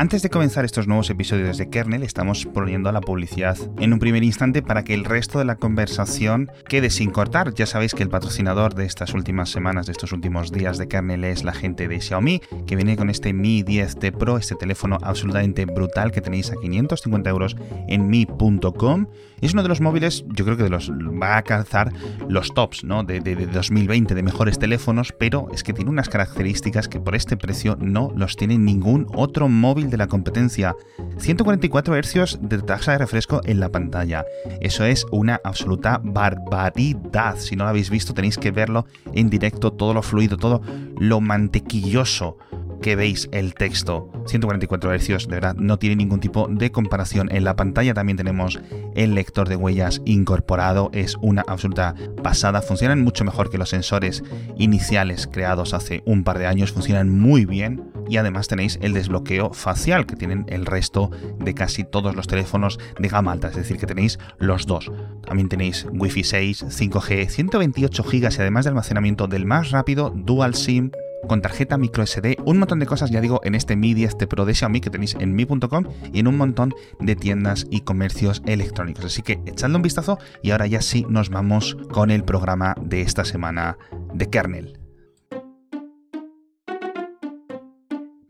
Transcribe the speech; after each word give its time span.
Antes 0.00 0.22
de 0.22 0.30
comenzar 0.30 0.64
estos 0.64 0.86
nuevos 0.88 1.10
episodios 1.10 1.58
de 1.58 1.68
Kernel, 1.68 2.02
estamos 2.02 2.46
poniendo 2.46 2.90
la 2.90 3.02
publicidad 3.02 3.58
en 3.78 3.92
un 3.92 3.98
primer 3.98 4.24
instante 4.24 4.62
para 4.62 4.82
que 4.82 4.94
el 4.94 5.04
resto 5.04 5.38
de 5.38 5.44
la 5.44 5.56
conversación 5.56 6.50
quede 6.66 6.88
sin 6.88 7.10
cortar. 7.10 7.52
Ya 7.52 7.66
sabéis 7.66 7.92
que 7.92 8.02
el 8.02 8.08
patrocinador 8.08 8.74
de 8.74 8.86
estas 8.86 9.12
últimas 9.12 9.50
semanas, 9.50 9.84
de 9.84 9.92
estos 9.92 10.12
últimos 10.12 10.52
días 10.52 10.78
de 10.78 10.88
Kernel 10.88 11.24
es 11.24 11.44
la 11.44 11.52
gente 11.52 11.86
de 11.86 12.00
Xiaomi, 12.00 12.40
que 12.66 12.76
viene 12.76 12.96
con 12.96 13.10
este 13.10 13.34
Mi 13.34 13.62
10T 13.62 14.12
Pro, 14.12 14.38
este 14.38 14.54
teléfono 14.54 14.96
absolutamente 15.02 15.66
brutal 15.66 16.12
que 16.12 16.22
tenéis 16.22 16.50
a 16.50 16.54
550 16.54 17.28
euros 17.28 17.54
en 17.86 18.08
mi.com. 18.08 19.06
Es 19.42 19.52
uno 19.52 19.62
de 19.62 19.68
los 19.68 19.82
móviles, 19.82 20.24
yo 20.28 20.46
creo 20.46 20.56
que 20.56 20.62
de 20.62 20.70
los 20.70 20.90
va 20.90 21.36
a 21.36 21.42
calzar 21.42 21.92
los 22.28 22.54
tops 22.54 22.84
¿no? 22.84 23.04
de, 23.04 23.20
de 23.20 23.46
2020 23.46 24.14
de 24.14 24.22
mejores 24.22 24.58
teléfonos, 24.58 25.12
pero 25.12 25.48
es 25.52 25.62
que 25.62 25.74
tiene 25.74 25.90
unas 25.90 26.08
características 26.08 26.88
que 26.88 27.00
por 27.00 27.14
este 27.14 27.36
precio 27.36 27.76
no 27.80 28.12
los 28.16 28.36
tiene 28.36 28.56
ningún 28.56 29.06
otro 29.14 29.48
móvil 29.48 29.89
de 29.90 29.96
la 29.96 30.06
competencia. 30.06 30.74
144 31.18 31.94
Hz 31.94 32.38
de 32.40 32.58
tasa 32.62 32.92
de 32.92 32.98
refresco 32.98 33.40
en 33.44 33.60
la 33.60 33.68
pantalla. 33.68 34.24
Eso 34.60 34.84
es 34.84 35.06
una 35.10 35.40
absoluta 35.44 36.00
barbaridad. 36.02 37.36
Si 37.36 37.56
no 37.56 37.64
lo 37.64 37.70
habéis 37.70 37.90
visto, 37.90 38.14
tenéis 38.14 38.38
que 38.38 38.50
verlo 38.50 38.86
en 39.12 39.28
directo, 39.28 39.72
todo 39.72 39.94
lo 39.94 40.02
fluido, 40.02 40.36
todo 40.36 40.62
lo 40.98 41.20
mantequilloso 41.20 42.38
que 42.80 42.96
veis 42.96 43.28
el 43.32 43.54
texto. 43.54 44.10
144 44.26 44.92
Hz, 44.94 45.26
de 45.28 45.34
verdad, 45.34 45.54
no 45.56 45.78
tiene 45.78 45.96
ningún 45.96 46.20
tipo 46.20 46.48
de 46.48 46.70
comparación. 46.70 47.28
En 47.32 47.44
la 47.44 47.56
pantalla 47.56 47.94
también 47.94 48.16
tenemos 48.16 48.60
el 48.94 49.14
lector 49.14 49.48
de 49.48 49.56
huellas 49.56 50.02
incorporado. 50.04 50.90
Es 50.92 51.16
una 51.20 51.42
absoluta 51.46 51.94
pasada. 52.22 52.62
Funcionan 52.62 53.02
mucho 53.02 53.24
mejor 53.24 53.50
que 53.50 53.58
los 53.58 53.70
sensores 53.70 54.22
iniciales 54.56 55.28
creados 55.30 55.74
hace 55.74 56.02
un 56.06 56.24
par 56.24 56.38
de 56.38 56.46
años. 56.46 56.72
Funcionan 56.72 57.10
muy 57.10 57.44
bien. 57.44 57.84
Y 58.08 58.16
además 58.16 58.48
tenéis 58.48 58.78
el 58.82 58.92
desbloqueo 58.92 59.52
facial 59.52 60.04
que 60.04 60.16
tienen 60.16 60.44
el 60.48 60.66
resto 60.66 61.10
de 61.38 61.54
casi 61.54 61.84
todos 61.84 62.16
los 62.16 62.26
teléfonos 62.26 62.80
de 62.98 63.08
gama 63.08 63.32
alta. 63.32 63.48
Es 63.48 63.56
decir, 63.56 63.76
que 63.76 63.86
tenéis 63.86 64.18
los 64.38 64.66
dos. 64.66 64.90
También 65.24 65.48
tenéis 65.48 65.86
Wi-Fi 65.92 66.24
6, 66.24 66.64
5G, 66.64 67.28
128 67.28 68.02
GB 68.02 68.14
y 68.14 68.40
además 68.40 68.64
de 68.64 68.70
almacenamiento 68.70 69.28
del 69.28 69.46
más 69.46 69.70
rápido 69.70 70.10
Dual 70.10 70.54
SIM 70.54 70.90
con 71.28 71.42
tarjeta 71.42 71.76
microSD, 71.76 72.36
un 72.44 72.58
montón 72.58 72.78
de 72.78 72.86
cosas, 72.86 73.10
ya 73.10 73.20
digo, 73.20 73.40
en 73.44 73.54
este 73.54 73.76
Mi 73.76 73.94
10 73.94 74.16
Pro 74.28 74.44
de 74.44 74.54
Xiaomi 74.54 74.80
que 74.80 74.90
tenéis 74.90 75.16
en 75.18 75.34
mi.com 75.34 75.84
y 76.12 76.20
en 76.20 76.26
un 76.26 76.36
montón 76.36 76.74
de 76.98 77.16
tiendas 77.16 77.66
y 77.70 77.82
comercios 77.82 78.42
electrónicos. 78.46 79.04
Así 79.04 79.22
que 79.22 79.40
echadle 79.46 79.76
un 79.76 79.82
vistazo 79.82 80.18
y 80.42 80.50
ahora 80.50 80.66
ya 80.66 80.82
sí 80.82 81.06
nos 81.08 81.30
vamos 81.30 81.76
con 81.92 82.10
el 82.10 82.24
programa 82.24 82.74
de 82.80 83.02
esta 83.02 83.24
semana 83.24 83.76
de 84.14 84.28
Kernel. 84.30 84.79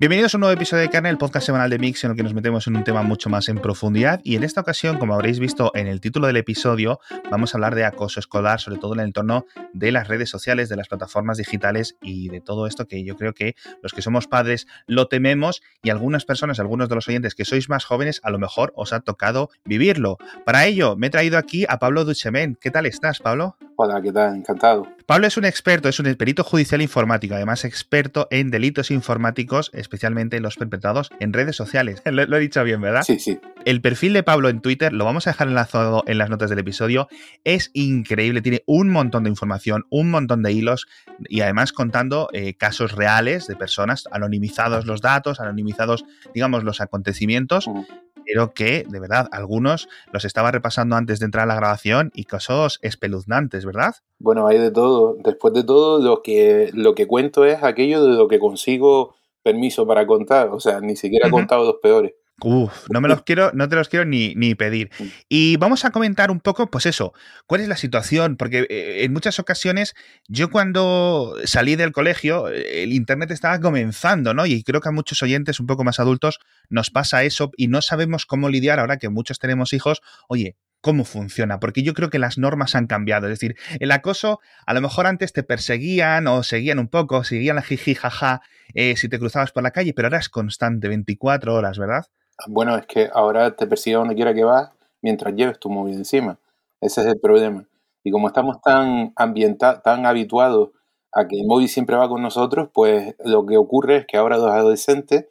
Bienvenidos 0.00 0.32
a 0.32 0.38
un 0.38 0.40
nuevo 0.40 0.54
episodio 0.54 0.80
de 0.84 0.88
Kernel, 0.88 1.10
el 1.10 1.18
podcast 1.18 1.44
semanal 1.44 1.68
de 1.68 1.78
Mix, 1.78 2.04
en 2.04 2.12
el 2.12 2.16
que 2.16 2.22
nos 2.22 2.32
metemos 2.32 2.66
en 2.66 2.74
un 2.74 2.84
tema 2.84 3.02
mucho 3.02 3.28
más 3.28 3.50
en 3.50 3.58
profundidad. 3.58 4.22
Y 4.24 4.34
en 4.34 4.44
esta 4.44 4.62
ocasión, 4.62 4.96
como 4.96 5.12
habréis 5.12 5.38
visto 5.38 5.72
en 5.74 5.86
el 5.88 6.00
título 6.00 6.26
del 6.26 6.38
episodio, 6.38 7.00
vamos 7.30 7.52
a 7.52 7.58
hablar 7.58 7.74
de 7.74 7.84
acoso 7.84 8.18
escolar, 8.18 8.60
sobre 8.60 8.78
todo 8.78 8.94
en 8.94 9.00
el 9.00 9.08
entorno 9.08 9.44
de 9.74 9.92
las 9.92 10.08
redes 10.08 10.30
sociales, 10.30 10.70
de 10.70 10.76
las 10.76 10.88
plataformas 10.88 11.36
digitales 11.36 11.98
y 12.00 12.30
de 12.30 12.40
todo 12.40 12.66
esto 12.66 12.88
que 12.88 13.04
yo 13.04 13.14
creo 13.14 13.34
que 13.34 13.56
los 13.82 13.92
que 13.92 14.00
somos 14.00 14.26
padres 14.26 14.66
lo 14.86 15.06
tememos 15.06 15.60
y 15.82 15.90
algunas 15.90 16.24
personas, 16.24 16.60
algunos 16.60 16.88
de 16.88 16.94
los 16.94 17.06
oyentes 17.06 17.34
que 17.34 17.44
sois 17.44 17.68
más 17.68 17.84
jóvenes, 17.84 18.22
a 18.24 18.30
lo 18.30 18.38
mejor 18.38 18.72
os 18.76 18.94
ha 18.94 19.00
tocado 19.00 19.50
vivirlo. 19.66 20.16
Para 20.46 20.64
ello, 20.64 20.96
me 20.96 21.08
he 21.08 21.10
traído 21.10 21.36
aquí 21.36 21.66
a 21.68 21.78
Pablo 21.78 22.06
Duchemen. 22.06 22.56
¿Qué 22.58 22.70
tal 22.70 22.86
estás, 22.86 23.18
Pablo? 23.18 23.58
Hola, 23.76 24.00
¿qué 24.00 24.12
tal? 24.12 24.36
Encantado. 24.36 24.86
Pablo 25.10 25.26
es 25.26 25.36
un 25.36 25.44
experto, 25.44 25.88
es 25.88 25.98
un 25.98 26.14
perito 26.14 26.44
judicial 26.44 26.80
informático, 26.80 27.34
además 27.34 27.64
experto 27.64 28.28
en 28.30 28.52
delitos 28.52 28.92
informáticos, 28.92 29.72
especialmente 29.74 30.38
los 30.38 30.54
perpetrados 30.54 31.10
en 31.18 31.32
redes 31.32 31.56
sociales. 31.56 32.00
Lo, 32.10 32.26
lo, 32.26 32.36
he 32.36 32.40
dicho 32.40 32.62
bien, 32.62 32.80
¿verdad? 32.80 33.02
Sí, 33.02 33.18
sí. 33.18 33.40
El 33.64 33.80
perfil 33.80 34.12
de 34.12 34.22
Pablo 34.22 34.48
en 34.48 34.60
Twitter, 34.60 34.92
lo 34.92 35.04
vamos 35.04 35.26
a 35.26 35.30
dejar 35.30 35.48
enlazado 35.48 36.04
en 36.06 36.16
las 36.16 36.30
notas 36.30 36.48
del 36.48 36.60
episodio, 36.60 37.08
es 37.42 37.72
increíble, 37.74 38.40
tiene 38.40 38.62
un 38.66 38.88
montón 38.88 39.24
de 39.24 39.30
información, 39.30 39.84
un 39.90 40.12
montón 40.12 40.44
de 40.44 40.52
hilos 40.52 40.86
y 41.28 41.40
además 41.40 41.72
contando 41.72 42.28
eh, 42.32 42.54
casos 42.54 42.92
reales 42.92 43.48
de 43.48 43.56
personas, 43.56 44.04
anonimizados 44.12 44.86
los 44.86 45.00
datos, 45.00 45.40
anonimizados, 45.40 46.04
digamos, 46.34 46.62
los 46.62 46.80
acontecimientos. 46.80 47.66
Uh 47.66 47.78
-huh 47.78 48.09
pero 48.30 48.54
que, 48.54 48.84
de 48.88 49.00
verdad, 49.00 49.28
algunos 49.32 49.88
los 50.12 50.24
estaba 50.24 50.52
repasando 50.52 50.94
antes 50.94 51.18
de 51.18 51.24
entrar 51.24 51.44
a 51.44 51.46
la 51.46 51.56
grabación 51.56 52.12
y 52.14 52.24
casos 52.24 52.78
espeluznantes, 52.80 53.64
¿verdad? 53.64 53.96
Bueno, 54.20 54.46
hay 54.46 54.58
de 54.58 54.70
todo. 54.70 55.16
Después 55.24 55.52
de 55.52 55.64
todo, 55.64 55.98
lo 55.98 56.22
que, 56.22 56.70
lo 56.72 56.94
que 56.94 57.08
cuento 57.08 57.44
es 57.44 57.62
aquello 57.64 58.04
de 58.04 58.14
lo 58.14 58.28
que 58.28 58.38
consigo 58.38 59.16
permiso 59.42 59.84
para 59.84 60.06
contar. 60.06 60.50
O 60.50 60.60
sea, 60.60 60.80
ni 60.80 60.94
siquiera 60.94 61.26
he 61.26 61.30
contado 61.30 61.64
los 61.64 61.76
peores. 61.82 62.12
Uf, 62.42 62.88
no 62.90 63.00
me 63.00 63.08
los 63.08 63.22
quiero, 63.22 63.50
no 63.54 63.68
te 63.68 63.76
los 63.76 63.88
quiero 63.88 64.04
ni, 64.04 64.34
ni, 64.34 64.54
pedir. 64.54 64.90
Y 65.28 65.56
vamos 65.56 65.84
a 65.84 65.90
comentar 65.90 66.30
un 66.30 66.40
poco, 66.40 66.70
pues 66.70 66.86
eso, 66.86 67.12
cuál 67.46 67.60
es 67.60 67.68
la 67.68 67.76
situación, 67.76 68.36
porque 68.36 68.66
eh, 68.70 69.04
en 69.04 69.12
muchas 69.12 69.38
ocasiones 69.38 69.94
yo 70.28 70.50
cuando 70.50 71.36
salí 71.44 71.76
del 71.76 71.92
colegio, 71.92 72.48
el 72.48 72.92
internet 72.92 73.30
estaba 73.30 73.60
comenzando, 73.60 74.34
¿no? 74.34 74.46
Y 74.46 74.62
creo 74.62 74.80
que 74.80 74.88
a 74.88 74.92
muchos 74.92 75.22
oyentes 75.22 75.60
un 75.60 75.66
poco 75.66 75.84
más 75.84 76.00
adultos 76.00 76.40
nos 76.68 76.90
pasa 76.90 77.24
eso 77.24 77.50
y 77.56 77.68
no 77.68 77.82
sabemos 77.82 78.26
cómo 78.26 78.48
lidiar 78.48 78.80
ahora 78.80 78.96
que 78.96 79.08
muchos 79.08 79.38
tenemos 79.38 79.72
hijos. 79.72 80.00
Oye, 80.28 80.56
cómo 80.80 81.04
funciona, 81.04 81.60
porque 81.60 81.82
yo 81.82 81.94
creo 81.94 82.10
que 82.10 82.18
las 82.18 82.38
normas 82.38 82.74
han 82.74 82.86
cambiado. 82.86 83.26
Es 83.26 83.38
decir, 83.38 83.56
el 83.78 83.90
acoso, 83.92 84.40
a 84.66 84.74
lo 84.74 84.80
mejor 84.80 85.06
antes 85.06 85.32
te 85.32 85.42
perseguían 85.42 86.26
o 86.26 86.42
seguían 86.42 86.78
un 86.78 86.88
poco, 86.88 87.24
seguían 87.24 87.56
la 87.56 87.62
jiji 87.62 87.94
jaja 87.94 88.40
eh, 88.74 88.96
si 88.96 89.08
te 89.08 89.18
cruzabas 89.18 89.52
por 89.52 89.62
la 89.62 89.72
calle, 89.72 89.92
pero 89.94 90.06
ahora 90.06 90.18
es 90.18 90.28
constante, 90.28 90.88
24 90.88 91.54
horas, 91.54 91.78
¿verdad? 91.78 92.06
Bueno, 92.48 92.76
es 92.76 92.86
que 92.86 93.08
ahora 93.12 93.54
te 93.56 93.66
persigue 93.66 93.96
donde 93.96 94.14
quiera 94.14 94.34
que 94.34 94.44
vas 94.44 94.70
mientras 95.02 95.34
lleves 95.34 95.58
tu 95.58 95.70
móvil 95.70 95.94
encima. 95.94 96.38
Ese 96.80 97.00
es 97.02 97.06
el 97.08 97.20
problema. 97.20 97.64
Y 98.04 98.10
como 98.10 98.28
estamos 98.28 98.60
tan 98.62 99.12
ambientados, 99.16 99.82
tan 99.82 100.06
habituados 100.06 100.70
a 101.12 101.26
que 101.28 101.40
el 101.40 101.46
móvil 101.46 101.68
siempre 101.68 101.96
va 101.96 102.08
con 102.08 102.22
nosotros, 102.22 102.68
pues 102.72 103.14
lo 103.24 103.44
que 103.46 103.56
ocurre 103.56 103.96
es 103.98 104.06
que 104.06 104.16
ahora 104.16 104.36
los 104.38 104.50
adolescentes 104.50 105.26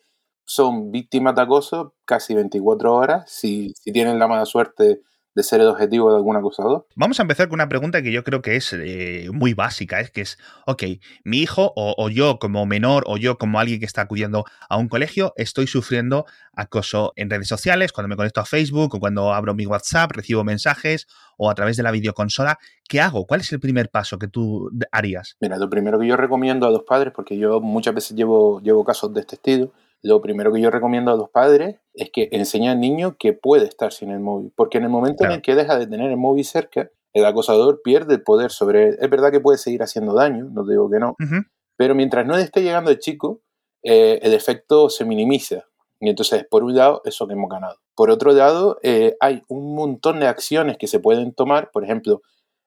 son 0.46 0.92
víctimas 0.92 1.36
de 1.36 1.42
acoso 1.44 1.94
casi 2.06 2.34
24 2.36 2.94
horas 2.96 3.30
si, 3.30 3.74
si 3.76 3.92
tienen 3.92 4.18
la 4.20 4.28
mala 4.28 4.46
suerte 4.46 5.02
de 5.40 5.44
ser 5.44 5.62
el 5.62 5.68
objetivo 5.68 6.12
de 6.12 6.18
algún 6.18 6.36
acusador? 6.36 6.86
Vamos 6.96 7.18
a 7.20 7.22
empezar 7.22 7.48
con 7.48 7.56
una 7.56 7.70
pregunta 7.70 8.02
que 8.02 8.12
yo 8.12 8.26
creo 8.26 8.42
que 8.42 8.58
es 8.58 8.74
eh, 8.74 9.30
muy 9.32 9.54
básica, 9.54 10.02
es 10.02 10.12
que 10.12 10.20
es, 10.20 10.38
ok, 10.66 10.84
mi 11.24 11.38
hijo 11.38 11.72
o, 11.78 11.96
o, 11.98 12.10
yo 12.10 12.40
como 12.40 12.66
menor 12.66 13.06
o 13.08 13.16
yo 13.16 13.38
como 13.38 13.58
alguien 13.58 13.80
que 13.80 13.86
está 13.86 14.02
acudiendo 14.02 14.44
a 14.68 14.76
un 14.76 14.90
colegio 14.90 15.32
estoy 15.38 15.66
sufriendo 15.66 16.26
acoso 16.54 17.14
en 17.16 17.30
redes 17.30 17.48
sociales, 17.48 17.94
cuando 17.94 18.10
me 18.10 18.18
conecto 18.18 18.42
a 18.42 18.46
Facebook 18.46 18.96
o 18.96 19.00
cuando 19.00 19.34
abro 19.34 19.56
mi 19.56 19.66
WhatsApp, 19.66 20.12
recibo 20.12 20.44
mensajes 20.44 21.08
o 21.38 21.50
a 21.50 21.56
través 21.56 21.78
de 21.78 21.84
la 21.84 21.92
videoconsola, 21.92 22.60
¿qué 22.90 23.00
hago? 23.00 23.26
¿Cuál 23.26 23.40
es 23.40 23.52
el 23.54 23.62
primer 23.62 23.90
paso 23.90 24.20
que 24.20 24.28
tú 24.28 24.70
harías? 24.92 25.38
Mira, 25.40 25.58
lo 25.58 25.70
primero 25.70 25.98
que 25.98 26.08
yo 26.08 26.18
recomiendo 26.18 26.68
a 26.68 26.70
los 26.70 26.84
padres, 26.84 27.14
porque 27.16 27.38
yo 27.38 27.62
muchas 27.62 27.96
veces 27.96 28.18
llevo, 28.18 28.60
llevo 28.60 28.84
casos 28.84 29.14
de 29.14 29.22
este 29.22 29.36
estilo, 29.36 29.72
lo 30.02 30.22
primero 30.22 30.54
que 30.54 30.62
yo 30.62 30.72
recomiendo 30.72 31.12
a 31.12 31.18
los 31.18 31.30
padres 31.30 31.78
es 31.94 32.10
que 32.12 32.30
enseñen 32.32 32.72
al 32.72 32.80
niño 32.80 33.18
que 33.18 33.34
puede 33.34 33.66
estar 33.66 33.92
sin 33.92 34.12
el 34.12 34.20
móvil, 34.20 34.54
porque 34.56 34.78
en 34.78 34.86
el 34.86 34.90
momento 34.90 35.20
claro. 35.20 35.34
en 35.34 35.38
el 35.38 35.42
que 35.42 35.56
deja 35.56 35.78
de 35.78 35.88
tener 35.88 36.10
el 36.10 36.18
móvil 36.18 36.46
cerca, 36.46 36.90
el 37.14 37.26
acosador 37.26 37.82
pierde 37.84 38.16
el 38.16 38.24
poder 38.24 38.52
sobre 38.52 38.90
él. 38.90 38.98
Es 39.00 39.10
verdad 39.10 39.32
que 39.32 39.40
puede 39.40 39.58
seguir 39.58 39.84
haciendo 39.84 40.14
daño, 40.14 40.46
no 40.46 40.66
digo 40.66 40.90
que 40.90 41.00
no, 41.00 41.12
uh 41.12 41.24
-huh. 41.24 41.46
pero 41.76 41.96
mientras 41.96 42.26
no 42.26 42.38
esté 42.38 42.62
llegando 42.62 42.92
el 42.92 43.00
chico, 43.00 43.42
eh, 43.84 44.20
el 44.22 44.34
efecto 44.34 44.90
se 44.90 45.06
minimiza. 45.06 45.66
Y 46.02 46.10
entonces, 46.10 46.46
por 46.50 46.64
un 46.64 46.76
lado, 46.76 47.02
eso 47.04 47.28
que 47.28 47.34
hemos 47.34 47.50
ganado. 47.50 47.78
Por 47.94 48.10
otro 48.10 48.32
lado, 48.32 48.80
eh, 48.84 49.18
hay 49.20 49.44
un 49.50 49.76
montón 49.76 50.22
de 50.22 50.28
acciones 50.28 50.78
que 50.78 50.88
se 50.88 51.00
pueden 51.00 51.34
tomar. 51.34 51.72
Por 51.72 51.84
ejemplo, 51.84 52.22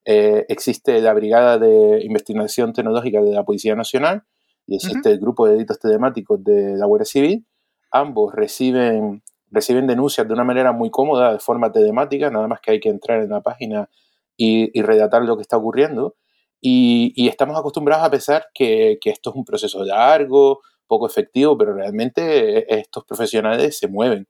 eh, 0.04 0.44
existe 0.49 1.00
la 1.00 1.14
Brigada 1.14 1.59
de 1.59 2.03
Investigación 2.04 2.72
Tecnológica 2.72 3.22
de 3.22 3.32
la 3.32 3.44
Policía 3.44 3.75
Nacional, 3.75 4.25
y 4.67 4.77
existe 4.77 5.09
uh 5.09 5.12
-huh. 5.12 5.15
el 5.15 5.21
grupo 5.21 5.47
de 5.47 5.53
delitos 5.53 5.78
telemáticos 5.78 6.43
de 6.43 6.77
la 6.77 6.87
Guardia 6.87 7.06
Civil. 7.06 7.47
Ambos 7.91 8.34
reciben, 8.34 9.23
reciben 9.50 9.87
denuncias 9.87 10.26
de 10.26 10.35
una 10.35 10.44
manera 10.44 10.73
muy 10.73 10.91
cómoda, 10.91 11.32
de 11.32 11.38
forma 11.38 11.73
telemática, 11.73 12.31
nada 12.31 12.49
más 12.49 12.61
que 12.61 12.73
hay 12.73 12.81
que 12.81 12.88
entrar 12.88 13.23
en 13.23 13.31
la 13.31 13.41
página 13.41 13.88
y, 14.37 14.70
y 14.79 14.82
redactar 14.82 15.23
lo 15.23 15.37
que 15.37 15.43
está 15.43 15.56
ocurriendo. 15.56 16.17
Y, 16.61 17.12
y 17.17 17.29
estamos 17.29 17.59
acostumbrados 17.59 18.06
a 18.06 18.11
pensar 18.11 18.47
que, 18.55 18.99
que, 19.00 19.11
esto 19.11 19.31
es 19.31 19.37
un 19.37 19.44
proceso 19.44 19.85
largo, 19.85 20.61
poco 20.87 21.06
efectivo, 21.06 21.58
pero 21.58 21.75
realmente 21.75 22.79
estos 22.79 23.05
profesionales 23.05 23.79
se 23.79 23.88
mueven. 23.88 24.29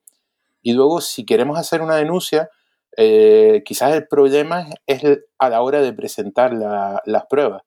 Y 0.63 0.73
luego, 0.73 1.01
si 1.01 1.25
queremos 1.25 1.59
hacer 1.59 1.83
una 1.83 1.97
denuncia, 1.97 2.49
eh, 2.97 3.63
quizás 3.65 3.95
el 3.95 4.07
problema 4.09 4.67
es 4.87 5.03
a 5.39 5.49
la 5.51 5.63
hora 5.63 5.83
de 5.83 5.93
presentar 5.93 6.55
la, 6.55 7.03
las 7.05 7.27
pruebas 7.27 7.63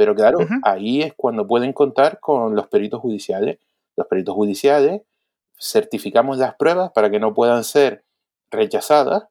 pero 0.00 0.14
claro, 0.14 0.38
uh 0.38 0.44
-huh. 0.44 0.60
ahí 0.62 1.02
es 1.02 1.12
cuando 1.14 1.46
pueden 1.46 1.74
contar 1.74 2.20
con 2.20 2.56
los 2.56 2.68
peritos 2.68 3.02
judiciales. 3.02 3.58
Los 3.96 4.06
peritos 4.06 4.34
judiciales 4.34 5.02
certificamos 5.60 6.38
las 6.38 6.54
pruebas 6.54 6.90
para 6.94 7.10
que 7.10 7.20
no 7.20 7.34
puedan 7.34 7.64
ser 7.64 8.06
rechazadas 8.50 9.24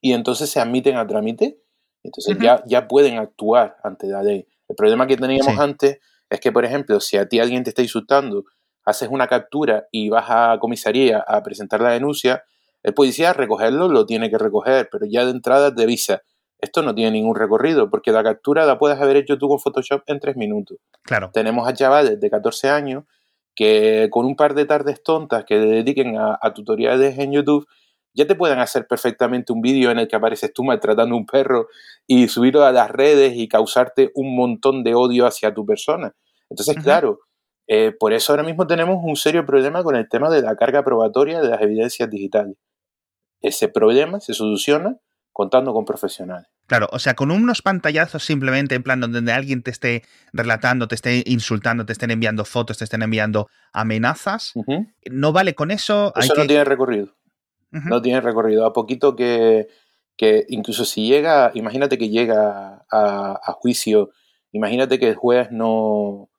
y 0.00 0.12
entonces 0.12 0.50
se 0.50 0.58
admiten 0.58 0.96
a 0.96 1.06
trámite. 1.06 1.60
Entonces 2.02 2.34
uh 2.34 2.38
-huh. 2.40 2.42
ya, 2.42 2.64
ya 2.66 2.88
pueden 2.88 3.18
actuar 3.18 3.76
ante 3.84 4.08
la 4.08 4.24
ley. 4.24 4.48
El 4.66 4.74
problema 4.74 5.06
que 5.06 5.16
teníamos 5.16 5.54
sí. 5.54 5.60
antes 5.60 6.00
es 6.30 6.40
que, 6.40 6.50
por 6.50 6.64
ejemplo, 6.64 6.98
si 6.98 7.16
a 7.16 7.28
ti 7.28 7.38
alguien 7.38 7.62
te 7.62 7.70
está 7.70 7.82
insultando 7.82 8.42
haces 8.84 9.08
una 9.08 9.28
captura 9.28 9.86
y 9.92 10.08
vas 10.08 10.26
a 10.28 10.58
comisaría 10.58 11.20
a 11.20 11.44
presentar 11.44 11.80
la 11.80 11.92
denuncia, 11.92 12.42
el 12.82 12.92
policía 12.92 13.32
recogerlo 13.34 13.86
lo 13.86 14.04
tiene 14.04 14.30
que 14.30 14.38
recoger, 14.38 14.88
pero 14.90 15.06
ya 15.06 15.24
de 15.24 15.30
entrada 15.30 15.72
te 15.72 15.84
avisa, 15.84 16.22
esto 16.66 16.82
no 16.82 16.94
tiene 16.94 17.12
ningún 17.12 17.34
recorrido, 17.34 17.88
porque 17.90 18.12
la 18.12 18.22
captura 18.22 18.66
la 18.66 18.78
puedes 18.78 19.00
haber 19.00 19.16
hecho 19.16 19.38
tú 19.38 19.48
con 19.48 19.58
Photoshop 19.58 20.02
en 20.06 20.20
tres 20.20 20.36
minutos. 20.36 20.78
Claro. 21.02 21.30
Tenemos 21.32 21.66
a 21.66 21.72
chavales 21.72 22.20
de 22.20 22.30
14 22.30 22.68
años 22.68 23.04
que 23.56 24.08
con 24.10 24.26
un 24.26 24.36
par 24.36 24.54
de 24.54 24.66
tardes 24.66 25.02
tontas 25.02 25.44
que 25.44 25.58
dediquen 25.58 26.16
a, 26.18 26.38
tutoriales 26.54 27.18
en 27.18 27.32
YouTube, 27.32 27.66
ya 28.12 28.26
te 28.26 28.34
pueden 28.34 28.58
hacer 28.58 28.86
perfectamente 28.86 29.52
un 29.52 29.62
vídeo 29.62 29.90
en 29.90 29.98
el 29.98 30.08
que 30.08 30.16
apareces 30.16 30.52
tú 30.52 30.62
maltratando 30.62 31.14
a 31.14 31.18
un 31.18 31.26
perro 31.26 31.68
y 32.06 32.28
subirlo 32.28 32.64
a 32.64 32.72
las 32.72 32.90
redes 32.90 33.32
y 33.34 33.48
causarte 33.48 34.10
un 34.14 34.36
montón 34.36 34.84
de 34.84 34.94
odio 34.94 35.26
hacia 35.26 35.54
tu 35.54 35.64
persona. 35.64 36.14
Entonces, 36.50 36.76
claro, 36.82 37.20
eh, 37.66 37.92
por 37.98 38.12
eso 38.12 38.32
ahora 38.32 38.44
mismo 38.44 38.66
tenemos 38.66 38.98
un 39.02 39.16
serio 39.16 39.44
problema 39.44 39.82
con 39.82 39.96
el 39.96 40.08
tema 40.08 40.30
de 40.30 40.42
la 40.42 40.54
carga 40.56 40.84
probatoria 40.84 41.40
de 41.40 41.48
las 41.48 41.60
evidencias 41.62 42.08
digitales. 42.08 42.56
Ese 43.40 43.68
problema 43.68 44.20
se 44.20 44.34
soluciona 44.34 44.98
contando 45.36 45.74
con 45.74 45.84
profesionales. 45.84 46.48
Claro, 46.66 46.88
o 46.92 46.98
sea, 46.98 47.12
con 47.12 47.30
unos 47.30 47.60
pantallazos 47.60 48.24
simplemente 48.24 48.74
en 48.74 48.82
plan 48.82 49.00
donde 49.00 49.30
alguien 49.30 49.62
te 49.62 49.70
esté 49.70 50.02
relatando, 50.32 50.88
te 50.88 50.94
esté 50.94 51.22
insultando, 51.26 51.84
te 51.84 51.92
estén 51.92 52.10
enviando 52.10 52.46
fotos, 52.46 52.78
te 52.78 52.84
estén 52.84 53.02
enviando 53.02 53.46
amenazas, 53.74 54.54
no 55.10 55.32
vale 55.32 55.54
con 55.54 55.70
eso. 55.70 56.14
Eso 56.16 56.32
no 56.34 56.46
tiene 56.46 56.64
recorrido. 56.64 57.08
No 57.70 58.00
tiene 58.00 58.22
recorrido. 58.22 58.64
A 58.64 58.72
poquito 58.72 59.14
que, 59.14 59.68
que, 60.16 60.46
incluso 60.48 60.86
si 60.86 61.06
llega, 61.06 61.50
imagínate 61.52 61.98
que 61.98 62.08
llega 62.08 62.86
a, 62.90 63.52
juicio, 63.60 64.12
imagínate 64.52 64.98
que 64.98 65.10
el 65.10 65.16
juez 65.16 65.50
no, 65.50 66.30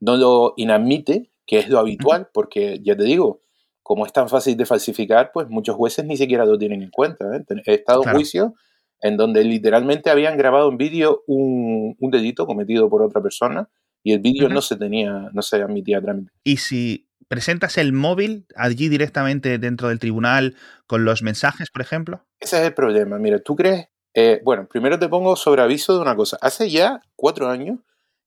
no 0.00 0.16
lo 0.18 0.52
inadmite, 0.58 1.30
que 1.46 1.60
es 1.60 1.70
lo 1.70 1.78
habitual, 1.78 2.28
porque 2.34 2.78
ya 2.82 2.94
te 2.94 3.04
digo, 3.04 3.40
como 3.84 4.06
es 4.06 4.12
tan 4.14 4.30
fácil 4.30 4.56
de 4.56 4.64
falsificar, 4.64 5.30
pues 5.32 5.46
muchos 5.50 5.76
jueces 5.76 6.06
ni 6.06 6.16
siquiera 6.16 6.46
lo 6.46 6.58
tienen 6.58 6.82
en 6.82 6.90
cuenta. 6.90 7.26
¿eh? 7.36 7.44
He 7.66 7.74
estado 7.74 8.02
en 8.02 8.14
juicio 8.14 8.54
en 9.02 9.18
donde 9.18 9.44
literalmente 9.44 10.08
habían 10.08 10.38
grabado 10.38 10.70
en 10.70 10.78
vídeo 10.78 11.22
un, 11.26 11.94
delito 12.10 12.46
cometido 12.46 12.88
por 12.88 13.02
otra 13.02 13.22
persona 13.22 13.68
y 14.02 14.14
el 14.14 14.20
vídeo 14.20 14.48
no 14.48 14.62
se 14.62 14.76
tenía, 14.76 15.28
no 15.34 15.42
se 15.42 15.56
admitía 15.56 15.98
a 15.98 16.00
trámite. 16.00 16.32
Y 16.44 16.56
si 16.56 17.10
presentas 17.28 17.76
el 17.76 17.92
móvil 17.92 18.46
allí 18.56 18.88
directamente 18.88 19.58
dentro 19.58 19.88
del 19.88 19.98
tribunal 19.98 20.56
con 20.86 21.04
los 21.04 21.22
mensajes, 21.22 21.70
por 21.70 21.82
ejemplo. 21.82 22.24
Ese 22.40 22.56
es 22.56 22.66
el 22.66 22.72
problema. 22.72 23.18
Mira, 23.18 23.38
tú 23.40 23.54
crees, 23.54 23.88
eh, 24.14 24.40
bueno, 24.44 24.66
primero 24.66 24.98
te 24.98 25.10
pongo 25.10 25.36
sobre 25.36 25.60
aviso 25.60 25.92
de 25.92 26.00
una 26.00 26.16
cosa. 26.16 26.38
Hace 26.40 26.70
ya 26.70 27.02
cuatro 27.16 27.50
años 27.50 27.80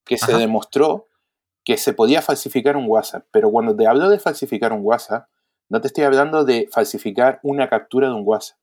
que 0.06 0.20
se 0.20 0.38
demostró 0.38 1.08
que 1.66 1.78
se 1.78 1.94
podía 1.94 2.22
falsificar 2.22 2.78
un 2.78 2.86
WhatsApp, 2.88 3.26
pero 3.32 3.50
cuando 3.50 3.76
te 3.76 3.88
hablo 3.88 4.10
de 4.10 4.20
falsificar 4.20 4.72
un 4.72 4.82
WhatsApp, 4.84 5.28
no 5.70 5.82
te 5.82 5.88
estoy 5.88 6.04
hablando 6.04 6.46
de 6.46 6.68
falsificar 6.72 7.40
una 7.44 7.68
captura 7.70 8.08
de 8.08 8.14
un 8.14 8.24
WhatsApp. 8.26 8.58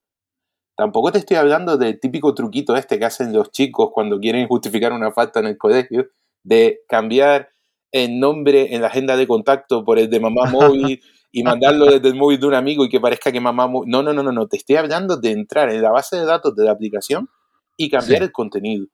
Tampoco 0.77 1.13
te 1.13 1.19
estoy 1.19 1.37
hablando 1.37 1.77
del 1.77 2.01
típico 2.01 2.35
truquito 2.35 2.75
este 2.75 2.99
que 2.99 3.05
hacen 3.05 3.33
los 3.33 3.53
chicos 3.53 3.91
cuando 3.93 4.19
quieren 4.19 4.49
justificar 4.49 4.93
una 4.93 5.13
falta 5.13 5.41
en 5.41 5.47
el 5.47 5.57
colegio, 5.57 6.09
de 6.43 6.81
cambiar 6.89 7.51
el 7.93 8.19
nombre 8.19 8.75
en 8.75 8.81
la 8.81 8.89
agenda 8.89 9.17
de 9.17 9.27
contacto 9.27 9.85
por 9.85 9.99
el 9.99 10.11
de 10.11 10.19
mamá 10.19 10.45
móvil 10.51 11.01
y 11.31 11.43
mandarlo 11.43 11.87
desde 11.87 12.09
el 12.09 12.17
móvil 12.17 12.41
de 12.41 12.47
un 12.47 12.55
amigo 12.55 12.85
y 12.85 12.89
que 12.89 13.01
parezca 13.01 13.31
que 13.31 13.41
mamá 13.41 13.69
móvil. 13.69 13.91
No, 13.91 14.03
no, 14.03 14.13
no, 14.13 14.23
no, 14.23 14.33
no. 14.33 14.49
Te 14.49 14.57
estoy 14.57 14.77
hablando 14.77 15.17
de 15.17 15.31
entrar 15.31 15.71
en 15.71 15.81
la 15.81 15.91
base 15.91 16.17
de 16.17 16.25
datos 16.25 16.57
de 16.57 16.65
la 16.65 16.73
aplicación 16.73 17.29
y 17.77 17.89
cambiar 17.89 18.23
el 18.23 18.33
contenido. 18.33 18.87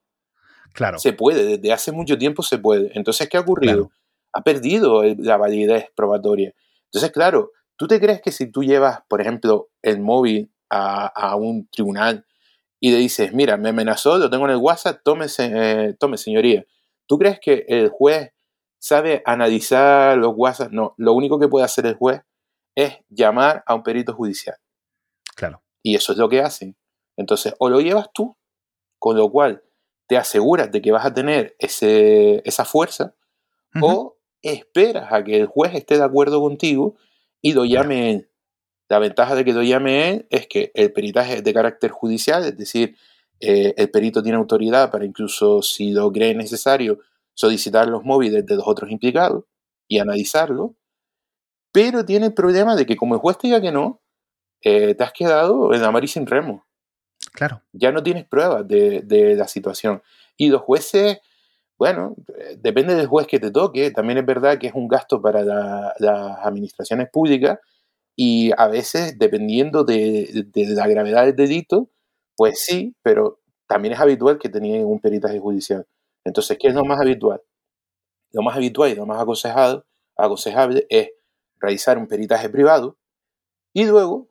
Claro. 0.74 0.98
Se 0.98 1.12
puede, 1.12 1.44
desde 1.44 1.72
hace 1.72 1.92
mucho 1.92 2.18
tiempo 2.18 2.42
se 2.42 2.58
puede. 2.58 2.90
Entonces, 2.94 3.28
¿qué 3.28 3.38
ha 3.38 3.40
ocurrido? 3.40 3.90
Ha 4.32 4.42
perdido 4.42 5.02
la 5.02 5.36
validez 5.36 5.86
probatoria. 5.96 6.52
Entonces, 6.84 7.10
claro, 7.10 7.52
¿Tú 7.80 7.86
te 7.86 7.98
crees 7.98 8.20
que 8.20 8.30
si 8.30 8.46
tú 8.46 8.62
llevas, 8.62 9.00
por 9.08 9.22
ejemplo, 9.22 9.70
el 9.80 10.00
móvil 10.00 10.52
a, 10.68 11.34
un 11.36 11.66
tribunal 11.68 12.26
y 12.78 12.90
le 12.90 12.98
dices, 12.98 13.32
mira, 13.32 13.56
me 13.56 13.70
amenazó, 13.70 14.18
lo 14.18 14.28
tengo 14.28 14.44
en 14.44 14.50
el 14.50 14.58
WhatsApp, 14.58 15.00
tome, 15.02 15.24
eh, 15.38 15.96
tome 15.98 16.18
señoría, 16.18 16.66
¿tú 17.06 17.18
crees 17.18 17.40
que 17.40 17.64
el 17.68 17.88
juez 17.88 18.34
sabe 18.78 19.22
analizar 19.24 20.18
los 20.18 20.34
WhatsApp? 20.36 20.72
No, 20.72 20.92
lo 20.98 21.14
único 21.14 21.40
que 21.40 21.48
puede 21.48 21.64
hacer 21.64 21.86
el 21.86 21.94
juez 21.94 22.20
es 22.74 22.98
llamar 23.08 23.64
a 23.64 23.74
un 23.74 23.82
perito 23.82 24.12
judicial. 24.12 24.56
Claro. 25.34 25.62
Y 25.82 25.94
eso 25.94 26.12
es 26.12 26.18
lo 26.18 26.28
que 26.28 26.42
hacen. 26.42 26.76
Entonces, 27.16 27.54
o 27.58 27.70
lo 27.70 27.80
llevas 27.80 28.10
tú, 28.12 28.36
con 28.98 29.16
lo 29.16 29.30
cual 29.30 29.64
te 30.06 30.18
aseguras 30.18 30.70
de 30.70 30.82
que 30.82 30.92
vas 30.92 31.06
a 31.06 31.14
tener 31.14 31.56
ese, 31.58 32.42
esa 32.44 32.66
fuerza, 32.66 33.14
o 33.80 34.18
esperas 34.42 35.10
a 35.14 35.24
que 35.24 35.40
el 35.40 35.46
juez 35.46 35.74
esté 35.74 35.96
de 35.96 36.04
acuerdo 36.04 36.42
contigo 36.42 36.98
y 37.42 37.54
él. 37.76 38.30
La 38.88 38.98
ventaja 38.98 39.34
de 39.34 39.44
que 39.44 39.52
él 39.52 40.26
es 40.30 40.46
que 40.48 40.72
el 40.74 40.92
peritaje 40.92 41.34
es 41.34 41.44
de 41.44 41.54
carácter 41.54 41.90
judicial, 41.90 42.44
es 42.44 42.56
decir, 42.56 42.96
eh, 43.38 43.72
el 43.76 43.90
perito 43.90 44.22
tiene 44.22 44.36
autoridad 44.36 44.90
para 44.90 45.04
incluso, 45.04 45.62
si 45.62 45.92
lo 45.92 46.10
cree 46.12 46.34
necesario, 46.34 46.98
solicitar 47.34 47.88
los 47.88 48.04
móviles 48.04 48.44
de 48.44 48.56
los 48.56 48.66
otros 48.66 48.90
implicados 48.90 49.44
y 49.88 49.98
analizarlo, 49.98 50.76
pero 51.72 52.04
tiene 52.04 52.26
el 52.26 52.34
problema 52.34 52.76
de 52.76 52.84
que 52.84 52.96
como 52.96 53.14
el 53.14 53.20
juez 53.20 53.38
te 53.38 53.46
diga 53.46 53.60
que 53.60 53.72
no, 53.72 54.02
eh, 54.62 54.94
te 54.94 55.04
has 55.04 55.12
quedado 55.12 55.72
en 55.72 55.80
la 55.80 55.90
mar 55.90 56.04
y 56.04 56.08
sin 56.08 56.26
remo. 56.26 56.66
Claro. 57.32 57.62
Ya 57.72 57.92
no 57.92 58.02
tienes 58.02 58.26
pruebas 58.26 58.66
de, 58.66 59.02
de 59.02 59.36
la 59.36 59.46
situación. 59.46 60.02
Y 60.36 60.48
los 60.48 60.62
jueces 60.62 61.20
bueno, 61.80 62.14
eh, 62.36 62.58
depende 62.60 62.94
del 62.94 63.06
juez 63.06 63.26
que 63.26 63.40
te 63.40 63.50
toque. 63.50 63.90
También 63.90 64.18
es 64.18 64.26
verdad 64.26 64.58
que 64.58 64.66
es 64.66 64.74
un 64.74 64.86
gasto 64.86 65.22
para 65.22 65.42
las 65.42 66.38
administraciones 66.44 67.08
públicas 67.10 67.58
y 68.14 68.52
a 68.58 68.68
veces, 68.68 69.18
dependiendo 69.18 69.82
de, 69.84 70.28
la 70.54 70.86
gravedad 70.86 71.24
del 71.24 71.36
delito, 71.36 71.88
pues 72.36 72.62
sí, 72.62 72.94
pero 73.02 73.40
también 73.66 73.94
es 73.94 74.00
habitual 74.00 74.38
que 74.38 74.50
tengan 74.50 74.84
un 74.84 75.00
peritaje 75.00 75.38
judicial. 75.38 75.86
Entonces, 76.22 76.58
¿qué 76.60 76.68
es 76.68 76.74
lo 76.74 76.84
más 76.84 77.00
habitual? 77.00 77.40
Lo 78.32 78.42
más 78.42 78.56
habitual 78.56 78.90
y 78.90 78.94
lo 78.94 79.06
más 79.06 79.18
aconsejado, 79.18 79.86
aconsejable 80.18 80.86
es 80.90 81.08
realizar 81.60 81.96
un 81.96 82.08
peritaje 82.08 82.50
privado 82.50 82.98
y 83.72 83.86
luego, 83.86 84.28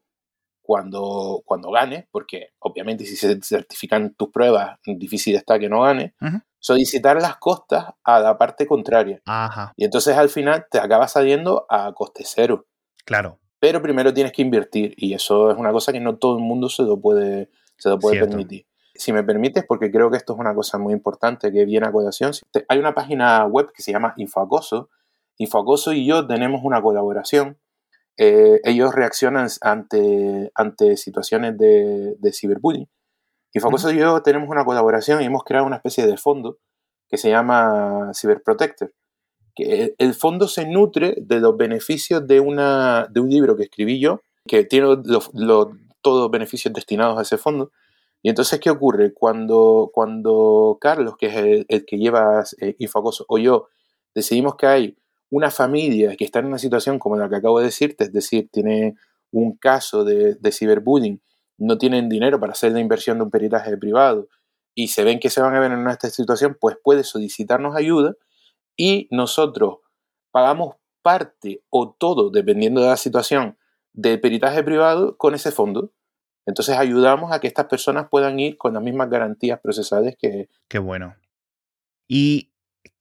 cuando, 0.69 1.41
cuando 1.45 1.71
ganes, 1.71 2.05
porque 2.11 2.49
obviamente 2.59 3.03
si 3.03 3.15
se 3.15 3.41
certifican 3.41 4.13
tus 4.13 4.29
pruebas, 4.29 4.77
difícil 4.85 5.35
está 5.35 5.57
que 5.57 5.67
no 5.67 5.81
ganes, 5.81 6.13
solicitar 6.59 7.19
las 7.19 7.37
costas 7.37 7.87
a 8.03 8.19
la 8.19 8.37
parte 8.37 8.67
contraria. 8.67 9.19
Ajá. 9.25 9.73
Y 9.77 9.85
entonces 9.85 10.15
al 10.15 10.29
final 10.29 10.67
te 10.69 10.77
acaba 10.77 11.07
saliendo 11.07 11.65
a 11.69 11.91
coste 11.93 12.21
cero. 12.23 12.67
Claro. 13.03 13.39
Pero 13.59 13.81
primero 13.81 14.13
tienes 14.13 14.31
que 14.31 14.43
invertir 14.43 14.93
y 14.95 15.15
eso 15.15 15.49
es 15.49 15.57
una 15.57 15.71
cosa 15.71 15.91
que 15.91 15.99
no 15.99 16.17
todo 16.17 16.37
el 16.37 16.43
mundo 16.43 16.69
se 16.69 16.83
lo 16.83 17.01
puede, 17.01 17.49
se 17.75 17.89
lo 17.89 17.97
puede 17.97 18.19
permitir. 18.19 18.67
Si 18.93 19.11
me 19.11 19.23
permites, 19.23 19.65
porque 19.67 19.89
creo 19.89 20.11
que 20.11 20.17
esto 20.17 20.33
es 20.33 20.39
una 20.39 20.53
cosa 20.53 20.77
muy 20.77 20.93
importante 20.93 21.51
que 21.51 21.65
viene 21.65 21.87
a 21.87 21.91
colación, 21.91 22.31
hay 22.67 22.77
una 22.77 22.93
página 22.93 23.43
web 23.47 23.71
que 23.73 23.81
se 23.81 23.91
llama 23.91 24.13
Infoacoso. 24.17 24.91
Infoacoso 25.37 25.93
y 25.93 26.05
yo 26.05 26.27
tenemos 26.27 26.61
una 26.63 26.79
colaboración. 26.79 27.57
Eh, 28.21 28.59
ellos 28.65 28.93
reaccionan 28.93 29.47
ante, 29.61 30.51
ante 30.53 30.97
situaciones 30.97 31.57
de, 31.57 32.15
de 32.19 32.33
ciberbullying 32.33 32.89
y 33.53 33.59
Focoso 33.59 33.91
y 33.91 33.97
yo 33.97 34.21
tenemos 34.21 34.49
una 34.49 34.63
colaboración 34.63 35.21
y 35.21 35.25
hemos 35.25 35.43
creado 35.43 35.65
una 35.65 35.77
especie 35.77 36.05
de 36.05 36.17
fondo 36.17 36.57
que 37.07 37.17
se 37.17 37.29
llama 37.29 38.11
Cyberprotector. 38.13 38.93
Que 39.55 39.95
el 39.97 40.13
fondo 40.13 40.47
se 40.47 40.67
nutre 40.67 41.15
de 41.17 41.39
los 41.39 41.57
beneficios 41.57 42.25
de, 42.27 42.39
una, 42.39 43.07
de 43.09 43.19
un 43.19 43.29
libro 43.29 43.55
que 43.55 43.63
escribí 43.63 43.99
yo, 43.99 44.21
que 44.47 44.63
tiene 44.65 44.87
los, 45.03 45.31
todos 46.01 46.21
los 46.21 46.31
beneficios 46.31 46.73
destinados 46.73 47.17
a 47.17 47.23
ese 47.23 47.37
fondo. 47.37 47.71
Y 48.21 48.29
entonces, 48.29 48.59
¿qué 48.59 48.69
ocurre? 48.69 49.13
Cuando, 49.13 49.89
cuando 49.91 50.77
Carlos, 50.79 51.15
que 51.17 51.27
es 51.27 51.65
el, 51.67 51.85
que 51.85 51.97
lleva 51.97 52.43
eh, 52.61 52.75
Infocoso, 52.77 53.25
o 53.27 53.39
yo, 53.39 53.69
decidimos 54.13 54.55
que 54.55 54.67
hay 54.67 54.97
una 55.29 55.51
familia 55.51 56.15
que 56.15 56.25
está 56.25 56.39
en 56.39 56.47
una 56.47 56.59
situación 56.59 56.99
como 56.99 57.15
la 57.17 57.29
que 57.29 57.35
acabo 57.35 57.59
de 57.59 57.65
decirte, 57.65 58.05
es 58.05 58.13
decir, 58.13 58.49
tiene 58.51 58.95
un 59.31 59.57
caso 59.57 60.03
de, 60.03 60.35
de 60.35 61.19
no 61.57 61.77
tienen 61.77 62.09
dinero 62.09 62.39
para 62.39 62.53
hacer 62.53 62.71
la 62.71 62.79
inversión 62.79 63.17
de 63.17 63.25
un 63.25 63.31
peritaje 63.31 63.77
privado 63.77 64.27
y 64.73 64.87
se 64.87 65.03
ven 65.03 65.19
que 65.19 65.29
se 65.29 65.41
van 65.41 65.55
a 65.55 65.59
ver 65.59 65.71
en 65.71 65.87
esta 65.87 66.09
situación, 66.09 66.57
pues 66.59 66.77
puede 66.81 67.03
solicitarnos 67.03 67.75
ayuda 67.75 68.15
y 68.77 69.07
nosotros 69.11 69.79
pagamos 70.31 70.75
parte 71.01 71.63
o 71.69 71.91
todo, 71.91 72.29
dependiendo 72.29 72.81
de 72.81 72.87
la 72.87 72.97
situación, 72.97 73.57
del 73.93 74.21
peritaje 74.21 74.63
privado 74.63 75.17
con 75.17 75.35
ese 75.35 75.51
fondo. 75.51 75.91
Entonces 76.45 76.77
ayudamos 76.77 77.31
a 77.31 77.39
que 77.39 77.47
estas 77.47 77.65
personas 77.65 78.07
puedan 78.09 78.39
ir 78.39 78.57
con 78.57 78.73
las 78.73 78.81
mismas 78.81 79.09
garantías 79.09 79.59
procesales 79.59 80.15
que... 80.17 80.49
Qué 80.67 80.79
bueno. 80.79 81.15
Y 82.07 82.48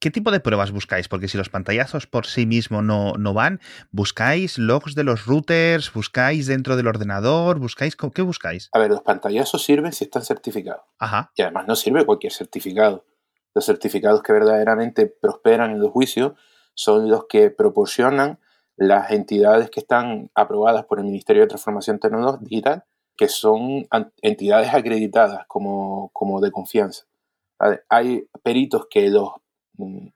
¿Qué 0.00 0.12
tipo 0.12 0.30
de 0.30 0.38
pruebas 0.38 0.70
buscáis? 0.70 1.08
Porque 1.08 1.26
si 1.26 1.36
los 1.36 1.48
pantallazos 1.48 2.06
por 2.06 2.26
sí 2.26 2.46
mismos 2.46 2.84
no, 2.84 3.14
no, 3.14 3.34
van, 3.34 3.60
¿buscáis 3.90 4.56
logs 4.56 4.94
de 4.94 5.02
los 5.02 5.26
routers? 5.26 5.92
¿Buscáis 5.92 6.46
dentro 6.46 6.76
del 6.76 6.86
ordenador? 6.86 7.58
¿Buscáis 7.58 7.96
qué 7.96 8.22
buscáis? 8.22 8.68
A 8.72 8.78
ver, 8.78 8.90
los 8.90 9.02
pantallazos 9.02 9.64
sirven 9.64 9.92
si 9.92 10.04
están 10.04 10.24
certificados. 10.24 10.82
Ajá. 11.00 11.32
Y 11.34 11.42
además 11.42 11.66
no 11.66 11.74
sirve 11.74 12.06
cualquier 12.06 12.32
certificado. 12.32 13.04
Los 13.54 13.66
certificados 13.66 14.22
que 14.22 14.32
verdaderamente 14.32 15.06
prosperan 15.06 15.72
en 15.72 15.80
los 15.80 15.90
juicios 15.90 16.34
son 16.74 17.08
los 17.08 17.26
que 17.28 17.50
proporcionan 17.50 18.38
las 18.76 19.10
entidades 19.10 19.68
que 19.68 19.80
están 19.80 20.30
aprobadas 20.36 20.84
por 20.84 21.00
el 21.00 21.06
Ministerio 21.06 21.42
de 21.42 21.48
Transformación 21.48 21.98
Digital, 22.40 22.84
que 23.16 23.28
son 23.28 23.88
entidades 24.22 24.72
acreditadas 24.72 25.44
como, 25.48 26.10
como 26.12 26.40
de 26.40 26.52
confianza. 26.52 27.06
Hay 27.88 28.28
peritos 28.44 28.86
que 28.88 29.10
los 29.10 29.30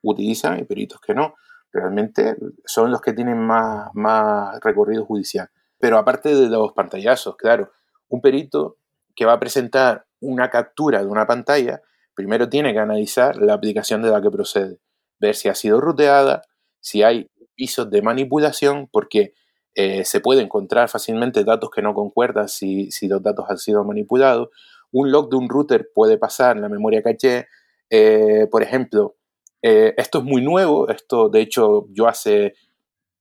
utilizan 0.03 0.59
y 0.59 0.65
peritos 0.65 1.01
que 1.01 1.15
no. 1.15 1.35
Realmente 1.73 2.37
son 2.65 2.91
los 2.91 3.01
que 3.01 3.13
tienen 3.13 3.39
más, 3.39 3.91
más 3.95 4.61
recorrido 4.61 5.05
judicial. 5.05 5.49
Pero 5.79 5.99
aparte 5.99 6.35
de 6.35 6.49
los 6.49 6.73
pantallazos, 6.73 7.37
claro, 7.37 7.71
un 8.09 8.21
perito 8.21 8.77
que 9.15 9.25
va 9.25 9.35
a 9.35 9.41
presentar 9.41 10.07
una 10.21 10.51
captura 10.51 11.01
de 11.01 11.07
una 11.07 11.27
pantalla, 11.27 11.83
primero 12.15 12.49
tiene 12.49 12.73
que 12.73 12.79
analizar 12.79 13.37
la 13.37 13.55
aplicación 13.55 14.03
de 14.03 14.11
la 14.11 14.21
que 14.21 14.31
procede, 14.31 14.79
ver 15.19 15.35
si 15.35 15.49
ha 15.49 15.55
sido 15.55 15.81
ruteada, 15.81 16.43
si 16.81 17.03
hay 17.03 17.31
pisos 17.55 17.91
de 17.91 18.03
manipulación, 18.03 18.89
porque 18.93 19.35
eh, 19.75 20.05
se 20.05 20.21
puede 20.21 20.43
encontrar 20.43 20.89
fácilmente 20.89 21.45
datos 21.45 21.71
que 21.71 21.83
no 21.83 21.95
concuerdan 21.95 22.49
si, 22.49 22.91
los 23.03 23.23
datos 23.23 23.47
han 23.49 23.59
sido 23.59 23.85
manipulados. 23.85 24.51
Un 24.91 25.11
log 25.11 25.31
de 25.31 25.37
un 25.37 25.49
router 25.49 25.89
puede 25.95 26.19
pasar 26.19 26.57
en 26.57 26.63
la 26.63 26.69
memoria 26.69 27.03
caché. 27.03 27.49
Eh, 27.89 28.47
por 28.51 28.63
ejemplo, 28.63 29.17
eh, 29.63 29.95
esto 29.97 30.19
es 30.19 30.25
muy 30.25 30.43
nuevo, 30.43 30.89
esto 30.89 31.29
de 31.29 31.41
hecho 31.41 31.87
yo 31.91 32.09
hace 32.09 32.55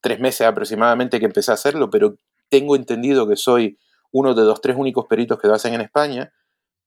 tres 0.01 0.19
meses 0.19 0.47
aproximadamente 0.47 1.19
que 1.19 1.25
empecé 1.25 1.51
a 1.51 1.55
hacerlo, 1.55 1.89
pero 1.89 2.15
tengo 2.49 2.75
entendido 2.75 3.27
que 3.27 3.35
soy 3.35 3.77
uno 4.11 4.33
de 4.33 4.43
los 4.43 4.59
tres 4.59 4.75
únicos 4.75 5.05
peritos 5.07 5.39
que 5.39 5.47
lo 5.47 5.53
hacen 5.53 5.73
en 5.73 5.81
España. 5.81 6.33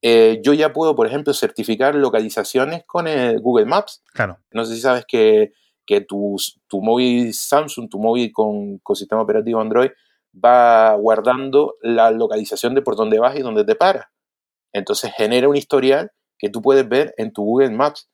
yo 0.02 0.52
ya 0.52 0.72
puedo, 0.72 0.94
por 0.94 1.06
ejemplo, 1.06 1.32
certificar 1.32 1.94
localizaciones 1.94 2.84
con 2.84 3.06
el 3.06 3.40
Google 3.40 3.64
Maps. 3.64 4.02
Claro. 4.12 4.38
No 4.50 4.64
sé 4.64 4.74
si 4.74 4.82
sabes 4.82 5.06
que 5.06 5.52
que 5.86 6.00
tu, 6.00 6.36
tu 6.66 6.82
móvil 6.82 7.32
Samsung, 7.32 7.88
tu 7.88 7.98
móvil 7.98 8.32
con, 8.32 8.78
con, 8.78 8.96
sistema 8.96 9.22
operativo 9.22 9.60
Android, 9.60 9.90
va 10.32 10.94
guardando 10.94 11.76
la 11.82 12.10
localización 12.10 12.74
de 12.74 12.82
por 12.82 12.96
dónde 12.96 13.18
vas 13.18 13.36
y 13.36 13.42
dónde 13.42 13.64
te 13.64 13.74
paras. 13.74 14.06
Entonces 14.72 15.12
genera 15.16 15.48
un 15.48 15.56
historial 15.56 16.10
que 16.38 16.48
tú 16.48 16.62
puedes 16.62 16.88
ver 16.88 17.14
en 17.16 17.32
tu 17.32 17.44
Google 17.44 17.70
Maps 17.70 18.10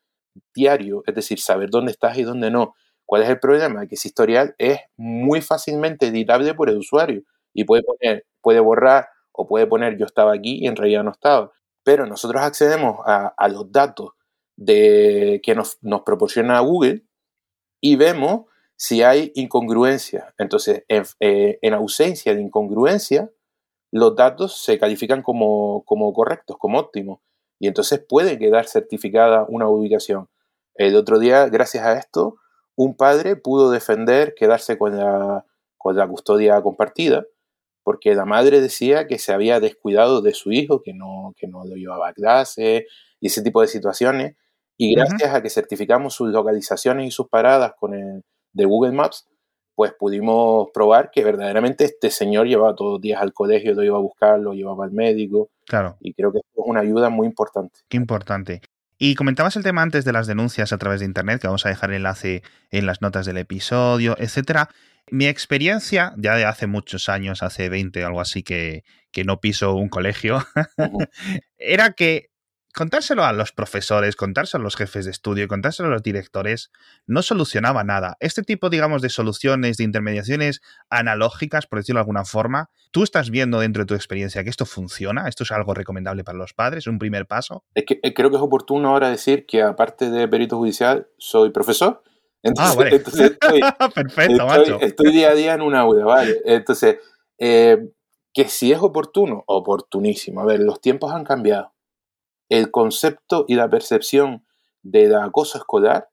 diario, 0.55 1.03
es 1.07 1.15
decir, 1.15 1.41
saber 1.41 1.71
dónde 1.71 1.93
estás 1.93 2.19
y 2.19 2.23
dónde 2.23 2.51
no. 2.51 2.75
¿Cuál 3.05 3.23
es 3.23 3.29
el 3.29 3.41
problema? 3.41 3.87
Que 3.87 3.97
ese 3.97 4.09
historial 4.09 4.55
es 4.59 4.79
muy 4.97 5.41
fácilmente 5.43 6.07
editable 6.07 6.55
por 6.55 6.71
el 6.71 6.79
usuario 6.79 7.23
y 7.53 7.65
puede, 7.65 7.83
poner, 7.83 8.25
puede 8.41 8.61
borrar 8.61 9.09
o 9.33 9.47
puede 9.49 9.67
poner 9.67 9.99
yo 9.99 10.07
estaba 10.07 10.33
aquí 10.33 10.59
y 10.61 10.67
en 10.67 10.77
realidad 10.77 11.03
no 11.03 11.11
estaba. 11.11 11.51
Pero 11.83 12.07
nosotros 12.07 12.43
accedemos 12.43 12.99
a, 13.07 13.49
los 13.49 13.73
datos 13.73 14.11
de, 14.57 15.41
que 15.43 15.55
nos, 15.55 15.79
proporciona 16.05 16.61
Google 16.61 17.05
y 17.81 17.97
vemos 17.97 18.47
si 18.77 19.03
hay 19.03 19.33
incongruencia. 19.35 20.35
Entonces, 20.39 20.85
eh, 20.89 21.59
en, 21.63 21.75
ausencia 21.75 22.35
de 22.35 22.43
incongruencia, 22.43 23.31
los 23.91 24.15
datos 24.15 24.63
se 24.63 24.79
califican 24.79 25.23
como, 25.23 25.83
como, 25.85 26.13
correctos, 26.13 26.57
como 26.59 26.79
óptimos, 26.79 27.21
y 27.61 27.69
entonces 27.69 28.05
puede 28.09 28.39
quedar 28.39 28.67
certificada 28.67 29.45
una 29.49 29.69
ubicación. 29.69 30.29
El 30.75 30.97
otro 30.97 31.19
día, 31.19 31.47
gracias 31.49 31.85
a 31.85 31.93
esto, 31.99 32.37
un 32.75 32.97
padre 32.97 33.37
pudo 33.37 33.71
defender 33.71 34.35
quedarse 34.35 34.79
con 34.79 34.97
la, 34.97 35.45
con 35.77 35.95
la 35.95 36.09
custodia 36.09 36.61
compartida, 36.63 37.27
porque 37.85 38.15
la 38.15 38.25
madre 38.25 38.63
decía 38.63 39.07
que 39.07 39.19
se 39.19 39.35
había 39.35 39.61
descuidado 39.61 40.23
de 40.23 40.33
su 40.33 40.53
hijo, 40.53 40.83
que 40.83 40.95
no, 40.95 41.35
que 41.37 41.47
no 41.47 41.65
lo 41.65 41.77
llevaba 41.77 42.09
a 42.09 42.15
clase, 42.15 42.87
y 43.21 43.27
ese 43.27 43.43
tipo 43.43 43.61
de 43.61 43.69
situaciones, 43.69 44.37
y 44.79 44.95
gracias 44.95 45.35
a 45.35 45.43
que 45.43 45.51
certificamos 45.51 46.15
sus 46.15 46.31
localizaciones 46.31 47.07
y 47.07 47.11
sus 47.11 47.29
paradas 47.29 47.75
con 47.79 47.93
el 47.93 48.23
de 48.55 48.65
Google 48.65 48.93
Maps, 48.93 49.29
pues 49.81 49.95
pudimos 49.99 50.69
probar 50.75 51.11
que 51.11 51.25
verdaderamente 51.25 51.85
este 51.85 52.11
señor 52.11 52.47
llevaba 52.47 52.77
todos 52.77 52.93
los 52.93 53.01
días 53.01 53.23
al 53.23 53.33
colegio, 53.33 53.73
lo 53.73 53.83
iba 53.83 53.97
a 53.97 54.01
buscar, 54.01 54.39
lo 54.39 54.53
llevaba 54.53 54.85
al 54.85 54.93
médico. 54.93 55.49
Claro. 55.67 55.97
Y 56.01 56.13
creo 56.13 56.31
que 56.33 56.41
es 56.41 56.45
una 56.55 56.81
ayuda 56.81 57.09
muy 57.09 57.27
importante. 57.27 57.81
Qué 57.89 57.97
importante. 57.97 58.61
Y 58.99 59.15
comentabas 59.15 59.57
el 59.57 59.63
tema 59.63 59.81
antes 59.81 60.05
de 60.05 60.13
las 60.13 60.27
denuncias 60.27 60.75
a 60.75 60.77
través 60.77 61.01
de 61.01 61.07
Internet, 61.07 61.41
que 61.41 61.47
vamos 61.47 61.65
a 61.65 61.71
dejar 61.71 61.89
el 61.89 61.97
enlace 61.97 62.43
en 62.71 62.85
las 62.85 63.01
notas 63.01 63.25
del 63.25 63.39
episodio, 63.39 64.17
etcétera. 64.19 64.69
Mi 65.11 65.25
experiencia, 65.25 66.13
ya 66.19 66.37
de 66.37 66.45
hace 66.45 66.67
muchos 66.67 67.09
años, 67.09 67.43
hace 67.43 67.71
20 67.71 68.05
o 68.05 68.07
algo 68.07 68.21
así, 68.21 68.43
que, 68.43 68.85
que 69.13 69.25
no 69.25 69.41
piso 69.41 69.73
un 69.77 69.89
colegio, 69.89 70.45
era 71.57 71.93
que 71.93 72.30
contárselo 72.75 73.25
a 73.25 73.33
los 73.33 73.53
profesores, 73.53 74.17
contárselo 74.17 74.63
a 74.63 74.65
los 74.65 74.77
jefes 74.77 75.05
de 75.05 75.11
estudio, 75.11 75.49
contárselo 75.49 75.89
a 75.89 75.93
los 75.93 76.03
directores, 76.03 76.71
no 77.07 77.23
solucionaba 77.23 77.85
nada. 77.85 78.17
Este 78.21 78.43
tipo, 78.43 78.71
digamos, 78.71 79.03
de 79.03 79.09
soluciones, 79.09 79.77
de 79.77 79.85
intermediaciones 79.85 80.61
analógicas, 80.89 81.67
por 81.67 81.79
decirlo 81.79 81.99
de 81.99 82.03
alguna 82.03 82.25
forma, 82.25 82.71
¿tú 82.91 83.03
estás 83.03 83.31
viendo 83.31 83.61
dentro 83.61 83.83
de 83.83 83.87
tu 83.87 83.95
experiencia 83.95 84.45
que 84.45 84.51
esto 84.51 84.67
funciona? 84.67 85.29
¿Esto 85.29 85.45
es 85.45 85.51
algo 85.53 85.75
recomendable 85.75 86.25
para 86.25 86.39
los 86.39 86.53
padres? 86.53 86.87
¿Un 86.87 86.99
primer 86.99 87.27
paso? 87.27 87.65
Es 87.75 87.85
que 87.85 87.99
eh, 88.03 88.15
creo 88.15 88.31
que 88.31 88.37
es 88.37 88.43
oportuno 88.43 88.91
ahora 88.91 89.11
decir 89.11 89.47
que 89.47 89.63
aparte 89.63 90.11
de 90.11 90.29
perito 90.29 90.57
judicial, 90.57 91.09
soy 91.19 91.51
profesor. 91.51 92.03
ah, 92.57 92.75
vale. 92.77 92.97
estoy, 93.07 93.37
Perfecto, 93.95 94.47
macho. 94.47 94.81
Estoy 94.81 95.13
día 95.13 95.31
a 95.31 95.35
día 95.35 95.55
en 95.55 95.63
una 95.63 95.81
aula, 95.81 96.05
¿vale? 96.05 96.41
Entonces, 96.45 96.99
eh, 97.39 97.79
que 98.33 98.45
si 98.49 98.73
es 98.73 98.79
oportuno, 98.81 99.43
oportunísimo. 99.47 100.41
A 100.41 100.45
ver, 100.45 100.61
los 100.61 100.81
tiempos 100.81 101.13
han 101.13 101.25
cambiado 101.25 101.73
el 102.51 102.71
concepto 102.71 103.47
y 103.49 103.55
la 103.55 103.71
percepción 103.71 104.45
del 104.83 105.15
acoso 105.15 105.57
escolar 105.57 106.11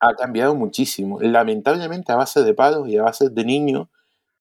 ha 0.00 0.14
cambiado 0.14 0.54
muchísimo. 0.56 1.20
Lamentablemente 1.20 2.10
a 2.10 2.16
base 2.16 2.42
de 2.42 2.54
palos 2.54 2.88
y 2.88 2.96
a 2.96 3.02
base 3.02 3.28
de 3.28 3.44
niños 3.44 3.88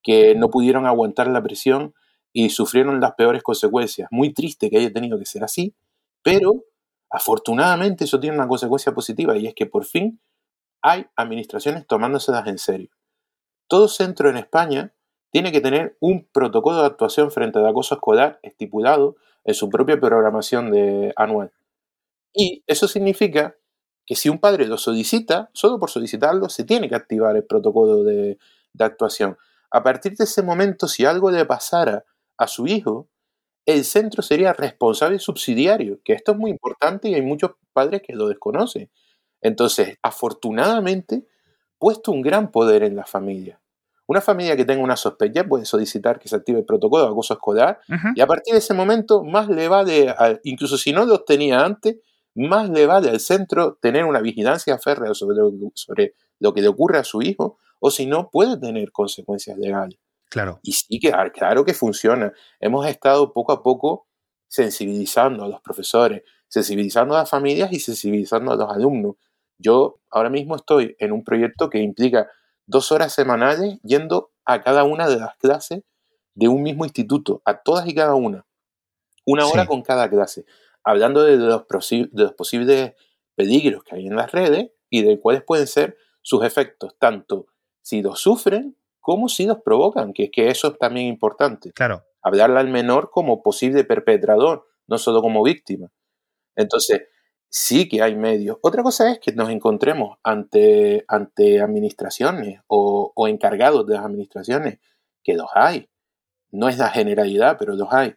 que 0.01 0.35
no 0.35 0.49
pudieron 0.49 0.87
aguantar 0.87 1.27
la 1.27 1.43
presión 1.43 1.93
y 2.31 2.49
sufrieron 2.49 2.99
las 2.99 3.13
peores 3.13 3.43
consecuencias. 3.43 4.07
Muy 4.09 4.33
triste 4.33 4.69
que 4.69 4.77
haya 4.77 4.91
tenido 4.91 5.19
que 5.19 5.25
ser 5.25 5.43
así, 5.43 5.75
pero 6.23 6.63
afortunadamente 7.09 8.05
eso 8.05 8.19
tiene 8.19 8.37
una 8.37 8.47
consecuencia 8.47 8.93
positiva 8.93 9.37
y 9.37 9.45
es 9.45 9.53
que 9.53 9.65
por 9.65 9.85
fin 9.85 10.19
hay 10.81 11.05
administraciones 11.15 11.85
tomándoselas 11.85 12.47
en 12.47 12.57
serio. 12.57 12.89
Todo 13.67 13.87
centro 13.87 14.29
en 14.29 14.37
España 14.37 14.93
tiene 15.29 15.51
que 15.51 15.61
tener 15.61 15.97
un 15.99 16.25
protocolo 16.31 16.79
de 16.79 16.85
actuación 16.85 17.31
frente 17.31 17.59
al 17.59 17.67
acoso 17.67 17.95
escolar 17.95 18.39
estipulado 18.43 19.17
en 19.43 19.53
su 19.53 19.69
propia 19.69 19.99
programación 19.99 20.71
de 20.71 21.13
anual. 21.15 21.51
Y 22.33 22.63
eso 22.67 22.87
significa 22.87 23.55
que 24.05 24.15
si 24.15 24.29
un 24.29 24.39
padre 24.39 24.65
lo 24.65 24.77
solicita, 24.77 25.49
solo 25.53 25.79
por 25.79 25.89
solicitarlo, 25.89 26.49
se 26.49 26.63
tiene 26.63 26.89
que 26.89 26.95
activar 26.95 27.35
el 27.35 27.45
protocolo 27.45 28.03
de, 28.03 28.37
actuación. 28.79 29.37
A 29.69 29.83
partir 29.83 30.15
de 30.15 30.23
ese 30.23 30.41
momento, 30.41 30.87
si 30.87 31.05
algo 31.05 31.29
le 31.31 31.45
pasara 31.45 32.05
a 32.37 32.47
su 32.47 32.67
hijo, 32.67 33.07
el 33.65 33.85
centro 33.85 34.21
sería 34.21 34.51
responsable 34.51 35.19
subsidiario, 35.19 36.01
que 36.03 36.13
esto 36.13 36.33
es 36.33 36.37
muy 36.37 36.51
importante 36.51 37.07
y 37.07 37.13
hay 37.13 37.21
muchos 37.21 37.51
padres 37.71 38.01
que 38.01 38.13
lo 38.13 38.27
desconocen. 38.27 38.89
Entonces, 39.41 39.97
afortunadamente, 40.01 41.27
puesto 41.77 42.11
un 42.11 42.21
gran 42.21 42.51
poder 42.51 42.83
en 42.83 42.95
la 42.95 43.05
familia. 43.05 43.61
Una 44.05 44.21
familia 44.21 44.57
que 44.57 44.65
tenga 44.65 44.83
una 44.83 44.97
sospecha 44.97 45.45
puede 45.45 45.65
solicitar 45.65 46.19
que 46.19 46.27
se 46.27 46.35
active 46.35 46.59
el 46.59 46.65
protocolo 46.65 47.03
de 47.03 47.09
acoso 47.09 47.33
escolar 47.33 47.79
y 48.15 48.21
a 48.21 48.27
partir 48.27 48.53
de 48.53 48.59
ese 48.59 48.73
momento 48.73 49.23
más 49.23 49.47
le 49.47 49.67
vale, 49.67 50.13
incluso 50.43 50.77
si 50.77 50.91
no 50.91 51.05
lo 51.05 51.23
tenía 51.23 51.63
antes, 51.63 51.97
más 52.35 52.69
le 52.69 52.85
vale 52.85 53.09
al 53.09 53.19
centro 53.19 53.77
tener 53.81 54.05
una 54.05 54.19
vigilancia 54.19 54.77
férrea 54.77 55.13
sobre 55.13 55.37
lo, 55.37 55.51
sobre 55.73 56.15
lo 56.39 56.53
que 56.53 56.61
le 56.61 56.67
ocurre 56.67 56.97
a 56.97 57.03
su 57.03 57.21
hijo 57.21 57.57
o 57.79 57.91
si 57.91 58.05
no 58.05 58.29
puede 58.29 58.57
tener 58.57 58.91
consecuencias 58.91 59.57
legales. 59.57 59.99
Claro. 60.29 60.59
Y 60.63 60.71
sí, 60.71 60.99
que, 60.99 61.13
claro 61.33 61.63
que 61.63 61.73
funciona. 61.73 62.33
Hemos 62.59 62.87
estado 62.87 63.33
poco 63.33 63.51
a 63.51 63.61
poco 63.61 64.07
sensibilizando 64.47 65.43
a 65.43 65.47
los 65.47 65.61
profesores, 65.61 66.23
sensibilizando 66.47 67.15
a 67.15 67.19
las 67.19 67.29
familias 67.29 67.71
y 67.71 67.79
sensibilizando 67.79 68.51
a 68.51 68.55
los 68.55 68.69
alumnos. 68.69 69.15
Yo 69.57 69.99
ahora 70.09 70.29
mismo 70.29 70.55
estoy 70.55 70.95
en 70.99 71.11
un 71.11 71.23
proyecto 71.23 71.69
que 71.69 71.79
implica 71.79 72.29
dos 72.65 72.91
horas 72.91 73.13
semanales 73.13 73.79
yendo 73.83 74.31
a 74.45 74.61
cada 74.61 74.83
una 74.83 75.07
de 75.07 75.17
las 75.17 75.35
clases 75.37 75.83
de 76.35 76.47
un 76.47 76.63
mismo 76.63 76.85
instituto, 76.85 77.41
a 77.45 77.61
todas 77.61 77.87
y 77.87 77.93
cada 77.93 78.15
una. 78.15 78.45
Una 79.25 79.45
hora 79.45 79.65
con 79.65 79.81
cada 79.83 80.09
clase, 80.09 80.45
hablando 80.83 81.23
de 81.23 81.37
los, 81.37 81.65
de 81.89 82.09
los 82.23 82.33
posibles 82.33 82.93
peligros 83.35 83.83
que 83.83 83.95
hay 83.95 84.07
en 84.07 84.15
las 84.15 84.31
redes 84.31 84.71
y 84.89 85.01
de 85.01 85.19
cuáles 85.19 85.43
pueden 85.43 85.67
ser 85.67 85.97
sus 86.21 86.43
efectos, 86.43 86.95
tanto 86.99 87.47
si 87.81 88.01
los 88.01 88.19
sufren 88.19 88.77
como 88.99 89.27
si 89.27 89.45
los 89.45 89.61
provocan, 89.61 90.13
que, 90.13 90.31
que 90.31 90.49
eso 90.49 90.69
es 90.69 90.77
también 90.77 91.07
importante. 91.07 91.73
Claro. 91.73 92.05
Hablarle 92.21 92.59
al 92.59 92.69
menor 92.69 93.11
como 93.11 93.43
posible 93.43 93.83
perpetrador, 93.83 94.65
no 94.87 94.97
solo 94.97 95.21
como 95.21 95.43
víctima. 95.43 95.91
Entonces, 96.55 97.01
sí 97.53 97.87
que 97.87 98.01
hay 98.01 98.15
medios. 98.15 98.57
Otra 98.63 98.81
cosa 98.81 99.11
es 99.11 99.19
que 99.19 99.31
nos 99.31 99.49
encontremos 99.49 100.17
ante, 100.23 101.05
ante 101.07 101.61
administraciones 101.61 102.61
o, 102.65 103.13
encargados 103.27 103.85
de 103.85 103.93
las 103.93 104.05
administraciones, 104.05 104.79
que 105.23 105.35
los 105.35 105.47
hay. 105.53 105.87
No 106.51 106.67
es 106.67 106.79
la 106.79 106.89
generalidad, 106.89 107.57
pero 107.59 107.75
los 107.75 107.93
hay. 107.93 108.15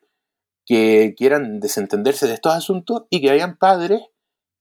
Que 0.65 1.15
quieran 1.17 1.61
desentenderse 1.61 2.27
de 2.27 2.33
estos 2.33 2.55
asuntos 2.55 3.05
y 3.11 3.21
que 3.21 3.31
hayan 3.31 3.59
padres 3.59 4.01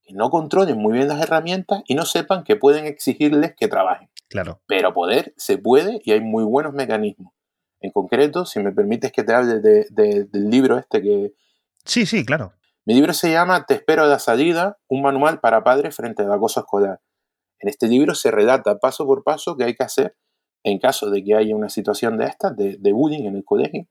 que 0.04 0.14
no 0.14 0.30
controlen 0.30 0.78
muy 0.78 0.94
bien 0.94 1.08
las 1.08 1.22
herramientas 1.22 1.82
y 1.88 1.96
no 1.96 2.06
sepan 2.06 2.44
que 2.44 2.58
pueden 2.58 2.86
exigirles 2.86 3.56
que 3.56 3.70
trabajen. 3.70 4.10
Claro. 4.28 4.62
Pero 4.68 4.94
poder 4.94 5.34
se 5.38 5.58
puede 5.58 6.02
y 6.04 6.12
hay 6.12 6.20
muy 6.20 6.44
buenos 6.44 6.74
mecanismos. 6.74 7.34
En 7.80 7.92
concreto, 7.92 8.46
si 8.46 8.60
me 8.60 8.74
permites 8.74 9.14
que 9.14 9.24
te 9.24 9.34
hable 9.34 9.62
del 9.62 10.50
libro 10.50 10.78
este 10.78 11.02
que... 11.02 11.34
Sí, 11.86 12.06
sí, 12.06 12.26
claro. 12.26 12.54
Mi 12.88 12.94
libro 12.94 13.14
se 13.14 13.32
llama 13.32 13.66
Te 13.66 13.74
espero 13.74 14.04
a 14.04 14.08
la 14.08 14.20
salida, 14.20 14.78
un 14.88 15.02
manual 15.02 15.40
para 15.40 15.64
padres 15.64 15.96
frente 15.96 16.22
al 16.22 16.32
acoso 16.32 16.60
escolar. 16.60 17.02
En 17.60 17.68
este 17.68 17.88
libro 17.88 18.14
se 18.14 18.30
redata 18.30 18.78
paso 18.78 19.08
por 19.08 19.24
paso 19.24 19.58
qué 19.58 19.64
hay 19.64 19.74
que 19.74 19.84
hacer 19.84 20.16
en 20.64 20.78
caso 20.78 21.10
de 21.10 21.24
que 21.24 21.34
haya 21.34 21.56
una 21.56 21.70
situación 21.70 22.18
de 22.20 22.26
estas, 22.26 22.56
de, 22.56 22.94
bullying 22.94 23.26
en 23.26 23.36
el 23.38 23.44
colegio, 23.44 23.88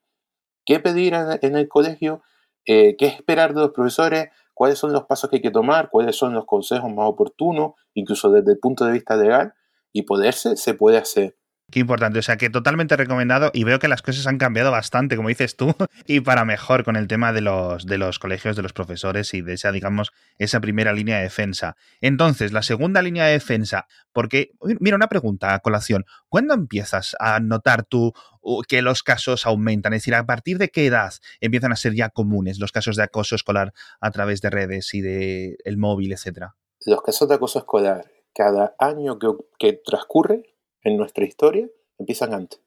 qué 0.65 0.79
pedir 0.79 1.15
en, 1.15 1.57
el 1.57 1.69
colegio, 1.69 2.23
eh, 2.67 2.97
qué 2.97 3.07
esperar 3.07 3.55
de 3.55 3.63
los 3.63 3.71
profesores, 3.71 4.29
cuáles 4.55 4.79
son 4.79 4.93
los 4.93 5.07
pasos 5.07 5.29
que 5.29 5.37
hay 5.37 5.43
que 5.43 5.51
tomar, 5.51 5.91
cuáles 5.91 6.17
son 6.17 6.33
los 6.33 6.47
consejos 6.47 6.93
más 6.93 7.09
oportunos, 7.09 7.73
incluso 7.95 8.31
desde 8.31 8.53
el 8.53 8.59
punto 8.59 8.85
de 8.85 8.93
vista 8.93 9.17
legal, 9.17 9.55
y 9.93 10.03
poderse 10.03 10.57
se 10.57 10.75
puede 10.75 10.99
hacer. 10.99 11.37
Qué 11.71 11.81
importante, 11.81 12.19
o 12.19 12.23
sea 12.23 12.37
que 12.37 12.51
totalmente 12.51 12.97
recomendado 12.97 13.51
y 13.55 13.65
veo 13.65 13.79
que 13.79 13.89
las 13.89 14.03
cosas 14.03 14.27
han 14.27 14.39
cambiado 14.39 14.71
bastante, 14.71 15.17
como 15.17 15.29
dices 15.29 15.57
tú, 15.57 15.75
y 16.07 16.21
para 16.21 16.45
mejor 16.45 16.85
con 16.85 16.95
el 16.95 17.09
tema 17.09 17.33
de 17.33 17.41
los, 17.41 17.87
de 17.87 17.99
los 17.99 18.19
colegios, 18.19 18.55
de 18.55 18.63
los 18.63 18.73
profesores 18.73 19.33
y 19.33 19.41
de 19.41 19.55
esa, 19.55 19.73
digamos, 19.73 20.13
esa 20.39 20.61
primera 20.61 20.93
línea 20.93 21.17
de 21.17 21.23
defensa. 21.25 21.77
Entonces, 22.01 22.53
la 22.53 22.63
segunda 22.63 23.01
línea 23.01 23.25
de 23.25 23.33
defensa, 23.33 23.87
porque, 24.13 24.53
mira, 24.79 24.97
una 24.97 25.09
pregunta 25.09 25.55
a 25.55 25.61
colación, 25.61 26.05
¿cuándo 26.29 26.55
empiezas 26.55 27.17
a 27.19 27.41
notar 27.41 27.85
tú 27.85 28.13
que 28.69 28.83
los 28.83 29.03
casos 29.03 29.47
aumentan? 29.47 29.95
Es 29.95 30.03
decir, 30.03 30.15
¿a 30.15 30.27
partir 30.27 30.59
de 30.59 30.69
qué 30.69 30.87
edad 30.87 31.15
empiezan 31.41 31.73
a 31.73 31.77
ser 31.77 31.95
ya 31.95 32.11
comunes 32.11 32.59
los 32.61 32.73
casos 32.73 32.95
de 32.97 33.05
acoso 33.05 33.35
escolar 33.35 33.73
a 34.01 34.11
través 34.11 34.43
de 34.43 34.51
redes 34.51 34.93
y 34.93 35.01
de 35.01 35.57
el 35.65 35.79
móvil, 35.79 36.13
etcétera? 36.13 36.57
Los 36.85 37.03
casos 37.03 37.29
de 37.29 37.37
acoso 37.37 37.59
escolar, 37.59 38.05
cada 38.35 38.75
año 38.79 39.19
que, 39.19 39.29
que 39.59 39.81
transcurre, 39.85 40.54
en 40.85 40.97
nuestra 40.97 41.25
historia 41.25 41.69
empiezan 41.99 42.35
antes. 42.35 42.61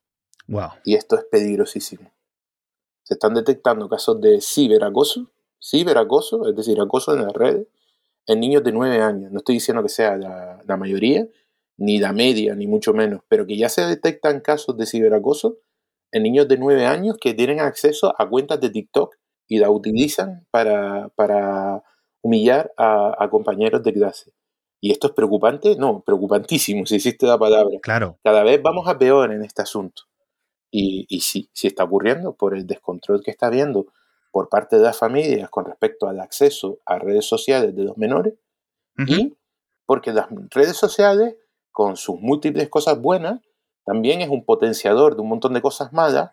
Wow. 0.48 0.70
Y 0.84 0.96
esto 0.96 1.16
es 1.16 1.26
peligrosísimo. 1.26 2.12
Se 3.04 3.14
están 3.14 3.34
detectando 3.34 3.88
casos 3.88 4.20
de 4.20 4.42
ciberacoso, 4.42 5.32
ciberacoso, 5.62 6.48
es 6.50 6.56
decir, 6.56 6.80
acoso 6.82 7.14
en 7.14 7.24
las 7.24 7.34
redes, 7.34 7.68
en 8.26 8.40
niños 8.40 8.64
de 8.64 8.72
9 8.72 9.02
años. 9.02 9.32
No 9.32 9.40
estoy 9.40 9.56
diciendo 9.56 9.82
que 9.82 9.90
sea 9.90 10.18
la, 10.18 10.62
la 10.66 10.78
mayoría, 10.78 11.28
ni 11.78 12.00
la 12.00 12.12
media, 12.12 12.56
ni 12.56 12.68
mucho 12.68 12.94
menos, 12.94 13.22
pero 13.30 13.46
que 13.46 13.58
ya 13.58 13.70
se 13.70 13.86
detectan 13.86 14.42
casos 14.42 14.76
de 14.78 14.86
ciberacoso 14.86 15.60
en 16.12 16.24
niños 16.24 16.48
de 16.48 16.58
9 16.58 16.86
años 16.86 17.18
que 17.20 17.34
tienen 17.34 17.60
acceso 17.60 18.14
a 18.18 18.28
cuentas 18.30 18.60
de 18.60 18.70
TikTok 18.70 19.16
y 19.48 19.60
la 19.60 19.70
utilizan 19.70 20.46
para, 20.52 21.10
para 21.16 21.84
humillar 22.22 22.74
a, 22.78 23.16
a 23.24 23.30
compañeros 23.30 23.84
de 23.84 23.94
clase. 23.94 24.34
¿Y 24.80 24.92
esto 24.92 25.08
es 25.08 25.14
preocupante? 25.14 25.76
No, 25.76 26.02
preocupantísimo, 26.02 26.86
si 26.86 26.96
existe 26.96 27.26
la 27.26 27.38
palabra. 27.38 27.80
Claro. 27.82 28.20
Cada 28.24 28.44
vez 28.44 28.62
vamos 28.62 28.88
a 28.88 28.98
peor 28.98 29.32
en 29.32 29.44
este 29.44 29.62
asunto. 29.62 30.04
Y, 30.70 31.06
y 31.10 31.22
sí, 31.22 31.50
sí 31.54 31.68
está 31.68 31.84
ocurriendo 31.86 32.34
por 32.36 32.56
el 32.56 32.68
descontrol 32.68 33.24
que 33.24 33.32
está 33.32 33.48
habiendo 33.48 33.88
por 34.32 34.50
parte 34.50 34.78
de 34.78 34.84
las 34.84 34.98
familias 34.98 35.50
con 35.50 35.66
respecto 35.66 36.08
al 36.08 36.20
acceso 36.20 36.80
a 36.86 37.00
redes 37.00 37.26
sociales 37.26 37.76
de 37.76 37.84
los 37.84 37.98
menores 37.98 38.36
y 39.08 39.36
porque 39.86 40.12
las 40.12 40.28
redes 40.50 40.76
sociales, 40.76 41.36
con 41.72 41.98
sus 41.98 42.20
múltiples 42.20 42.68
cosas 42.70 43.00
buenas, 43.00 43.42
también 43.86 44.22
es 44.22 44.30
un 44.30 44.44
potenciador 44.44 45.16
de 45.16 45.22
un 45.22 45.30
montón 45.30 45.54
de 45.54 45.62
cosas 45.62 45.94
malas 45.94 46.32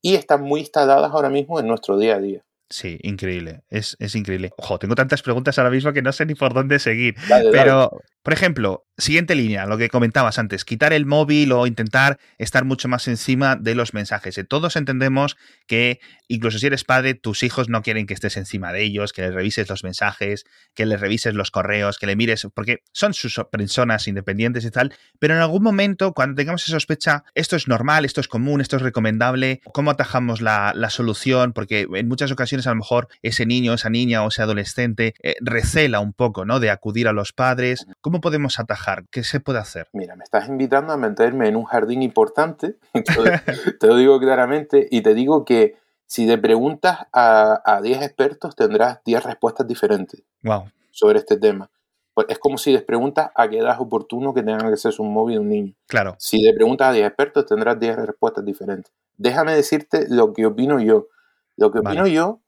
y 0.00 0.14
están 0.14 0.42
muy 0.42 0.60
instaladas 0.60 1.12
ahora 1.12 1.28
mismo 1.28 1.60
en 1.60 1.66
nuestro 1.66 1.98
día 1.98 2.16
a 2.16 2.20
día. 2.20 2.44
Sí, 2.68 2.98
increíble. 3.02 3.62
Es, 3.70 3.96
es, 4.00 4.14
increíble. 4.16 4.50
Ojo, 4.56 4.78
tengo 4.78 4.94
tantas 4.96 5.22
preguntas 5.22 5.56
ahora 5.58 5.70
mismo 5.70 5.92
que 5.92 6.02
no 6.02 6.12
sé 6.12 6.26
ni 6.26 6.34
por 6.34 6.52
dónde 6.52 6.78
seguir. 6.78 7.14
pero, 7.52 7.90
por 8.26 8.32
ejemplo, 8.32 8.84
siguiente 8.98 9.36
línea, 9.36 9.66
lo 9.66 9.78
que 9.78 9.88
comentabas 9.88 10.40
antes, 10.40 10.64
quitar 10.64 10.92
el 10.92 11.06
móvil 11.06 11.52
o 11.52 11.66
intentar 11.66 12.18
estar 12.38 12.64
mucho 12.64 12.88
más 12.88 13.06
encima 13.06 13.54
de 13.54 13.76
los 13.76 13.94
mensajes. 13.94 14.40
Todos 14.48 14.74
entendemos 14.74 15.36
que, 15.68 16.00
incluso 16.26 16.58
si 16.58 16.66
eres 16.66 16.82
padre, 16.82 17.14
tus 17.14 17.44
hijos 17.44 17.68
no 17.68 17.82
quieren 17.82 18.06
que 18.06 18.14
estés 18.14 18.36
encima 18.36 18.72
de 18.72 18.82
ellos, 18.82 19.12
que 19.12 19.22
les 19.22 19.32
revises 19.32 19.68
los 19.68 19.84
mensajes, 19.84 20.44
que 20.74 20.86
les 20.86 21.00
revises 21.00 21.34
los 21.34 21.52
correos, 21.52 21.98
que 21.98 22.06
le 22.06 22.16
mires, 22.16 22.48
porque 22.52 22.82
son 22.92 23.14
sus 23.14 23.40
personas 23.50 24.08
independientes 24.08 24.64
y 24.64 24.72
tal. 24.72 24.92
Pero 25.20 25.34
en 25.34 25.40
algún 25.40 25.62
momento, 25.62 26.12
cuando 26.12 26.34
tengamos 26.34 26.62
esa 26.64 26.72
sospecha, 26.72 27.22
esto 27.34 27.54
es 27.54 27.68
normal, 27.68 28.04
esto 28.04 28.20
es 28.20 28.26
común, 28.26 28.60
esto 28.60 28.76
es 28.76 28.82
recomendable, 28.82 29.60
¿cómo 29.72 29.92
atajamos 29.92 30.40
la, 30.40 30.74
solución? 30.90 31.52
Porque 31.52 31.86
en 31.94 32.08
muchas 32.08 32.32
ocasiones 32.32 32.66
a 32.66 32.70
lo 32.70 32.76
mejor 32.76 33.08
ese 33.22 33.46
niño, 33.46 33.74
esa 33.74 33.90
niña 33.90 34.24
o 34.24 34.28
ese 34.28 34.42
adolescente 34.42 35.14
eh, 35.22 35.36
recela 35.40 36.00
un 36.00 36.12
poco, 36.12 36.44
¿no? 36.44 36.58
De 36.60 36.70
acudir 36.70 37.06
a 37.08 37.12
los 37.12 37.32
padres. 37.32 37.86
¿Cómo 38.00 38.15
podemos 38.20 38.58
atajar? 38.58 39.04
¿Qué 39.10 39.24
se 39.24 39.40
puede 39.40 39.58
hacer? 39.58 39.88
Mira, 39.92 40.16
me 40.16 40.24
estás 40.24 40.48
invitando 40.48 40.92
a 40.92 40.96
meterme 40.96 41.48
en 41.48 41.56
un 41.56 41.64
jardín 41.64 42.02
importante, 42.02 42.78
te 43.80 43.86
lo 43.86 43.96
digo 43.96 44.18
claramente, 44.20 44.86
y 44.90 45.02
te 45.02 45.14
digo 45.14 45.44
que 45.44 45.76
si 46.06 46.26
te 46.26 46.38
preguntas 46.38 47.06
a, 47.12 47.80
10 47.82 48.02
expertos 48.02 48.54
tendrás 48.54 49.02
10 49.04 49.24
respuestas 49.24 49.66
diferentes 49.66 50.22
wow. 50.42 50.64
sobre 50.90 51.18
este 51.18 51.36
tema. 51.36 51.70
Pues 52.14 52.28
es 52.30 52.38
como 52.38 52.56
si 52.56 52.72
les 52.72 52.82
preguntas 52.82 53.30
a 53.34 53.48
qué 53.48 53.58
edad 53.58 53.74
es 53.74 53.80
oportuno 53.80 54.32
que 54.32 54.42
tengan 54.42 54.64
acceso 54.64 55.02
a 55.02 55.06
un 55.06 55.12
móvil 55.12 55.40
un 55.40 55.48
niño. 55.50 55.74
Claro. 55.86 56.16
Si 56.18 56.40
le 56.40 56.54
preguntas 56.54 56.88
a 56.88 56.92
10 56.92 57.06
expertos 57.06 57.46
tendrás 57.46 57.78
10 57.78 57.96
respuestas 58.06 58.44
diferentes. 58.44 58.92
Déjame 59.18 59.54
decirte 59.54 60.06
lo 60.08 60.32
que 60.32 60.46
opino 60.46 60.80
yo. 60.80 61.08
Lo 61.56 61.70
que 61.70 61.80
opino 61.80 62.06
yo 62.06 62.40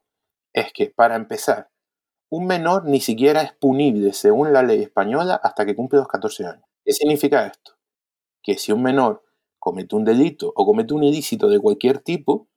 es 0.52 0.72
que, 0.72 0.90
para 0.94 1.16
empezar, 1.16 1.68
un 2.30 2.46
menor 2.46 2.84
ni 2.84 3.00
siquiera 3.00 3.42
es 3.42 3.52
punible 3.52 4.12
según 4.12 4.52
la 4.52 4.62
ley 4.62 4.82
española 4.82 5.40
hasta 5.42 5.64
que 5.64 5.74
cumple 5.74 5.98
los 5.98 6.08
14 6.08 6.46
años. 6.46 6.64
¿Qué 6.84 6.92
significa 6.92 7.46
esto? 7.46 7.72
Que 8.42 8.58
si 8.58 8.72
un 8.72 8.82
menor 8.82 9.24
comete 9.58 9.96
un 9.96 10.04
delito 10.04 10.52
o 10.54 10.66
comete 10.66 10.94
un 10.94 11.04
ilícito 11.04 11.48
de 11.48 11.58
cualquier 11.58 11.98
tipo, 11.98 12.48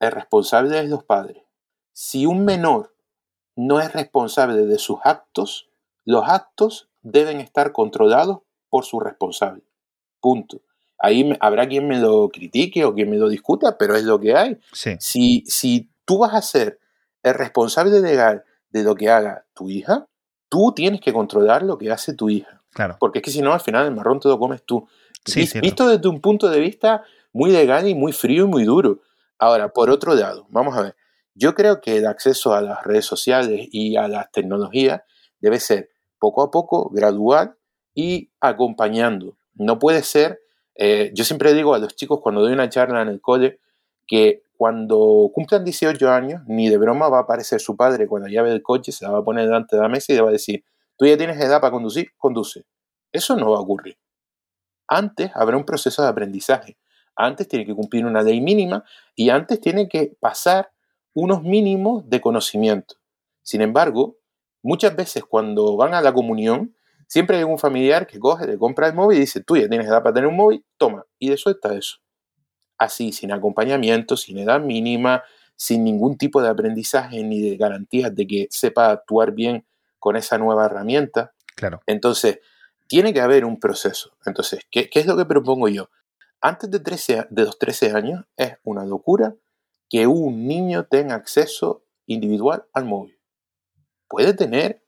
el 0.00 0.12
responsable 0.12 0.78
es 0.80 0.88
los 0.88 1.04
padres. 1.04 1.44
Si 1.92 2.26
un 2.26 2.44
menor 2.44 2.94
no 3.54 3.80
es 3.80 3.92
responsable 3.92 4.66
de 4.66 4.78
sus 4.78 4.98
actos, 5.04 5.70
los 6.04 6.28
actos 6.28 6.88
deben 7.02 7.40
estar 7.40 7.72
controlados 7.72 8.40
por 8.68 8.84
su 8.84 8.98
responsable. 9.00 9.62
Punto. 10.20 10.62
Ahí 10.98 11.36
habrá 11.40 11.68
quien 11.68 11.88
me 11.88 11.98
lo 11.98 12.28
critique 12.28 12.84
o 12.84 12.94
quien 12.94 13.10
me 13.10 13.16
lo 13.16 13.28
discuta, 13.28 13.76
pero 13.76 13.96
es 13.96 14.04
lo 14.04 14.20
que 14.20 14.36
hay. 14.36 14.58
Si, 14.72 15.44
si 15.46 15.90
tú 16.04 16.18
vas 16.18 16.34
a 16.34 16.42
ser 16.42 16.78
el 17.22 17.34
responsable 17.34 18.00
legal 18.00 18.44
de 18.72 18.82
lo 18.82 18.94
que 18.94 19.10
haga 19.10 19.44
tu 19.54 19.68
hija, 19.68 20.06
tú 20.48 20.72
tienes 20.74 21.00
que 21.00 21.12
controlar 21.12 21.62
lo 21.62 21.78
que 21.78 21.90
hace 21.90 22.14
tu 22.14 22.30
hija. 22.30 22.62
Claro. 22.72 22.96
Porque 22.98 23.18
es 23.18 23.24
que 23.24 23.30
si 23.30 23.42
no, 23.42 23.52
al 23.52 23.60
final 23.60 23.86
el 23.86 23.94
marrón 23.94 24.18
te 24.18 24.28
lo 24.28 24.38
comes 24.38 24.62
tú. 24.64 24.88
Sí, 25.24 25.48
Visto 25.60 25.86
desde 25.86 26.08
un 26.08 26.20
punto 26.20 26.48
de 26.48 26.58
vista 26.58 27.04
muy 27.32 27.50
legal 27.50 27.86
y 27.86 27.94
muy 27.94 28.12
frío 28.12 28.44
y 28.44 28.48
muy 28.48 28.64
duro. 28.64 29.00
Ahora, 29.38 29.72
por 29.72 29.90
otro 29.90 30.14
lado, 30.14 30.46
vamos 30.50 30.76
a 30.76 30.82
ver. 30.82 30.96
Yo 31.34 31.54
creo 31.54 31.80
que 31.80 31.96
el 31.96 32.06
acceso 32.06 32.54
a 32.54 32.60
las 32.60 32.82
redes 32.84 33.06
sociales 33.06 33.68
y 33.70 33.96
a 33.96 34.08
las 34.08 34.30
tecnologías 34.30 35.02
debe 35.40 35.60
ser 35.60 35.90
poco 36.18 36.42
a 36.42 36.50
poco, 36.50 36.90
gradual 36.90 37.56
y 37.94 38.30
acompañando. 38.40 39.36
No 39.54 39.78
puede 39.78 40.02
ser, 40.02 40.40
eh, 40.74 41.10
yo 41.14 41.24
siempre 41.24 41.54
digo 41.54 41.74
a 41.74 41.78
los 41.78 41.96
chicos 41.96 42.20
cuando 42.22 42.42
doy 42.42 42.52
una 42.52 42.68
charla 42.68 43.02
en 43.02 43.08
el 43.08 43.20
cole, 43.20 43.60
que 44.06 44.44
cuando 44.62 45.28
cumplan 45.34 45.64
18 45.64 46.08
años, 46.08 46.42
ni 46.46 46.68
de 46.68 46.78
broma 46.78 47.08
va 47.08 47.18
a 47.18 47.20
aparecer 47.22 47.60
su 47.60 47.76
padre 47.76 48.06
con 48.06 48.22
la 48.22 48.28
llave 48.28 48.50
del 48.50 48.62
coche, 48.62 48.92
se 48.92 49.04
la 49.04 49.10
va 49.10 49.18
a 49.18 49.24
poner 49.24 49.44
delante 49.44 49.74
de 49.74 49.82
la 49.82 49.88
mesa 49.88 50.12
y 50.12 50.14
le 50.14 50.22
va 50.22 50.28
a 50.28 50.32
decir, 50.32 50.64
tú 50.96 51.04
ya 51.04 51.16
tienes 51.16 51.36
edad 51.40 51.60
para 51.60 51.72
conducir, 51.72 52.12
conduce. 52.16 52.64
Eso 53.10 53.34
no 53.34 53.50
va 53.50 53.56
a 53.56 53.60
ocurrir. 53.60 53.98
Antes 54.86 55.32
habrá 55.34 55.56
un 55.56 55.64
proceso 55.64 56.00
de 56.00 56.08
aprendizaje. 56.08 56.78
Antes 57.16 57.48
tiene 57.48 57.66
que 57.66 57.74
cumplir 57.74 58.06
una 58.06 58.22
ley 58.22 58.40
mínima 58.40 58.84
y 59.16 59.30
antes 59.30 59.60
tiene 59.60 59.88
que 59.88 60.16
pasar 60.20 60.70
unos 61.12 61.42
mínimos 61.42 62.08
de 62.08 62.20
conocimiento. 62.20 62.94
Sin 63.42 63.62
embargo, 63.62 64.18
muchas 64.62 64.94
veces 64.94 65.24
cuando 65.24 65.76
van 65.76 65.92
a 65.92 66.00
la 66.00 66.14
comunión, 66.14 66.76
siempre 67.08 67.38
hay 67.38 67.42
un 67.42 67.58
familiar 67.58 68.06
que 68.06 68.20
coge, 68.20 68.46
le 68.46 68.56
compra 68.58 68.86
el 68.86 68.94
móvil 68.94 69.18
y 69.18 69.22
dice, 69.22 69.42
tú 69.42 69.56
ya 69.56 69.68
tienes 69.68 69.88
edad 69.88 70.04
para 70.04 70.14
tener 70.14 70.28
un 70.28 70.36
móvil, 70.36 70.64
toma, 70.76 71.04
y 71.18 71.30
de 71.30 71.34
está 71.34 71.74
eso 71.74 72.01
así, 72.78 73.12
sin 73.12 73.32
acompañamiento, 73.32 74.16
sin 74.16 74.38
edad 74.38 74.60
mínima, 74.60 75.22
sin 75.56 75.84
ningún 75.84 76.18
tipo 76.18 76.42
de 76.42 76.48
aprendizaje 76.48 77.22
ni 77.22 77.40
de 77.40 77.56
garantías 77.56 78.14
de 78.14 78.26
que 78.26 78.48
sepa 78.50 78.90
actuar 78.90 79.32
bien 79.32 79.66
con 79.98 80.16
esa 80.16 80.38
nueva 80.38 80.66
herramienta. 80.66 81.32
Claro. 81.54 81.80
Entonces, 81.86 82.40
tiene 82.92 83.14
que 83.14 83.20
haber 83.20 83.44
un 83.44 83.58
proceso. 83.58 84.16
Entonces, 84.26 84.66
¿qué, 84.70 84.90
es 84.92 85.06
lo 85.06 85.16
que 85.16 85.24
propongo 85.24 85.68
yo? 85.68 85.88
Antes 86.40 86.70
de, 86.70 86.80
13, 86.80 87.28
de 87.30 87.44
los 87.44 87.58
13 87.58 87.92
años 87.92 88.24
es 88.36 88.58
una 88.64 88.84
locura 88.84 89.34
que 89.88 90.06
un 90.06 90.46
niño 90.46 90.84
tenga 90.90 91.14
acceso 91.14 91.84
individual 92.06 92.66
al 92.74 92.84
móvil. 92.84 93.18
Puede 94.08 94.34
tener 94.34 94.84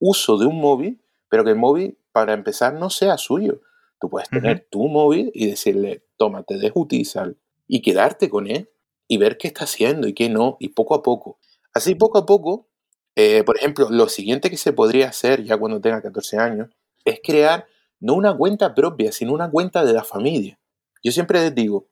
uso 0.00 0.38
de 0.38 0.46
un 0.46 0.60
móvil, 0.60 1.04
pero 1.28 1.44
que 1.44 1.50
el 1.50 1.56
móvil, 1.56 1.98
para 2.10 2.32
empezar, 2.32 2.74
no 2.74 2.90
sea 2.90 3.16
suyo. 3.16 3.60
Tú 4.04 4.10
puedes 4.10 4.28
tener 4.28 4.68
tu 4.70 4.86
móvil 4.86 5.30
y 5.32 5.46
decirle, 5.46 6.04
toma, 6.18 6.42
te 6.42 6.58
dejo 6.58 6.78
utilizar 6.78 7.36
y 7.66 7.80
quedarte 7.80 8.28
con 8.28 8.46
él 8.46 8.68
y 9.08 9.16
ver 9.16 9.38
qué 9.38 9.48
está 9.48 9.64
haciendo 9.64 10.06
y 10.06 10.12
qué 10.12 10.28
no, 10.28 10.58
y 10.60 10.68
poco 10.68 10.94
a 10.94 11.02
poco. 11.02 11.38
Así 11.72 11.94
poco 11.94 12.18
a 12.18 12.26
poco 12.26 12.68
Eh, 13.16 13.44
por 13.44 13.56
ejemplo, 13.56 13.88
lo 13.90 14.10
siguiente 14.10 14.50
que 14.50 14.58
se 14.58 14.74
podría 14.74 15.08
hacer 15.08 15.42
ya 15.42 15.56
cuando 15.56 15.80
tenga 15.80 16.02
14 16.02 16.36
años 16.36 16.68
es 17.06 17.20
crear 17.22 17.66
no 17.98 18.12
una 18.12 18.36
cuenta 18.36 18.74
propia, 18.74 19.10
sino 19.10 19.32
una 19.32 19.50
cuenta 19.50 19.86
de 19.86 19.94
la 19.94 20.04
familia. 20.04 20.58
Yo 21.02 21.12
siempre 21.12 21.40
les 21.40 21.54
digo 21.54 21.88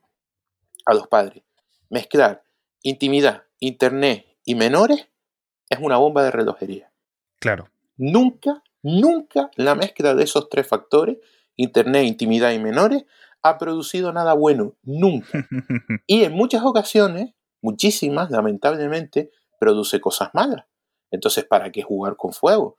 a 0.84 0.92
los 0.92 1.06
padres, 1.06 1.44
mezclar 1.88 2.44
intimidad, 2.82 3.44
internet 3.58 4.26
y 4.44 4.54
menores 4.54 5.08
es 5.70 5.78
una 5.80 5.96
bomba 5.96 6.22
de 6.22 6.32
relojería. 6.32 6.92
Claro. 7.38 7.70
Nunca, 7.96 8.62
nunca 8.82 9.50
la 9.56 9.74
mezcla 9.74 10.14
de 10.14 10.24
esos 10.24 10.50
tres 10.50 10.66
factores, 10.66 11.16
internet, 11.56 12.04
intimidad 12.04 12.52
y 12.52 12.58
menores, 12.58 13.04
ha 13.42 13.58
producido 13.58 14.12
nada 14.12 14.34
bueno. 14.34 14.76
Nunca. 14.82 15.46
y 16.06 16.24
en 16.24 16.32
muchas 16.32 16.62
ocasiones, 16.64 17.34
muchísimas, 17.60 18.30
lamentablemente, 18.30 19.30
produce 19.58 20.00
cosas 20.00 20.30
malas. 20.34 20.64
Entonces, 21.10 21.44
¿para 21.44 21.70
qué 21.70 21.82
jugar 21.82 22.16
con 22.16 22.32
fuego? 22.32 22.78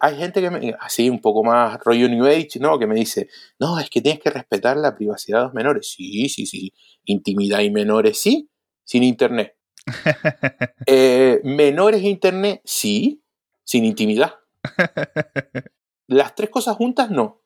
Hay 0.00 0.16
gente 0.16 0.40
que 0.40 0.50
me, 0.50 0.74
así 0.80 1.10
un 1.10 1.20
poco 1.20 1.44
más 1.44 1.78
rollo 1.84 2.08
New 2.08 2.26
Age, 2.26 2.58
¿no? 2.58 2.78
Que 2.78 2.86
me 2.86 2.94
dice, 2.94 3.28
no, 3.58 3.78
es 3.78 3.90
que 3.90 4.00
tienes 4.00 4.20
que 4.20 4.30
respetar 4.30 4.76
la 4.76 4.94
privacidad 4.94 5.38
de 5.38 5.44
los 5.44 5.54
menores. 5.54 5.92
Sí, 5.92 6.28
sí, 6.28 6.46
sí. 6.46 6.72
Intimidad 7.04 7.60
y 7.60 7.70
menores, 7.70 8.20
sí, 8.20 8.50
sin 8.84 9.02
internet. 9.02 9.56
Eh, 10.86 11.40
menores 11.44 12.02
e 12.02 12.08
internet, 12.08 12.60
sí, 12.64 13.22
sin 13.62 13.84
intimidad. 13.84 14.34
Las 16.08 16.34
tres 16.34 16.50
cosas 16.50 16.76
juntas, 16.76 17.10
no. 17.10 17.39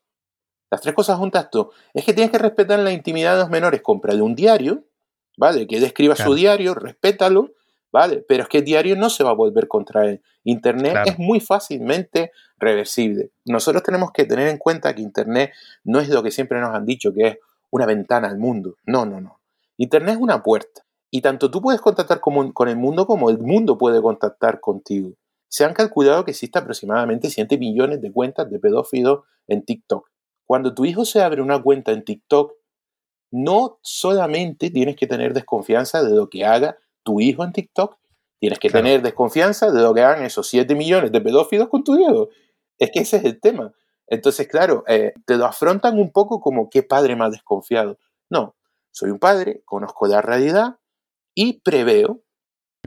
Las 0.75 0.81
tres 0.81 0.95
cosas 0.95 1.19
juntas, 1.19 1.49
no. 1.55 1.71
Es 1.93 2.05
que 2.05 2.13
tienes 2.13 2.33
que 2.33 2.39
respetar 2.39 2.79
la 2.81 2.91
intimidad 2.91 3.35
de 3.35 3.41
los 3.41 3.51
menores. 3.51 3.81
Cómprale 3.81 4.21
un 4.23 4.35
diario, 4.35 4.83
¿vale? 5.37 5.67
Que 5.67 5.79
describa 5.79 6.17
su 6.17 6.35
diario, 6.35 6.75
respétalo 6.75 7.53
¿vale? 7.95 8.25
Pero 8.27 8.43
es 8.43 8.49
que 8.49 8.59
el 8.59 8.65
diario 8.65 8.97
no 8.97 9.09
se 9.09 9.23
va 9.23 9.31
a 9.31 9.35
volver 9.35 9.69
contra 9.69 10.05
él. 10.07 10.21
Internet 10.43 10.97
es 11.07 11.17
muy 11.17 11.39
fácilmente 11.39 12.33
reversible. 12.59 13.31
Nosotros 13.45 13.85
tenemos 13.85 14.11
que 14.11 14.25
tener 14.25 14.49
en 14.49 14.59
cuenta 14.59 14.93
que 14.97 15.01
Internet 15.01 15.53
no 15.85 16.01
es 16.01 16.09
lo 16.09 16.21
que 16.25 16.33
siempre 16.33 16.61
nos 16.61 16.75
han 16.75 16.87
dicho, 16.87 17.15
que 17.15 17.27
es 17.29 17.39
una 17.71 17.87
ventana 17.87 18.27
al 18.27 18.37
mundo. 18.37 18.79
No, 18.85 19.07
no, 19.07 19.21
no. 19.21 19.39
Internet 19.77 20.17
es 20.17 20.21
una 20.21 20.43
puerta. 20.43 20.85
Y 21.09 21.21
tanto 21.21 21.53
tú 21.53 21.63
puedes 21.63 21.81
contactar 21.81 22.19
con 22.19 22.69
el 22.69 22.77
mundo 22.77 23.07
como 23.07 23.31
el 23.31 23.39
mundo 23.39 23.79
puede 23.79 24.03
contactar 24.03 24.59
contigo. 24.59 25.13
Se 25.47 25.65
han 25.65 25.73
calculado 25.73 26.25
que 26.25 26.33
existe 26.33 26.59
aproximadamente 26.59 27.31
7 27.31 27.57
millones 27.59 28.01
de 28.03 28.11
cuentas 28.11 28.51
de 28.51 28.59
pedófilos 28.59 29.21
en 29.47 29.65
TikTok. 29.65 30.11
Cuando 30.47 30.75
tu 30.75 30.85
hijo 30.85 31.05
se 31.05 31.23
abre 31.23 31.43
una 31.43 31.63
cuenta 31.63 31.93
en 31.93 32.05
TikTok, 32.05 32.53
no 33.31 33.79
solamente 33.83 34.71
tienes 34.71 34.97
que 34.97 35.07
tener 35.07 35.35
desconfianza 35.35 36.03
de 36.03 36.15
lo 36.15 36.29
que 36.29 36.45
haga 36.45 36.79
tu 37.03 37.21
hijo 37.21 37.45
en 37.45 37.53
TikTok, 37.53 37.99
tienes 38.39 38.59
que 38.59 38.71
tener 38.71 39.03
desconfianza 39.03 39.71
de 39.71 39.83
lo 39.83 39.95
que 39.95 40.03
hagan 40.03 40.25
esos 40.25 40.49
7 40.49 40.75
millones 40.75 41.11
de 41.13 41.21
pedófilos 41.21 41.69
con 41.69 41.83
tu 41.83 41.99
hijo. 41.99 42.29
Es 42.79 42.91
que 42.91 43.01
ese 43.01 43.17
es 43.17 43.25
el 43.25 43.41
tema. 43.41 43.73
Entonces, 44.07 44.47
claro, 44.49 44.85
eh, 44.87 45.15
te 45.27 45.37
lo 45.37 45.47
afrontan 45.47 45.99
un 45.99 46.13
poco 46.13 46.41
como 46.41 46.69
qué 46.69 46.83
padre 46.83 47.17
más 47.17 47.33
desconfiado. 47.33 47.99
No, 48.29 48.55
soy 48.91 49.11
un 49.11 49.19
padre, 49.19 49.63
conozco 49.65 50.07
la 50.07 50.21
realidad 50.21 50.77
y 51.35 51.61
preveo 51.61 52.21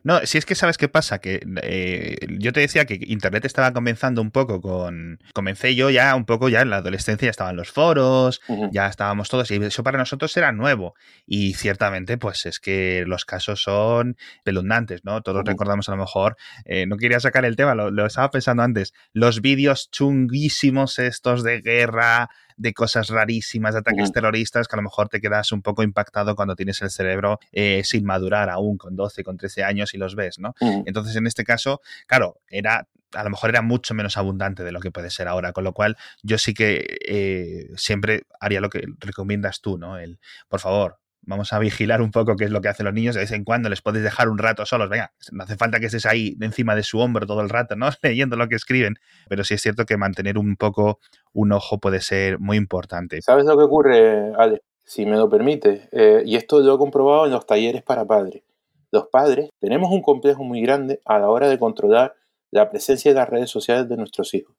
no, 0.07 0.25
si 0.25 0.37
es 0.37 0.45
que 0.45 0.55
sabes 0.55 0.77
qué 0.77 0.87
pasa, 0.87 1.19
que 1.19 1.41
eh, 1.63 2.15
yo 2.39 2.53
te 2.53 2.61
decía 2.61 2.85
que 2.85 2.97
Internet 2.97 3.43
estaba 3.43 3.73
comenzando 3.73 4.21
un 4.21 4.31
poco 4.31 4.61
con... 4.61 5.19
Comencé 5.33 5.75
yo 5.75 5.89
ya 5.89 6.15
un 6.15 6.23
poco, 6.23 6.47
ya 6.47 6.61
en 6.61 6.69
la 6.69 6.77
adolescencia 6.77 7.25
ya 7.25 7.31
estaban 7.31 7.57
los 7.57 7.71
foros, 7.71 8.39
ya 8.71 8.87
estábamos 8.87 9.27
todos, 9.27 9.51
y 9.51 9.55
eso 9.55 9.83
para 9.83 9.97
nosotros 9.97 10.37
era 10.37 10.53
nuevo. 10.53 10.95
Y 11.25 11.55
ciertamente, 11.55 12.17
pues 12.17 12.45
es 12.45 12.61
que 12.61 13.03
los 13.05 13.25
casos 13.25 13.61
son 13.61 14.15
pelundantes, 14.45 15.03
¿no? 15.03 15.21
Todos 15.21 15.43
recordamos 15.43 15.89
a 15.89 15.91
lo 15.91 15.97
mejor, 15.97 16.37
eh, 16.63 16.85
no 16.87 16.95
quería 16.95 17.19
sacar 17.19 17.43
el 17.43 17.57
tema, 17.57 17.75
lo, 17.75 17.91
lo 17.91 18.05
estaba 18.05 18.31
pensando 18.31 18.63
antes, 18.63 18.93
los 19.11 19.41
vídeos 19.41 19.91
chunguísimos 19.91 20.99
estos 20.99 21.43
de 21.43 21.59
guerra, 21.59 22.29
de 22.57 22.73
cosas 22.73 23.09
rarísimas, 23.09 23.73
de 23.73 23.79
ataques 23.79 24.11
terroristas, 24.11 24.67
que 24.67 24.75
a 24.75 24.77
lo 24.77 24.83
mejor 24.83 25.09
te 25.09 25.21
quedas 25.21 25.51
un 25.51 25.61
poco 25.61 25.83
impactado 25.83 26.35
cuando 26.35 26.55
tienes 26.55 26.81
el 26.81 26.89
cerebro 26.89 27.39
eh, 27.51 27.81
sin 27.83 28.03
madurar 28.03 28.49
aún, 28.49 28.77
con 28.77 28.95
12, 28.95 29.23
con 29.23 29.37
13 29.37 29.63
años 29.63 29.93
y 29.93 29.97
los 29.97 30.15
ves, 30.15 30.39
¿no? 30.39 30.55
Entonces, 30.85 31.15
en 31.15 31.27
este 31.27 31.43
caso, 31.43 31.81
claro, 32.07 32.39
era 32.49 32.87
a 33.13 33.23
lo 33.23 33.29
mejor 33.29 33.49
era 33.49 33.61
mucho 33.61 33.93
menos 33.93 34.17
abundante 34.17 34.63
de 34.63 34.71
lo 34.71 34.79
que 34.79 34.91
puede 34.91 35.09
ser 35.09 35.27
ahora, 35.27 35.53
con 35.53 35.63
lo 35.63 35.73
cual 35.73 35.95
yo 36.23 36.37
sí 36.37 36.53
que 36.53 36.97
eh, 37.07 37.69
siempre 37.77 38.23
haría 38.39 38.59
lo 38.59 38.69
que 38.69 38.83
recomiendas 38.99 39.61
tú, 39.61 39.77
¿no? 39.77 39.97
El, 39.97 40.19
por 40.49 40.59
favor, 40.59 40.99
vamos 41.27 41.53
a 41.53 41.59
vigilar 41.59 42.01
un 42.01 42.09
poco 42.09 42.35
qué 42.35 42.45
es 42.45 42.51
lo 42.51 42.61
que 42.61 42.69
hacen 42.69 42.85
los 42.85 42.93
niños, 42.93 43.13
de 43.13 43.21
vez 43.21 43.31
en 43.31 43.43
cuando 43.43 43.69
les 43.69 43.81
puedes 43.81 44.01
dejar 44.01 44.29
un 44.29 44.37
rato 44.37 44.65
solos, 44.65 44.89
venga, 44.89 45.13
no 45.31 45.43
hace 45.43 45.57
falta 45.57 45.79
que 45.79 45.87
estés 45.87 46.05
ahí 46.05 46.35
encima 46.41 46.73
de 46.73 46.83
su 46.83 46.99
hombro 46.99 47.27
todo 47.27 47.41
el 47.41 47.49
rato, 47.49 47.75
¿no? 47.75 47.89
Leyendo 48.01 48.35
lo 48.37 48.47
que 48.47 48.55
escriben, 48.55 48.95
pero 49.29 49.43
sí 49.43 49.53
es 49.53 49.61
cierto 49.61 49.85
que 49.85 49.97
mantener 49.97 50.37
un 50.37 50.55
poco 50.55 50.99
un 51.33 51.51
ojo 51.51 51.79
puede 51.79 52.01
ser 52.01 52.39
muy 52.39 52.57
importante. 52.57 53.21
¿Sabes 53.21 53.45
lo 53.45 53.57
que 53.57 53.63
ocurre, 53.63 54.33
Ale? 54.37 54.63
Si 54.83 55.05
me 55.05 55.17
lo 55.17 55.29
permite, 55.29 55.89
eh, 55.91 56.23
y 56.25 56.37
esto 56.37 56.61
lo 56.61 56.75
he 56.75 56.77
comprobado 56.77 57.25
en 57.25 57.31
los 57.31 57.45
talleres 57.45 57.83
para 57.83 58.05
padres. 58.05 58.43
Los 58.89 59.07
padres 59.07 59.49
tenemos 59.59 59.91
un 59.91 60.01
complejo 60.01 60.45
muy 60.45 60.61
grande 60.61 61.01
a 61.03 61.19
la 61.19 61.29
hora 61.29 61.49
de 61.49 61.59
controlar 61.59 62.15
la 62.51 62.69
presencia 62.69 63.11
de 63.11 63.19
las 63.19 63.29
redes 63.29 63.49
sociales 63.49 63.89
de 63.89 63.97
nuestros 63.97 64.33
hijos. 64.33 64.55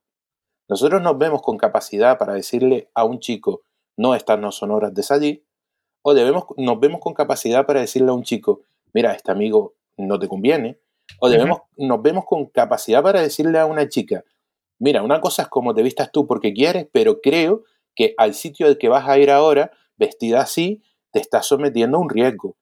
Nosotros 0.68 1.00
nos 1.00 1.16
vemos 1.16 1.40
con 1.40 1.56
capacidad 1.56 2.18
para 2.18 2.34
decirle 2.34 2.90
a 2.94 3.04
un 3.04 3.20
chico, 3.20 3.62
no, 3.96 4.14
estas 4.14 4.38
no 4.38 4.52
son 4.52 4.70
horas 4.70 4.92
de 4.92 5.02
salir, 5.02 5.47
o 6.08 6.14
debemos, 6.14 6.44
nos 6.56 6.80
vemos 6.80 7.00
con 7.00 7.12
capacidad 7.12 7.66
para 7.66 7.80
decirle 7.80 8.08
a 8.08 8.14
un 8.14 8.22
chico, 8.22 8.62
mira, 8.94 9.12
este 9.12 9.30
amigo 9.30 9.74
no 9.98 10.18
te 10.18 10.26
conviene, 10.26 10.78
o 11.20 11.28
debemos, 11.28 11.60
nos 11.76 12.00
vemos 12.00 12.24
con 12.24 12.46
capacidad 12.46 13.02
para 13.02 13.20
decirle 13.20 13.58
a 13.58 13.66
una 13.66 13.90
chica, 13.90 14.24
mira, 14.78 15.02
una 15.02 15.20
cosa 15.20 15.42
es 15.42 15.48
como 15.48 15.74
te 15.74 15.82
vistas 15.82 16.10
tú 16.10 16.26
porque 16.26 16.54
quieres, 16.54 16.88
pero 16.92 17.20
creo 17.20 17.64
que 17.94 18.14
al 18.16 18.32
sitio 18.32 18.66
al 18.66 18.78
que 18.78 18.88
vas 18.88 19.06
a 19.06 19.18
ir 19.18 19.30
ahora, 19.30 19.70
vestida 19.98 20.40
así, 20.40 20.82
te 21.10 21.20
estás 21.20 21.44
sometiendo 21.44 21.98
a 21.98 22.00
un 22.00 22.08
riesgo. 22.08 22.56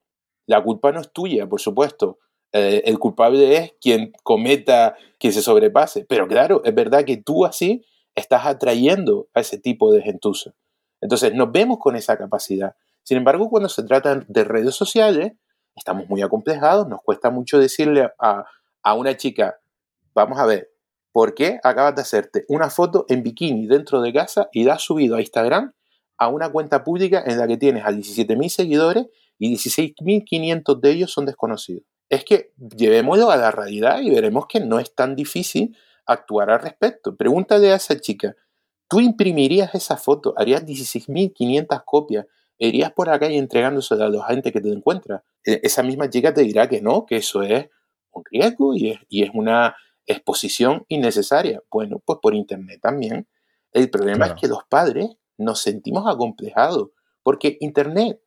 La 0.48 0.60
culpa 0.60 0.90
no 0.90 1.00
es 1.00 1.12
tuya, 1.12 1.48
por 1.48 1.60
supuesto. 1.60 2.18
Eh, 2.52 2.82
el 2.84 2.98
culpable 2.98 3.56
es 3.56 3.74
quien 3.80 4.10
cometa, 4.24 4.96
quien 5.20 5.32
se 5.32 5.40
sobrepase. 5.40 6.04
Pero 6.04 6.26
claro, 6.26 6.62
es 6.64 6.74
verdad 6.74 7.04
que 7.04 7.16
tú 7.16 7.44
así 7.44 7.84
estás 8.16 8.44
atrayendo 8.44 9.28
a 9.34 9.40
ese 9.40 9.56
tipo 9.56 9.92
de 9.92 10.02
gentuza. 10.02 10.52
Entonces, 11.00 11.32
nos 11.32 11.52
vemos 11.52 11.78
con 11.78 11.94
esa 11.94 12.16
capacidad. 12.16 12.74
Sin 13.06 13.18
embargo, 13.18 13.48
cuando 13.48 13.68
se 13.68 13.84
trata 13.84 14.20
de 14.26 14.42
redes 14.42 14.74
sociales, 14.74 15.30
estamos 15.76 16.08
muy 16.08 16.22
acomplejados, 16.22 16.88
nos 16.88 17.00
cuesta 17.02 17.30
mucho 17.30 17.56
decirle 17.56 18.10
a, 18.18 18.44
una 18.96 19.16
chica, 19.16 19.60
vamos 20.12 20.40
a 20.40 20.46
ver, 20.46 20.70
¿por 21.12 21.32
qué 21.32 21.60
acabas 21.62 21.94
de 21.94 22.02
hacerte 22.02 22.44
una 22.48 22.68
foto 22.68 23.06
en 23.08 23.22
bikini 23.22 23.68
dentro 23.68 24.00
de 24.00 24.12
casa 24.12 24.48
y 24.50 24.64
la 24.64 24.74
has 24.74 24.82
subido 24.82 25.14
a 25.14 25.20
Instagram 25.20 25.72
a 26.18 26.26
una 26.26 26.50
cuenta 26.50 26.82
pública 26.82 27.22
en 27.24 27.38
la 27.38 27.46
que 27.46 27.56
tienes 27.56 27.84
a 27.84 27.92
17.000 27.92 28.48
seguidores 28.48 29.06
y 29.38 29.54
16.500 29.54 30.80
de 30.80 30.90
ellos 30.90 31.12
son 31.12 31.26
desconocidos? 31.26 31.84
Es 32.08 32.24
que 32.24 32.52
llevémoslo 32.56 33.30
a 33.30 33.36
la 33.36 33.52
realidad 33.52 34.00
y 34.00 34.10
veremos 34.10 34.46
que 34.48 34.58
no 34.58 34.80
es 34.80 34.92
tan 34.96 35.14
difícil 35.14 35.76
actuar 36.06 36.50
al 36.50 36.60
respecto. 36.60 37.14
Pregúntale 37.14 37.70
a 37.70 37.76
esa 37.76 38.00
chica, 38.00 38.34
¿tú 38.88 38.98
imprimirías 38.98 39.76
esa 39.76 39.96
foto? 39.96 40.34
¿Harías 40.36 40.66
16.500 40.66 41.84
copias? 41.84 42.26
Irías 42.58 42.92
por 42.92 43.08
acá 43.08 43.30
y 43.30 43.36
entregándose 43.36 43.94
a 43.94 44.08
la 44.08 44.24
gente 44.26 44.52
que 44.52 44.60
te 44.60 44.70
encuentra. 44.70 45.24
E, 45.44 45.60
esa 45.62 45.82
misma 45.82 46.08
chica 46.10 46.32
te 46.32 46.42
dirá 46.42 46.68
que 46.68 46.80
no, 46.80 47.06
que 47.06 47.16
eso 47.16 47.42
es 47.42 47.68
un 48.12 48.24
riesgo 48.30 48.74
y 48.74 48.90
es, 48.90 49.00
y 49.08 49.22
es 49.22 49.30
una 49.34 49.76
exposición 50.06 50.84
innecesaria. 50.88 51.62
Bueno, 51.70 52.00
pues 52.04 52.18
por 52.22 52.34
internet 52.34 52.80
también. 52.80 53.28
El 53.72 53.90
problema 53.90 54.26
es 54.26 54.34
que 54.34 54.48
los 54.48 54.64
padres 54.68 55.08
nos 55.36 55.60
sentimos 55.60 56.04
acomplejados 56.06 56.90
porque 57.22 57.58
internet 57.60 58.20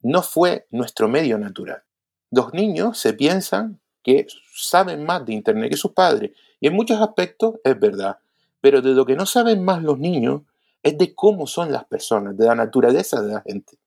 no 0.00 0.22
fue 0.22 0.66
nuestro 0.70 1.08
medio 1.08 1.38
natural. 1.38 1.82
Los 2.30 2.52
niños 2.52 2.98
se 2.98 3.12
piensan 3.12 3.80
que 4.02 4.26
saben 4.54 5.04
más 5.04 5.24
de 5.26 5.34
internet 5.34 5.70
que 5.70 5.76
sus 5.76 5.92
padres 5.92 6.32
y 6.60 6.68
en 6.68 6.74
muchos 6.74 7.00
aspectos 7.00 7.56
es 7.62 7.78
verdad. 7.78 8.18
Pero 8.60 8.82
de 8.82 8.90
lo 8.90 9.06
que 9.06 9.16
no 9.16 9.26
saben 9.26 9.64
más 9.64 9.82
los 9.82 9.98
niños 9.98 10.42
es 10.82 10.96
de 10.98 11.14
cómo 11.14 11.46
son 11.46 11.72
las 11.72 11.84
personas, 11.84 12.36
de 12.36 12.46
la 12.46 12.54
naturaleza 12.54 13.20
de 13.20 13.32
la 13.32 13.40
gente. 13.40 13.78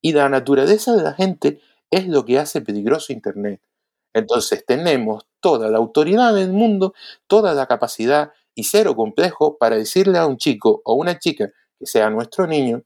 Y 0.00 0.12
la 0.12 0.28
naturaleza 0.28 0.96
de 0.96 1.02
la 1.02 1.14
gente 1.14 1.60
es 1.90 2.06
lo 2.06 2.24
que 2.24 2.38
hace 2.38 2.60
peligroso 2.60 3.12
Internet. 3.12 3.60
Entonces 4.12 4.64
tenemos 4.66 5.26
toda 5.40 5.68
la 5.70 5.78
autoridad 5.78 6.34
del 6.34 6.52
mundo, 6.52 6.94
toda 7.26 7.54
la 7.54 7.66
capacidad 7.66 8.32
y 8.54 8.64
cero 8.64 8.96
complejo 8.96 9.56
para 9.58 9.76
decirle 9.76 10.18
a 10.18 10.26
un 10.26 10.36
chico 10.36 10.82
o 10.84 10.94
una 10.94 11.18
chica 11.18 11.50
que 11.78 11.86
sea 11.86 12.10
nuestro 12.10 12.46
niño, 12.46 12.82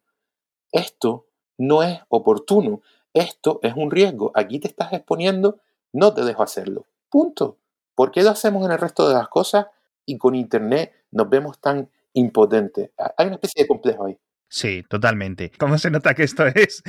esto 0.70 1.26
no 1.56 1.82
es 1.82 2.00
oportuno, 2.08 2.82
esto 3.12 3.60
es 3.62 3.74
un 3.76 3.90
riesgo, 3.90 4.32
aquí 4.34 4.58
te 4.58 4.68
estás 4.68 4.92
exponiendo, 4.92 5.60
no 5.92 6.12
te 6.12 6.24
dejo 6.24 6.42
hacerlo. 6.42 6.86
Punto. 7.08 7.58
¿Por 7.94 8.10
qué 8.10 8.22
lo 8.22 8.30
hacemos 8.30 8.64
en 8.64 8.72
el 8.72 8.78
resto 8.78 9.08
de 9.08 9.14
las 9.14 9.28
cosas 9.28 9.66
y 10.04 10.18
con 10.18 10.34
Internet 10.34 10.92
nos 11.12 11.28
vemos 11.28 11.60
tan 11.60 11.90
impotente. 12.14 12.92
Hay 13.16 13.26
una 13.26 13.36
especie 13.36 13.64
de 13.64 13.68
complejo 13.68 14.06
ahí. 14.06 14.18
Sí, 14.56 14.84
totalmente. 14.88 15.50
¿Cómo 15.58 15.78
se 15.78 15.90
nota 15.90 16.14
que 16.14 16.22
esto 16.22 16.46
es 16.54 16.80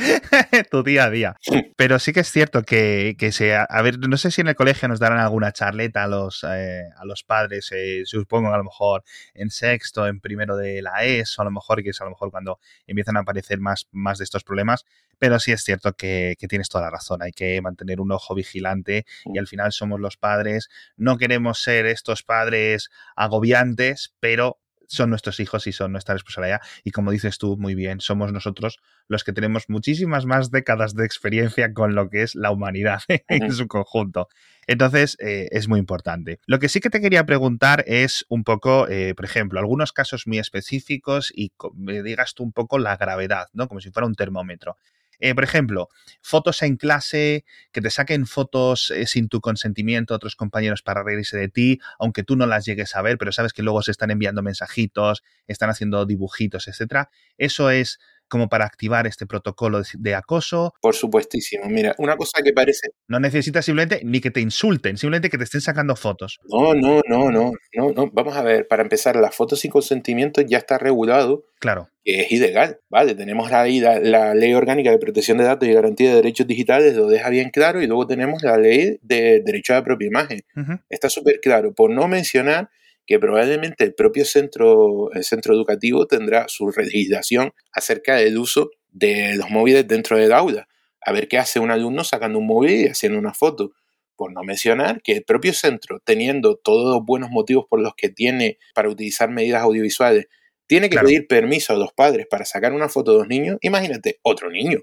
tu 0.70 0.84
día 0.84 1.06
a 1.06 1.10
día? 1.10 1.36
Pero 1.76 1.98
sí 1.98 2.14
que 2.14 2.20
es 2.20 2.32
cierto 2.32 2.62
que, 2.62 3.16
que 3.18 3.32
sea, 3.32 3.64
a 3.64 3.82
ver, 3.82 3.98
no 4.08 4.18
sé 4.18 4.30
si 4.30 4.42
en 4.42 4.50
el 4.50 4.56
colegio 4.56 4.88
nos 4.88 5.00
darán 5.00 5.18
alguna 5.18 5.52
charleta 5.52 6.04
a 6.04 6.08
los, 6.08 6.46
eh, 6.48 6.84
a 6.96 7.06
los 7.06 7.24
padres, 7.24 7.72
eh, 7.72 8.04
supongo 8.06 8.54
a 8.54 8.58
lo 8.58 8.66
mejor 8.66 9.04
en 9.34 9.50
sexto, 9.50 10.06
en 10.06 10.20
primero 10.20 10.56
de 10.58 10.84
la 10.84 11.06
ESO, 11.06 11.42
a 11.42 11.46
lo 11.46 11.50
mejor, 11.50 11.82
que 11.82 11.90
es 11.90 12.00
a 12.02 12.04
lo 12.04 12.12
mejor 12.12 12.30
cuando 12.30 12.60
empiezan 12.86 13.18
a 13.18 13.22
aparecer 13.22 13.60
más, 13.60 13.88
más 13.92 14.20
de 14.20 14.26
estos 14.26 14.44
problemas, 14.44 14.86
pero 15.18 15.40
sí 15.40 15.52
es 15.52 15.64
cierto 15.64 15.94
que, 15.94 16.36
que 16.38 16.48
tienes 16.48 16.70
toda 16.70 16.84
la 16.84 16.92
razón, 16.92 17.24
hay 17.24 17.32
que 17.32 17.60
mantener 17.64 18.00
un 18.00 18.12
ojo 18.12 18.36
vigilante 18.36 19.08
y 19.26 19.40
al 19.40 19.48
final 19.48 19.72
somos 19.72 20.00
los 20.00 20.18
padres, 20.18 20.70
no 20.98 21.18
queremos 21.18 21.64
ser 21.64 21.88
estos 21.88 22.22
padres 22.22 22.92
agobiantes, 23.16 24.14
pero 24.20 24.60
son 24.88 25.10
nuestros 25.10 25.40
hijos 25.40 25.68
y 25.68 25.72
son 25.72 25.92
nuestra 25.92 26.14
responsabilidad. 26.14 26.62
Y 26.84 26.92
como 26.92 27.12
dices 27.12 27.38
tú 27.38 27.58
muy 27.58 27.76
bien, 27.76 28.02
somos 28.02 28.32
nosotros 28.32 28.80
los 29.08 29.24
que 29.24 29.34
tenemos 29.34 29.66
muchísimas 29.70 30.26
más 30.26 30.52
décadas 30.52 30.96
de 30.96 31.06
experiencia 31.06 31.74
con 31.74 31.96
lo 31.96 32.10
que 32.10 32.24
es 32.24 32.36
la 32.36 32.52
humanidad 32.52 33.02
en 33.28 33.52
su 33.52 33.68
conjunto. 33.68 34.28
Entonces, 34.68 35.18
eh, 35.20 35.48
es 35.52 35.68
muy 35.68 35.80
importante. 35.80 36.40
Lo 36.48 36.60
que 36.60 36.70
sí 36.70 36.80
que 36.80 36.90
te 36.90 37.02
quería 37.02 37.26
preguntar 37.26 37.84
es 37.88 38.26
un 38.30 38.44
poco, 38.44 38.88
eh, 38.88 39.14
por 39.16 39.26
ejemplo, 39.26 39.60
algunos 39.60 39.94
casos 39.94 40.26
muy 40.26 40.40
específicos 40.40 41.32
y 41.36 41.52
me 41.76 42.02
digas 42.02 42.34
tú 42.34 42.44
un 42.44 42.52
poco 42.52 42.80
la 42.80 42.98
gravedad, 42.98 43.48
¿no? 43.54 43.68
Como 43.68 43.80
si 43.80 43.92
fuera 43.92 44.08
un 44.08 44.16
termómetro. 44.16 44.78
Eh, 45.20 45.34
por 45.36 45.44
ejemplo, 45.44 45.90
fotos 46.22 46.62
en 46.62 46.78
clase, 46.78 47.46
que 47.72 47.82
te 47.82 47.90
saquen 47.90 48.26
fotos 48.26 48.92
eh, 48.92 49.06
sin 49.06 49.30
tu 49.30 49.42
consentimiento 49.42 50.14
otros 50.14 50.36
compañeros 50.36 50.82
para 50.82 51.04
reírse 51.04 51.38
de 51.38 51.50
ti, 51.50 51.80
aunque 52.00 52.24
tú 52.24 52.36
no 52.36 52.46
las 52.48 52.66
llegues 52.66 52.96
a 52.96 53.02
ver, 53.02 53.18
pero 53.18 53.32
sabes 53.32 53.54
que 53.54 53.64
luego 53.64 53.82
se 53.82 53.92
están 53.92 54.12
enviando 54.12 54.42
mensajitos, 54.42 55.24
están 55.48 55.70
haciendo 55.70 56.06
dibujitos, 56.06 56.68
etcétera. 56.68 57.10
Eso 57.38 57.70
es 57.70 58.00
como 58.28 58.50
para 58.50 58.66
activar 58.66 59.08
este 59.08 59.26
protocolo 59.26 59.82
de 59.94 60.16
acoso. 60.16 60.74
Por 60.82 60.96
supuestísimo. 60.96 61.66
Mira, 61.68 61.96
una 61.98 62.18
cosa 62.18 62.42
que 62.44 62.54
parece... 62.54 62.90
No 63.08 63.20
necesitas 63.20 63.66
simplemente 63.66 64.02
ni 64.04 64.22
que 64.22 64.32
te 64.32 64.42
insulten, 64.42 64.98
simplemente 64.98 65.30
que 65.30 65.38
te 65.38 65.44
estén 65.44 65.62
sacando 65.62 65.96
fotos. 65.96 66.40
No, 66.50 66.74
no, 66.74 67.02
no, 67.08 67.32
no, 67.32 67.52
no, 67.74 67.92
no. 67.92 68.12
Vamos 68.12 68.36
a 68.36 68.42
ver, 68.42 68.68
para 68.68 68.84
empezar, 68.84 69.16
las 69.16 69.36
fotos 69.36 69.60
sin 69.60 69.72
consentimiento 69.72 70.42
ya 70.42 70.58
está 70.58 70.78
regulado. 70.78 71.46
Claro. 71.60 71.90
Que 72.04 72.22
es 72.22 72.32
ilegal, 72.32 72.80
¿vale? 72.90 73.16
Tenemos 73.16 73.50
la, 73.50 73.66
la, 74.00 74.36
Ley 74.36 74.54
Orgánica 74.54 74.92
de 74.92 75.00
Protección 75.00 75.38
de 75.38 75.46
Datos 75.46 75.68
y 75.68 75.74
Garantía 75.74 76.10
de 76.10 76.16
Derechos 76.16 76.46
Digitales, 76.46 76.96
lo 76.96 77.08
deja 77.08 77.30
bien 77.30 77.50
claro, 77.50 77.82
y 77.82 77.88
luego 77.88 78.06
tenemos 78.06 78.44
la 78.44 78.58
Ley 78.58 79.00
de 79.02 79.42
Derecho 79.44 79.74
a 79.74 79.78
la 79.78 79.84
Propia 79.84 80.08
Imagen. 80.08 80.42
Está 80.90 81.10
súper 81.10 81.40
claro, 81.42 81.74
por 81.74 81.90
no 81.90 82.08
mencionar 82.08 82.70
que 83.06 83.20
probablemente 83.20 83.84
el 83.84 83.94
propio 83.94 84.26
centro, 84.26 85.12
el 85.14 85.24
centro 85.24 85.54
educativo 85.54 86.08
tendrá 86.08 86.48
su 86.48 86.72
legislación 86.76 87.54
acerca 87.72 88.16
del 88.16 88.38
uso 88.38 88.72
de 88.92 89.36
los 89.36 89.50
móviles 89.50 89.88
dentro 89.88 90.18
del 90.18 90.34
aula. 90.34 90.68
A 91.02 91.12
ver 91.12 91.28
qué 91.28 91.38
hace 91.38 91.60
un 91.60 91.70
alumno 91.70 92.04
sacando 92.04 92.40
un 92.40 92.48
móvil 92.48 92.86
y 92.86 92.88
haciendo 92.88 93.20
una 93.20 93.34
foto. 93.34 93.72
Por 94.16 94.32
no 94.32 94.44
mencionar 94.44 95.02
que 95.02 95.12
el 95.12 95.24
propio 95.24 95.54
centro, 95.54 96.00
teniendo 96.00 96.56
todos 96.56 96.96
los 96.96 97.06
buenos 97.06 97.30
motivos 97.32 97.66
por 97.70 97.82
los 97.82 97.94
que 97.96 98.08
tiene 98.10 98.58
para 98.74 98.90
utilizar 98.90 99.30
medidas 99.30 99.62
audiovisuales, 99.62 100.28
tiene 100.68 100.90
que 100.90 100.98
pedir 100.98 101.28
permiso 101.28 101.74
a 101.74 101.78
los 101.78 101.92
padres 101.92 102.26
para 102.30 102.46
sacar 102.46 102.74
una 102.74 102.88
foto 102.88 103.12
de 103.12 103.18
los 103.20 103.28
niños. 103.28 103.58
Imagínate, 103.62 104.20
otro 104.24 104.50
niño, 104.50 104.80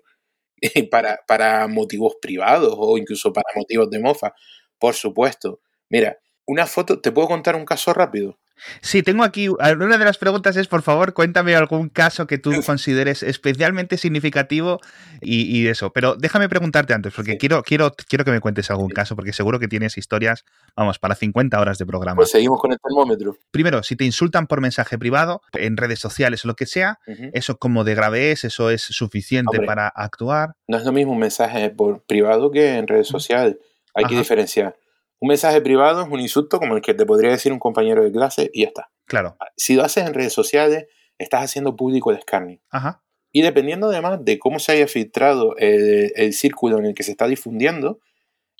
para, 0.90 1.20
para 1.26 1.66
motivos 1.66 2.16
privados 2.20 2.74
o 2.76 2.98
incluso 2.98 3.32
para 3.32 3.48
motivos 3.56 3.90
de 3.90 4.00
mofa. 4.00 4.34
Por 4.78 4.94
supuesto. 4.94 5.60
Mira, 5.88 6.18
una 6.46 6.66
foto, 6.66 7.00
¿te 7.00 7.12
puedo 7.12 7.28
contar 7.28 7.56
un 7.56 7.64
caso 7.64 7.92
rápido? 7.92 8.38
Sí, 8.80 9.02
tengo 9.02 9.24
aquí, 9.24 9.48
una 9.48 9.98
de 9.98 10.04
las 10.04 10.18
preguntas 10.18 10.56
es, 10.56 10.68
por 10.68 10.82
favor, 10.82 11.14
cuéntame 11.14 11.54
algún 11.54 11.88
caso 11.88 12.26
que 12.26 12.38
tú 12.38 12.52
consideres 12.66 13.22
especialmente 13.22 13.96
significativo 13.98 14.80
y, 15.20 15.66
eso. 15.66 15.92
Pero 15.92 16.16
déjame 16.16 16.48
preguntarte 16.48 16.92
antes, 16.92 17.12
porque 17.14 17.38
quiero, 17.38 17.62
quiero, 17.62 17.92
quiero 18.08 18.24
que 18.24 18.30
me 18.30 18.40
cuentes 18.40 18.70
algún 18.70 18.90
caso, 18.90 19.16
porque 19.16 19.32
seguro 19.32 19.58
que 19.58 19.68
tienes 19.68 19.96
historias, 19.96 20.44
vamos, 20.76 20.98
para 20.98 21.14
50 21.14 21.60
horas 21.60 21.78
de 21.78 21.86
programa. 21.86 22.16
Pues 22.16 22.30
seguimos 22.30 22.60
con 22.60 22.72
el 22.72 22.78
termómetro. 22.80 23.36
Primero, 23.50 23.82
si 23.82 23.96
te 23.96 24.04
insultan 24.04 24.46
por 24.46 24.60
mensaje 24.60 24.98
privado, 24.98 25.42
en 25.52 25.76
redes 25.76 26.00
sociales 26.00 26.44
o 26.44 26.48
lo 26.48 26.54
que 26.54 26.66
sea, 26.66 26.98
eso 27.32 27.56
como 27.56 27.84
de 27.84 27.94
grave 27.94 28.32
es, 28.32 28.44
eso 28.44 28.70
es 28.70 28.82
suficiente 28.82 29.60
para 29.60 29.88
actuar. 29.88 30.54
No 30.66 30.76
es 30.76 30.84
lo 30.84 30.92
mismo 30.92 31.12
un 31.12 31.18
mensaje 31.18 31.70
por 31.70 32.02
privado 32.02 32.50
que 32.50 32.76
en 32.76 32.86
redes 32.86 33.08
sociales. 33.08 33.56
Hay 33.94 34.04
que 34.04 34.16
diferenciar. 34.16 34.76
Un 35.22 35.28
mensaje 35.28 35.60
privado 35.60 36.02
es 36.02 36.08
un 36.08 36.18
insulto 36.18 36.58
como 36.58 36.74
el 36.74 36.82
que 36.82 36.94
te 36.94 37.06
podría 37.06 37.30
decir 37.30 37.52
un 37.52 37.60
compañero 37.60 38.02
de 38.02 38.10
clase 38.10 38.50
y 38.52 38.62
ya 38.62 38.66
está. 38.66 38.90
Claro. 39.04 39.36
Ah, 39.38 39.52
si 39.56 39.76
lo 39.76 39.84
haces 39.84 40.04
en 40.04 40.14
redes 40.14 40.32
sociales, 40.32 40.86
estás 41.16 41.44
haciendo 41.44 41.76
público 41.76 42.10
el 42.10 42.18
escarnio. 42.18 42.58
Ajá. 42.70 43.04
Y 43.30 43.42
dependiendo 43.42 43.86
además 43.86 44.24
de 44.24 44.40
cómo 44.40 44.58
se 44.58 44.72
haya 44.72 44.88
filtrado 44.88 45.54
el, 45.58 46.32
círculo 46.32 46.78
en 46.78 46.86
el 46.86 46.94
que 46.96 47.04
se 47.04 47.12
está 47.12 47.28
difundiendo, 47.28 48.00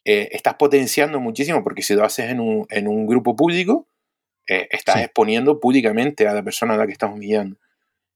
eh, 0.04 0.28
estás 0.30 0.54
potenciando 0.54 1.18
muchísimo, 1.18 1.64
porque 1.64 1.82
si 1.82 1.94
lo 1.94 2.04
haces 2.04 2.30
en 2.30 2.38
un, 2.38 3.06
grupo 3.08 3.34
público, 3.34 3.88
eh, 4.48 4.68
estás 4.70 4.98
exponiendo 4.98 5.58
públicamente 5.58 6.28
a 6.28 6.32
la 6.32 6.44
persona 6.44 6.74
a 6.74 6.76
la 6.76 6.86
que 6.86 6.92
estás 6.92 7.10
humillando. 7.12 7.56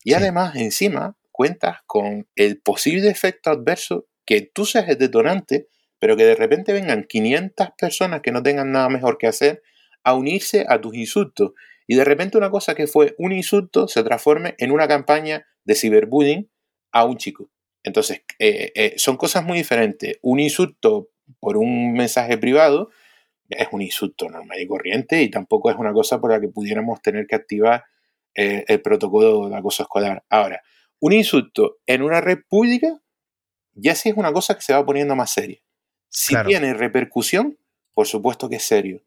Y 0.04 0.14
además, 0.14 0.54
encima, 0.54 1.16
cuentas 1.32 1.78
con 1.84 2.28
el 2.36 2.60
posible 2.60 3.10
efecto 3.10 3.50
adverso 3.50 4.06
que 4.24 4.42
tú 4.42 4.66
seas 4.66 4.88
el 4.88 4.98
detonante 4.98 5.66
pero 5.98 6.16
que 6.16 6.24
de 6.24 6.34
repente 6.34 6.72
vengan 6.72 7.04
500 7.04 7.68
personas 7.78 8.20
que 8.20 8.32
no 8.32 8.42
tengan 8.42 8.72
nada 8.72 8.88
mejor 8.88 9.18
que 9.18 9.26
hacer 9.26 9.62
a 10.02 10.14
unirse 10.14 10.66
a 10.68 10.80
tus 10.80 10.94
insultos. 10.94 11.52
Y 11.86 11.96
de 11.96 12.04
repente 12.04 12.38
una 12.38 12.50
cosa 12.50 12.74
que 12.74 12.86
fue 12.86 13.14
un 13.18 13.32
insulto 13.32 13.88
se 13.88 14.02
transforme 14.02 14.54
en 14.58 14.70
una 14.70 14.88
campaña 14.88 15.46
de 15.64 15.74
ciberbullying 15.74 16.50
a 16.92 17.04
un 17.04 17.16
chico. 17.16 17.50
Entonces, 17.82 18.22
eh, 18.38 18.72
eh, 18.74 18.94
son 18.96 19.16
cosas 19.16 19.44
muy 19.44 19.58
diferentes. 19.58 20.18
Un 20.22 20.40
insulto 20.40 21.10
por 21.38 21.56
un 21.56 21.92
mensaje 21.92 22.38
privado 22.38 22.90
es 23.48 23.68
un 23.70 23.82
insulto 23.82 24.28
normal 24.28 24.60
y 24.60 24.66
corriente 24.66 25.22
y 25.22 25.30
tampoco 25.30 25.70
es 25.70 25.76
una 25.76 25.92
cosa 25.92 26.20
por 26.20 26.32
la 26.32 26.40
que 26.40 26.48
pudiéramos 26.48 27.00
tener 27.00 27.26
que 27.26 27.36
activar 27.36 27.84
eh, 28.34 28.64
el 28.68 28.82
protocolo 28.82 29.48
de 29.48 29.56
acoso 29.56 29.82
escolar. 29.82 30.24
Ahora, 30.28 30.62
un 31.00 31.12
insulto 31.12 31.78
en 31.86 32.02
una 32.02 32.20
red 32.20 32.38
pública 32.48 33.00
ya 33.74 33.94
sí 33.94 34.08
es 34.08 34.16
una 34.16 34.32
cosa 34.32 34.54
que 34.54 34.62
se 34.62 34.72
va 34.72 34.84
poniendo 34.84 35.14
más 35.14 35.30
seria. 35.30 35.60
Si 36.18 36.34
tiene 36.46 36.72
repercusión, 36.72 37.58
por 37.92 38.06
supuesto 38.06 38.48
que 38.48 38.56
es 38.56 38.62
serio. 38.62 39.02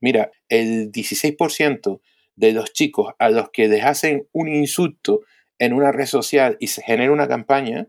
Mira, 0.00 0.32
el 0.48 0.90
16% 0.90 2.00
de 2.34 2.52
los 2.52 2.72
chicos 2.72 3.14
a 3.20 3.30
los 3.30 3.50
que 3.50 3.68
les 3.68 3.84
hacen 3.84 4.26
un 4.32 4.48
insulto 4.48 5.20
en 5.60 5.72
una 5.72 5.92
red 5.92 6.06
social 6.06 6.56
y 6.58 6.66
se 6.66 6.82
genera 6.82 7.12
una 7.12 7.28
campaña, 7.28 7.86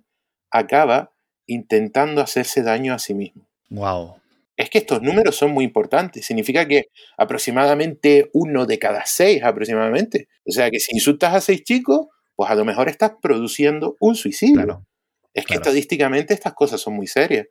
acaba 0.51 1.11
intentando 1.47 2.21
hacerse 2.21 2.61
daño 2.61 2.93
a 2.93 2.99
sí 2.99 3.15
mismo. 3.15 3.49
Wow. 3.71 4.17
Es 4.55 4.69
que 4.69 4.77
estos 4.77 5.01
números 5.01 5.35
son 5.35 5.49
muy 5.49 5.65
importantes. 5.65 6.27
Significa 6.27 6.67
que 6.67 6.89
aproximadamente 7.17 8.29
uno 8.33 8.67
de 8.67 8.77
cada 8.77 9.03
seis, 9.07 9.41
aproximadamente. 9.41 10.27
O 10.45 10.51
sea 10.51 10.69
que 10.69 10.79
si 10.79 10.95
insultas 10.95 11.33
a 11.33 11.41
seis 11.41 11.63
chicos, 11.63 12.05
pues 12.35 12.51
a 12.51 12.55
lo 12.55 12.65
mejor 12.65 12.87
estás 12.87 13.13
produciendo 13.19 13.97
un 13.99 14.13
suicidio. 14.13 14.85
es 15.33 15.45
que 15.47 15.55
estadísticamente 15.55 16.35
estas 16.35 16.53
cosas 16.53 16.79
son 16.79 16.93
muy 16.93 17.07
serias. 17.07 17.47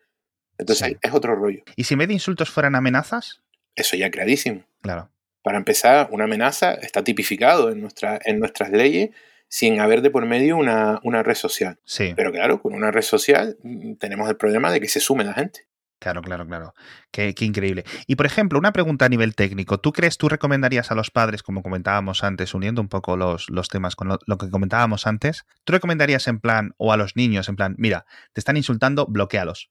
Entonces 0.58 0.96
es 1.00 1.12
otro 1.12 1.34
rollo. 1.34 1.62
¿Y 1.76 1.84
si 1.84 1.94
en 1.94 1.98
vez 1.98 2.08
de 2.08 2.14
insultos 2.14 2.50
fueran 2.50 2.74
amenazas? 2.74 3.42
Eso 3.74 3.96
ya 3.96 4.10
clarísimo. 4.10 4.64
Claro. 4.82 5.10
Para 5.42 5.58
empezar, 5.58 6.08
una 6.10 6.24
amenaza 6.24 6.74
está 6.74 7.04
tipificado 7.04 7.70
en, 7.70 7.80
nuestra, 7.80 8.18
en 8.24 8.40
nuestras 8.40 8.70
leyes 8.70 9.10
sin 9.48 9.80
haber 9.80 10.02
de 10.02 10.10
por 10.10 10.26
medio 10.26 10.56
una, 10.56 11.00
red 11.22 11.34
social. 11.34 11.78
Sí. 11.84 12.12
Pero 12.16 12.32
claro, 12.32 12.60
con 12.60 12.74
una 12.74 12.90
red 12.90 13.02
social 13.02 13.56
mm, 13.62 13.94
tenemos 13.94 14.28
el 14.28 14.36
problema 14.36 14.70
de 14.70 14.80
que 14.80 14.88
se 14.88 15.00
sume 15.00 15.24
la 15.24 15.32
gente. 15.32 15.68
Claro, 16.00 16.22
claro, 16.22 16.46
claro. 16.46 16.74
Qué, 17.10 17.34
increíble. 17.40 17.84
Y 18.06 18.14
por 18.14 18.26
ejemplo, 18.26 18.58
una 18.58 18.72
pregunta 18.72 19.06
a 19.06 19.08
nivel 19.08 19.34
técnico. 19.34 19.80
¿Tú 19.80 19.92
crees, 19.92 20.16
tú 20.16 20.28
recomendarías 20.28 20.92
a 20.92 20.94
los 20.94 21.10
padres, 21.10 21.42
como 21.42 21.62
comentábamos 21.62 22.22
antes, 22.22 22.54
uniendo 22.54 22.80
un 22.80 22.88
poco 22.88 23.16
los, 23.16 23.50
los 23.50 23.68
temas 23.68 23.96
con 23.96 24.08
lo, 24.08 24.18
lo, 24.26 24.38
que 24.38 24.48
comentábamos 24.48 25.08
antes, 25.08 25.44
¿tú 25.64 25.72
recomendarías 25.72 26.28
en 26.28 26.38
plan, 26.38 26.72
o 26.76 26.92
a 26.92 26.96
los 26.96 27.16
niños, 27.16 27.48
en 27.48 27.56
plan, 27.56 27.74
mira, 27.78 28.06
te 28.32 28.40
están 28.40 28.56
insultando, 28.56 29.06
bloquealos? 29.06 29.70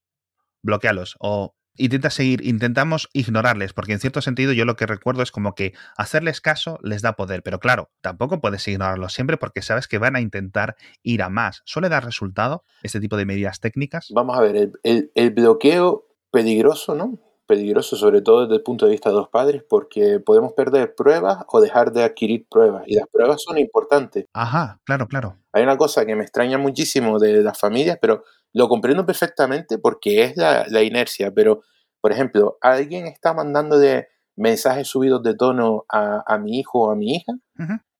Bloquealos 0.67 1.15
o 1.19 1.55
intenta 1.77 2.09
seguir, 2.09 2.45
intentamos 2.45 3.09
ignorarles, 3.13 3.73
porque 3.73 3.93
en 3.93 3.99
cierto 3.99 4.21
sentido 4.21 4.51
yo 4.51 4.65
lo 4.65 4.75
que 4.75 4.85
recuerdo 4.85 5.23
es 5.23 5.31
como 5.31 5.55
que 5.55 5.73
hacerles 5.95 6.41
caso 6.41 6.79
les 6.83 7.01
da 7.01 7.13
poder, 7.13 7.43
pero 7.43 7.59
claro, 7.59 7.89
tampoco 8.01 8.41
puedes 8.41 8.67
ignorarlos 8.67 9.13
siempre 9.13 9.37
porque 9.37 9.61
sabes 9.61 9.87
que 9.87 9.97
van 9.97 10.15
a 10.15 10.21
intentar 10.21 10.75
ir 11.03 11.21
a 11.21 11.29
más. 11.29 11.61
¿Suele 11.65 11.89
dar 11.89 12.03
resultado 12.03 12.63
este 12.83 12.99
tipo 12.99 13.17
de 13.17 13.25
medidas 13.25 13.59
técnicas? 13.59 14.07
Vamos 14.13 14.37
a 14.37 14.41
ver, 14.41 14.71
el, 14.83 15.11
el 15.13 15.31
bloqueo 15.31 16.07
peligroso, 16.31 16.95
¿no? 16.95 17.19
Peligroso 17.45 17.95
sobre 17.95 18.21
todo 18.21 18.41
desde 18.41 18.55
el 18.55 18.63
punto 18.63 18.85
de 18.85 18.91
vista 18.91 19.09
de 19.09 19.15
los 19.15 19.29
padres 19.29 19.63
porque 19.69 20.19
podemos 20.19 20.51
perder 20.51 20.95
pruebas 20.95 21.45
o 21.47 21.61
dejar 21.61 21.93
de 21.93 22.03
adquirir 22.03 22.45
pruebas 22.49 22.83
y 22.87 22.95
las 22.95 23.07
pruebas 23.07 23.41
son 23.41 23.57
importantes. 23.57 24.25
Ajá, 24.33 24.81
claro, 24.83 25.07
claro. 25.07 25.37
Hay 25.53 25.63
una 25.63 25.77
cosa 25.77 26.05
que 26.05 26.15
me 26.15 26.23
extraña 26.23 26.57
muchísimo 26.57 27.19
de 27.19 27.41
las 27.41 27.57
familias, 27.57 27.99
pero 28.01 28.23
lo 28.53 28.67
comprendo 28.67 29.05
perfectamente 29.05 29.77
porque 29.77 30.23
es 30.23 30.37
la, 30.37 30.83
inercia, 30.83 31.31
pero, 31.31 31.61
por 32.01 32.11
ejemplo, 32.11 32.57
alguien 32.61 33.07
está 33.07 33.33
mandando 33.33 33.77
de 33.77 34.07
mensajes 34.35 34.87
subidos 34.87 35.23
de 35.23 35.35
tono 35.35 35.85
a, 35.89 36.37
mi 36.37 36.59
hijo 36.59 36.87
o 36.87 36.91
a 36.91 36.95
mi 36.95 37.15
hija 37.15 37.33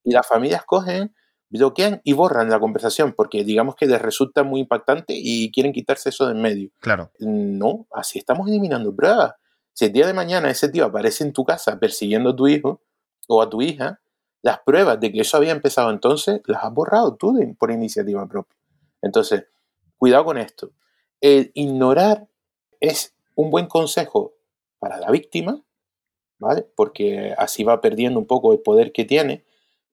y 0.03 0.11
las 0.11 0.27
familias 0.27 0.63
cogen, 0.65 1.13
bloquean 1.49 2.01
y 2.03 2.13
borran 2.13 2.49
la 2.49 2.59
conversación 2.59 3.13
porque 3.13 3.43
digamos 3.43 3.75
que 3.75 3.85
les 3.85 4.01
resulta 4.01 4.43
muy 4.43 4.61
impactante 4.61 5.13
y 5.15 5.51
quieren 5.51 5.73
quitarse 5.73 6.09
eso 6.09 6.25
de 6.25 6.33
en 6.33 6.41
medio. 6.41 6.69
Claro. 6.79 7.11
No, 7.19 7.87
así 7.91 8.19
estamos 8.19 8.47
eliminando 8.47 8.95
pruebas. 8.95 9.33
Si 9.73 9.85
el 9.85 9.91
día 9.91 10.07
de 10.07 10.13
mañana 10.13 10.49
ese 10.49 10.69
tío 10.69 10.85
aparece 10.85 11.23
en 11.23 11.33
tu 11.33 11.45
casa 11.45 11.79
persiguiendo 11.79 12.31
a 12.31 12.35
tu 12.35 12.47
hijo 12.47 12.81
o 13.27 13.41
a 13.41 13.49
tu 13.49 13.61
hija, 13.61 13.99
las 14.41 14.59
pruebas 14.59 14.99
de 14.99 15.11
que 15.11 15.21
eso 15.21 15.37
había 15.37 15.51
empezado 15.51 15.89
entonces 15.91 16.41
las 16.45 16.63
has 16.63 16.73
borrado 16.73 17.15
tú 17.15 17.37
por 17.59 17.71
iniciativa 17.71 18.27
propia. 18.27 18.55
Entonces, 19.01 19.45
cuidado 19.97 20.25
con 20.25 20.37
esto. 20.37 20.71
El 21.21 21.51
ignorar 21.53 22.27
es 22.79 23.15
un 23.35 23.49
buen 23.49 23.67
consejo 23.67 24.33
para 24.79 24.99
la 24.99 25.11
víctima, 25.11 25.63
¿vale? 26.39 26.65
Porque 26.75 27.33
así 27.37 27.63
va 27.63 27.81
perdiendo 27.81 28.19
un 28.19 28.27
poco 28.27 28.53
el 28.53 28.59
poder 28.59 28.91
que 28.91 29.05
tiene, 29.05 29.43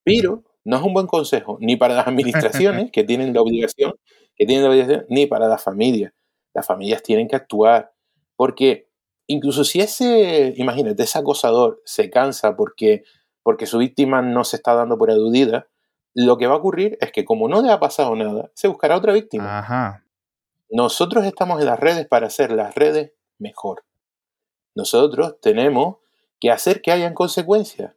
pero 0.03 0.45
no 0.65 0.77
es 0.77 0.83
un 0.83 0.95
buen 0.95 1.07
consejo 1.07 1.59
ni 1.61 1.77
para 1.77 1.95
las 1.95 2.07
administraciones 2.07 2.91
que 2.91 3.05
tienen 3.05 3.35
la 3.35 3.43
obligación, 3.43 3.95
que 4.37 4.47
tienen 4.47 4.65
la 4.65 4.71
obligación, 4.71 5.07
ni 5.09 5.27
para 5.27 5.49
las 5.49 5.63
familias. 5.63 6.13
Las 6.55 6.67
familias 6.67 7.03
tienen 7.03 7.29
que 7.29 7.37
actuar, 7.37 7.93
porque 8.37 8.89
incluso 9.27 9.65
si 9.65 9.81
ese, 9.81 10.55
imagínate, 10.57 11.03
ese 11.03 11.19
acosador 11.19 11.81
se 11.85 12.11
cansa 12.11 12.57
porque, 12.57 13.05
porque 13.43 13.67
su 13.67 13.79
víctima 13.79 14.23
no 14.23 14.45
se 14.45 14.57
está 14.57 14.75
dando 14.75 14.97
por 14.97 15.11
aludida, 15.11 15.69
lo 16.15 16.39
que 16.39 16.47
va 16.47 16.55
a 16.55 16.59
ocurrir 16.59 16.97
es 17.01 17.13
que 17.13 17.25
como 17.25 17.49
no 17.49 17.61
le 17.61 17.71
ha 17.71 17.81
pasado 17.81 18.15
nada, 18.15 18.51
se 18.55 18.69
buscará 18.69 18.97
otra 18.97 19.13
víctima. 19.13 20.01
Nosotros 20.71 21.25
estamos 21.25 21.61
en 21.61 21.67
las 21.67 21.79
redes 21.79 22.07
para 22.07 22.29
hacer 22.29 22.53
las 22.53 22.75
redes 22.75 23.13
mejor. 23.39 23.85
Nosotros 24.75 25.41
tenemos 25.41 25.97
que 26.41 26.51
hacer 26.51 26.83
que 26.83 26.93
hayan 26.93 27.15
consecuencias. 27.15 27.95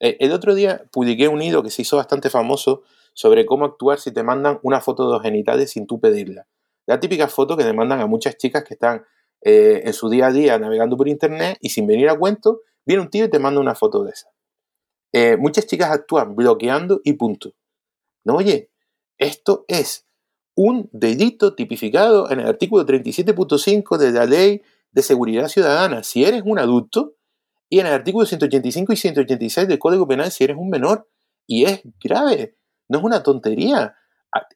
Eh, 0.00 0.16
el 0.20 0.32
otro 0.32 0.54
día 0.54 0.82
publiqué 0.92 1.28
un 1.28 1.42
hilo 1.42 1.62
que 1.62 1.70
se 1.70 1.82
hizo 1.82 1.96
bastante 1.96 2.30
famoso 2.30 2.82
sobre 3.14 3.46
cómo 3.46 3.64
actuar 3.64 3.98
si 3.98 4.12
te 4.12 4.22
mandan 4.22 4.60
una 4.62 4.80
foto 4.80 5.06
de 5.06 5.12
los 5.14 5.22
genitales 5.22 5.72
sin 5.72 5.86
tú 5.86 6.00
pedirla. 6.00 6.46
La 6.86 7.00
típica 7.00 7.28
foto 7.28 7.56
que 7.56 7.64
demandan 7.64 8.00
a 8.00 8.06
muchas 8.06 8.36
chicas 8.36 8.64
que 8.64 8.74
están 8.74 9.04
eh, 9.42 9.82
en 9.84 9.92
su 9.92 10.08
día 10.08 10.28
a 10.28 10.32
día 10.32 10.58
navegando 10.58 10.96
por 10.96 11.08
internet 11.08 11.58
y 11.60 11.70
sin 11.70 11.86
venir 11.86 12.08
a 12.08 12.18
cuento, 12.18 12.60
viene 12.86 13.02
un 13.02 13.10
tío 13.10 13.24
y 13.24 13.30
te 13.30 13.38
manda 13.38 13.60
una 13.60 13.74
foto 13.74 14.04
de 14.04 14.12
esa. 14.12 14.30
Eh, 15.12 15.36
muchas 15.36 15.66
chicas 15.66 15.90
actúan 15.90 16.36
bloqueando 16.36 17.00
y 17.04 17.14
punto. 17.14 17.54
No, 18.24 18.36
oye, 18.36 18.70
esto 19.16 19.64
es 19.68 20.06
un 20.54 20.88
delito 20.92 21.54
tipificado 21.54 22.30
en 22.30 22.40
el 22.40 22.46
artículo 22.46 22.84
37.5 22.84 23.96
de 23.96 24.12
la 24.12 24.26
ley 24.26 24.62
de 24.90 25.02
seguridad 25.02 25.48
ciudadana. 25.48 26.02
Si 26.02 26.24
eres 26.24 26.42
un 26.44 26.58
adulto, 26.58 27.14
y 27.70 27.80
en 27.80 27.86
el 27.86 27.92
artículo 27.92 28.26
185 28.26 28.92
y 28.92 28.96
186 28.96 29.68
del 29.68 29.78
Código 29.78 30.08
Penal 30.08 30.30
si 30.30 30.44
eres 30.44 30.56
un 30.56 30.70
menor. 30.70 31.08
Y 31.46 31.64
es 31.64 31.82
grave, 32.02 32.56
no 32.88 32.98
es 32.98 33.04
una 33.04 33.22
tontería. 33.22 33.94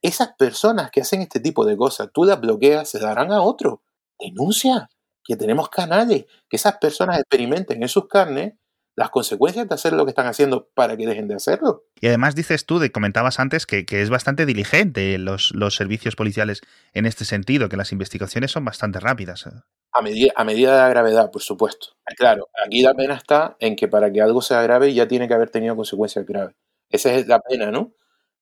Esas 0.02 0.34
personas 0.34 0.90
que 0.90 1.00
hacen 1.00 1.22
este 1.22 1.40
tipo 1.40 1.64
de 1.64 1.76
cosas, 1.76 2.10
tú 2.12 2.24
las 2.24 2.40
bloqueas, 2.40 2.88
se 2.88 2.98
darán 2.98 3.32
a 3.32 3.42
otro. 3.42 3.82
Denuncia, 4.18 4.90
que 5.24 5.36
tenemos 5.36 5.68
canales, 5.68 6.26
que 6.48 6.56
esas 6.56 6.78
personas 6.78 7.18
experimenten 7.18 7.82
en 7.82 7.88
sus 7.88 8.08
carnes 8.08 8.54
las 8.94 9.10
consecuencias 9.10 9.68
de 9.68 9.74
hacer 9.74 9.92
lo 9.92 10.04
que 10.04 10.10
están 10.10 10.26
haciendo 10.26 10.68
para 10.74 10.96
que 10.96 11.06
dejen 11.06 11.28
de 11.28 11.34
hacerlo. 11.34 11.84
Y 12.00 12.08
además 12.08 12.34
dices 12.34 12.66
tú, 12.66 12.78
de, 12.78 12.92
comentabas 12.92 13.40
antes, 13.40 13.66
que, 13.66 13.84
es 13.88 14.10
bastante 14.10 14.46
diligente 14.46 15.16
los, 15.18 15.54
los 15.54 15.74
servicios 15.74 16.16
policiales 16.16 16.60
en 16.92 17.06
este 17.06 17.24
sentido, 17.24 17.68
que 17.68 17.76
las 17.76 17.92
investigaciones 17.92 18.50
son 18.50 18.64
bastante 18.64 19.00
rápidas. 19.00 19.48
A 19.92 20.02
medida, 20.02 20.32
a 20.36 20.44
medida 20.44 20.72
de 20.72 20.78
la 20.78 20.88
gravedad, 20.88 21.30
por 21.30 21.42
supuesto. 21.42 21.88
Claro, 22.16 22.48
aquí 22.64 22.82
la 22.82 22.94
pena 22.94 23.14
está 23.14 23.56
en 23.60 23.76
que 23.76 23.88
para 23.88 24.12
que 24.12 24.20
algo 24.20 24.42
sea 24.42 24.62
grave 24.62 24.92
ya 24.92 25.08
tiene 25.08 25.28
que 25.28 25.34
haber 25.34 25.50
tenido 25.50 25.76
consecuencias 25.76 26.26
graves. 26.26 26.54
Esa 26.88 27.14
es 27.14 27.26
la 27.26 27.40
pena, 27.40 27.70
¿no? 27.70 27.92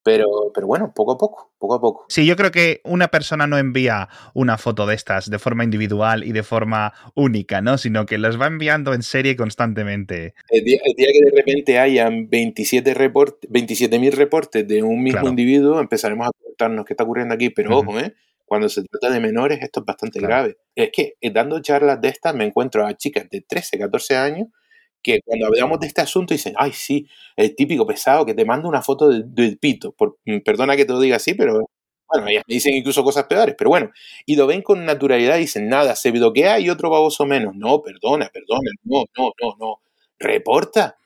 Pero, 0.02 0.26
pero 0.54 0.66
bueno, 0.66 0.92
poco 0.94 1.12
a 1.12 1.18
poco, 1.18 1.52
poco 1.58 1.74
a 1.74 1.80
poco. 1.80 2.06
Sí, 2.08 2.24
yo 2.24 2.34
creo 2.34 2.50
que 2.50 2.80
una 2.84 3.08
persona 3.08 3.46
no 3.46 3.58
envía 3.58 4.08
una 4.32 4.56
foto 4.56 4.86
de 4.86 4.94
estas 4.94 5.28
de 5.28 5.38
forma 5.38 5.62
individual 5.62 6.24
y 6.24 6.32
de 6.32 6.42
forma 6.42 6.94
única, 7.14 7.60
¿no? 7.60 7.76
Sino 7.76 8.06
que 8.06 8.16
las 8.16 8.40
va 8.40 8.46
enviando 8.46 8.94
en 8.94 9.02
serie 9.02 9.36
constantemente. 9.36 10.34
El 10.48 10.64
día, 10.64 10.78
que 10.82 10.94
de 10.96 11.36
repente 11.36 11.78
hayan 11.78 12.30
27 12.30 12.94
27.000 12.94 14.12
reportes 14.12 14.66
de 14.66 14.82
un 14.82 15.02
mismo 15.02 15.28
individuo, 15.28 15.80
empezaremos 15.80 16.28
a 16.28 16.30
preguntarnos 16.30 16.86
qué 16.86 16.94
está 16.94 17.04
ocurriendo 17.04 17.34
aquí. 17.34 17.50
Pero 17.50 17.78
ojo, 17.78 17.98
¿eh? 17.98 18.14
Cuando 18.46 18.68
se 18.68 18.82
trata 18.82 19.10
de 19.10 19.20
menores, 19.20 19.60
esto 19.62 19.80
es 19.80 19.86
bastante 19.86 20.18
grave. 20.18 20.56
Es 20.74 20.90
que 20.92 21.14
eh, 21.20 21.30
dando 21.30 21.60
charlas 21.60 22.00
de 22.00 22.08
estas 22.08 22.34
me 22.34 22.44
encuentro 22.44 22.84
a 22.84 22.96
chicas 22.96 23.28
de 23.30 23.42
13, 23.42 23.78
14 23.78 24.16
años 24.16 24.48
que 25.02 25.20
cuando 25.24 25.46
hablamos 25.46 25.80
de 25.80 25.86
este 25.86 26.00
asunto 26.00 26.34
dicen, 26.34 26.54
ay, 26.56 26.72
sí, 26.72 27.08
el 27.36 27.54
típico 27.56 27.86
pesado 27.86 28.26
que 28.26 28.34
te 28.34 28.44
manda 28.44 28.68
una 28.68 28.82
foto 28.82 29.08
del, 29.08 29.58
pito. 29.58 29.92
Por, 29.92 30.18
mm, 30.24 30.40
perdona 30.40 30.76
que 30.76 30.84
te 30.84 30.92
lo 30.92 31.00
diga 31.00 31.16
así, 31.16 31.34
pero 31.34 31.68
bueno, 32.08 32.28
ellas 32.28 32.44
me 32.46 32.54
dicen 32.54 32.74
incluso 32.74 33.04
cosas 33.04 33.24
peores, 33.24 33.54
pero 33.56 33.70
bueno, 33.70 33.90
y 34.26 34.36
lo 34.36 34.46
ven 34.46 34.62
con 34.62 34.84
naturalidad 34.84 35.36
y 35.36 35.40
dicen, 35.40 35.68
nada, 35.68 35.94
se 35.96 36.10
bloquea 36.10 36.58
y 36.60 36.70
otro 36.70 36.90
baboso 36.90 37.24
menos. 37.26 37.54
No, 37.56 37.82
perdona, 37.82 38.30
perdona, 38.32 38.70
no, 38.84 39.04
no, 39.16 39.32
no, 39.40 39.56
no. 39.58 39.80
Reporta 40.18 40.96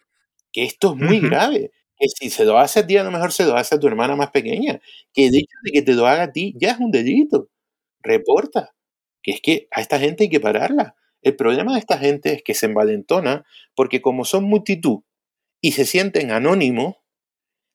que 0.52 0.64
esto 0.64 0.94
es 0.94 0.96
muy 0.96 1.20
grave. 1.20 1.72
Que 1.98 2.08
si 2.08 2.30
se 2.30 2.44
lo 2.44 2.58
hace 2.58 2.80
a 2.80 2.86
ti, 2.86 2.96
a 2.96 3.04
lo 3.04 3.10
mejor 3.12 3.32
se 3.32 3.44
lo 3.44 3.56
hace 3.56 3.76
a 3.76 3.80
tu 3.80 3.86
hermana 3.86 4.16
más 4.16 4.30
pequeña. 4.30 4.80
Que 5.12 5.26
el 5.26 5.36
hecho 5.36 5.56
de 5.64 5.72
que 5.72 5.82
te 5.82 5.94
lo 5.94 6.06
haga 6.06 6.24
a 6.24 6.32
ti 6.32 6.54
ya 6.56 6.72
es 6.72 6.80
un 6.80 6.90
delito. 6.90 7.48
Reporta. 8.02 8.74
Que 9.22 9.32
es 9.32 9.40
que 9.40 9.68
a 9.70 9.80
esta 9.80 9.98
gente 9.98 10.24
hay 10.24 10.30
que 10.30 10.40
pararla. 10.40 10.96
El 11.24 11.36
problema 11.36 11.72
de 11.72 11.80
esta 11.80 11.98
gente 11.98 12.34
es 12.34 12.42
que 12.42 12.54
se 12.54 12.66
envalentona 12.66 13.44
porque 13.74 14.00
como 14.00 14.24
son 14.24 14.44
multitud 14.44 15.00
y 15.60 15.72
se 15.72 15.86
sienten 15.86 16.30
anónimos, 16.30 16.96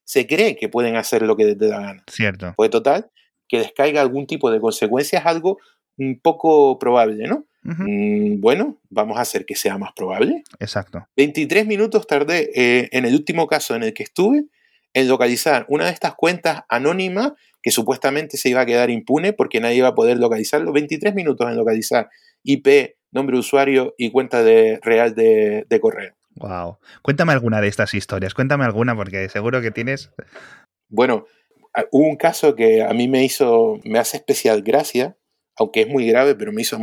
se 0.04 0.26
cree 0.26 0.56
que 0.56 0.68
pueden 0.68 0.96
hacer 0.96 1.22
lo 1.22 1.36
que 1.36 1.44
les 1.44 1.58
dé 1.58 1.68
la 1.68 1.80
gana. 1.80 2.04
Cierto. 2.06 2.54
Pues 2.56 2.70
total, 2.70 3.10
que 3.48 3.58
les 3.58 3.72
caiga 3.72 4.00
algún 4.00 4.26
tipo 4.26 4.50
de 4.50 4.60
consecuencia 4.60 5.18
es 5.18 5.26
algo 5.26 5.58
un 5.98 6.20
poco 6.20 6.78
probable, 6.78 7.26
¿no? 7.26 7.46
Mm, 7.62 8.40
bueno, 8.40 8.80
vamos 8.88 9.18
a 9.18 9.22
hacer 9.22 9.44
que 9.44 9.54
sea 9.54 9.76
más 9.76 9.92
probable. 9.92 10.44
Exacto. 10.60 11.06
23 11.16 11.66
minutos 11.66 12.06
tardé 12.06 12.50
eh, 12.54 12.88
en 12.92 13.04
el 13.04 13.14
último 13.14 13.46
caso 13.46 13.74
en 13.74 13.82
el 13.82 13.92
que 13.92 14.02
estuve 14.02 14.46
en 14.94 15.08
localizar 15.08 15.66
una 15.68 15.86
de 15.86 15.92
estas 15.92 16.14
cuentas 16.14 16.62
anónimas 16.68 17.32
que 17.62 17.70
supuestamente 17.70 18.36
se 18.36 18.48
iba 18.48 18.62
a 18.62 18.66
quedar 18.66 18.90
impune 18.90 19.32
porque 19.32 19.60
nadie 19.60 19.76
iba 19.76 19.88
a 19.88 19.94
poder 19.94 20.18
localizarlo. 20.18 20.72
23 20.72 21.14
minutos 21.14 21.48
en 21.48 21.56
localizar 21.56 22.08
IP 22.42 22.96
nombre 23.12 23.34
de 23.34 23.40
usuario 23.40 23.94
y 23.98 24.10
cuenta 24.10 24.42
de, 24.42 24.78
real 24.82 25.14
de, 25.14 25.78
correo. 25.80 26.14
Wow. 26.36 26.78
Cuéntame 27.02 27.32
alguna 27.32 27.60
de 27.60 27.68
estas 27.68 27.94
historias, 27.94 28.34
cuéntame 28.34 28.64
alguna 28.64 28.94
porque 28.94 29.28
seguro 29.28 29.60
que 29.60 29.70
tienes. 29.70 30.10
Bueno, 30.88 31.26
hubo 31.90 32.06
un 32.06 32.16
caso 32.16 32.54
que 32.54 32.82
a 32.82 32.92
mí 32.92 33.08
me 33.08 33.24
hizo, 33.24 33.80
me 33.84 33.98
hace 33.98 34.16
especial 34.16 34.62
gracia, 34.62 35.16
aunque 35.56 35.82
es 35.82 35.88
muy 35.88 36.06
grave, 36.06 36.34
pero 36.34 36.52
me 36.52 36.62
hizo 36.62 36.78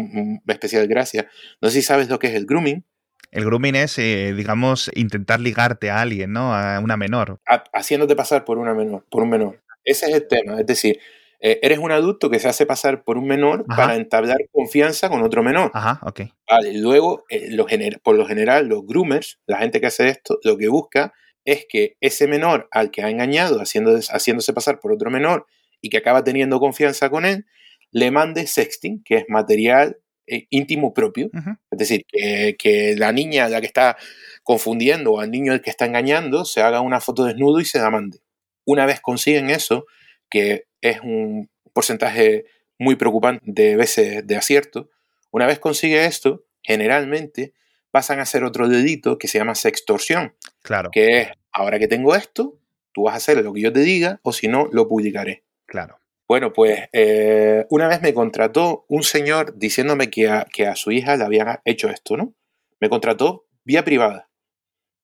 especial 0.47 0.87
gracia. 0.87 1.29
No 1.61 1.69
sé 1.69 1.75
si 1.75 1.81
sabes 1.81 2.09
lo 2.09 2.19
que 2.19 2.27
es 2.27 2.35
el 2.35 2.45
grooming. 2.45 2.85
El 3.31 3.45
grooming 3.45 3.75
es, 3.75 3.97
eh, 3.99 4.33
digamos, 4.35 4.89
intentar 4.93 5.39
ligarte 5.39 5.89
a 5.89 6.01
alguien, 6.01 6.31
¿no? 6.31 6.53
A 6.53 6.79
una 6.79 6.95
menor. 6.95 7.39
haciéndote 7.73 8.15
pasar 8.15 8.45
por 8.45 8.57
una 8.57 8.73
menor, 8.73 9.05
por 9.09 9.23
un 9.23 9.29
menor. 9.29 9.61
Ese 9.83 10.07
es 10.07 10.15
el 10.15 10.27
tema. 10.27 10.59
Es 10.59 10.65
decir, 10.65 10.99
eh, 11.39 11.59
eres 11.61 11.77
un 11.77 11.91
adulto 11.91 12.29
que 12.29 12.39
se 12.39 12.47
hace 12.47 12.65
pasar 12.65 13.03
por 13.03 13.17
un 13.17 13.27
menor 13.27 13.65
para 13.65 13.95
entablar 13.95 14.37
confianza 14.51 15.09
con 15.09 15.21
otro 15.21 15.43
menor. 15.43 15.71
Ajá, 15.73 15.99
ok. 16.03 16.21
Vale, 16.49 16.77
luego, 16.77 17.25
eh, 17.29 17.55
por 18.01 18.15
lo 18.15 18.25
general, 18.25 18.67
los 18.67 18.85
groomers, 18.85 19.39
la 19.45 19.59
gente 19.59 19.79
que 19.79 19.87
hace 19.87 20.09
esto, 20.09 20.39
lo 20.43 20.57
que 20.57 20.67
busca 20.67 21.13
es 21.45 21.65
que 21.69 21.95
ese 22.01 22.27
menor 22.27 22.67
al 22.71 22.89
que 22.91 23.03
ha 23.03 23.09
engañado 23.09 23.61
haciendo, 23.61 23.97
haciéndose 23.97 24.53
pasar 24.53 24.79
por 24.79 24.91
otro 24.91 25.11
menor 25.11 25.45
y 25.79 25.89
que 25.89 25.97
acaba 25.97 26.23
teniendo 26.23 26.59
confianza 26.59 27.09
con 27.09 27.23
él, 27.23 27.45
le 27.91 28.11
mande 28.11 28.47
sexting, 28.47 29.03
que 29.03 29.17
es 29.17 29.25
material 29.29 29.97
eh, 30.25 30.47
íntimo 30.49 30.93
propio. 30.93 31.29
Es 31.71 31.77
decir, 31.77 32.03
que, 32.07 32.55
que, 32.57 32.95
la 32.97 33.11
niña 33.11 33.47
la 33.47 33.61
que 33.61 33.67
está 33.67 33.95
confundiendo 34.43 35.13
o 35.13 35.19
al 35.19 35.29
niño 35.29 35.53
el 35.53 35.61
que 35.61 35.69
está 35.69 35.85
engañando 35.85 36.45
se 36.45 36.61
haga 36.61 36.81
una 36.81 36.99
foto 36.99 37.25
desnudo 37.25 37.59
y 37.59 37.65
se 37.65 37.79
la 37.79 37.91
mande. 37.91 38.19
Una 38.65 38.85
vez 38.85 38.99
consiguen 38.99 39.49
eso, 39.49 39.85
que 40.29 40.65
es 40.81 40.99
un 41.01 41.49
porcentaje 41.73 42.45
muy 42.79 42.95
preocupante 42.95 43.43
de 43.45 43.75
veces 43.75 44.25
de 44.25 44.35
acierto. 44.35 44.89
Una 45.31 45.45
vez 45.45 45.59
consigue 45.59 46.05
esto, 46.05 46.45
generalmente 46.61 47.53
pasan 47.91 48.19
a 48.19 48.23
hacer 48.23 48.43
otro 48.43 48.67
delito 48.67 49.17
que 49.17 49.27
se 49.27 49.37
llama 49.37 49.55
sextorsión. 49.55 50.35
Claro. 50.61 50.89
Que 50.91 51.21
es, 51.21 51.29
ahora 51.51 51.79
que 51.79 51.87
tengo 51.87 52.15
esto, 52.15 52.59
tú 52.91 53.03
vas 53.03 53.13
a 53.13 53.17
hacer 53.17 53.43
lo 53.43 53.53
que 53.53 53.61
yo 53.61 53.73
te 53.73 53.79
diga 53.79 54.19
o 54.23 54.33
si 54.33 54.47
no, 54.47 54.67
lo 54.71 54.87
publicaré. 54.87 55.43
Claro. 55.65 55.99
Bueno, 56.27 56.51
pues 56.51 56.89
eh, 56.91 57.65
una 57.69 57.87
vez 57.87 58.01
me 58.01 58.13
contrató 58.13 58.85
un 58.89 59.03
señor 59.03 59.57
diciéndome 59.57 60.09
que 60.09 60.29
a, 60.29 60.45
que 60.51 60.67
a 60.67 60.75
su 60.75 60.91
hija 60.91 61.15
le 61.15 61.23
habían 61.23 61.59
hecho 61.63 61.89
esto, 61.89 62.17
¿no? 62.17 62.33
Me 62.79 62.89
contrató 62.89 63.45
vía 63.63 63.85
privada. 63.85 64.29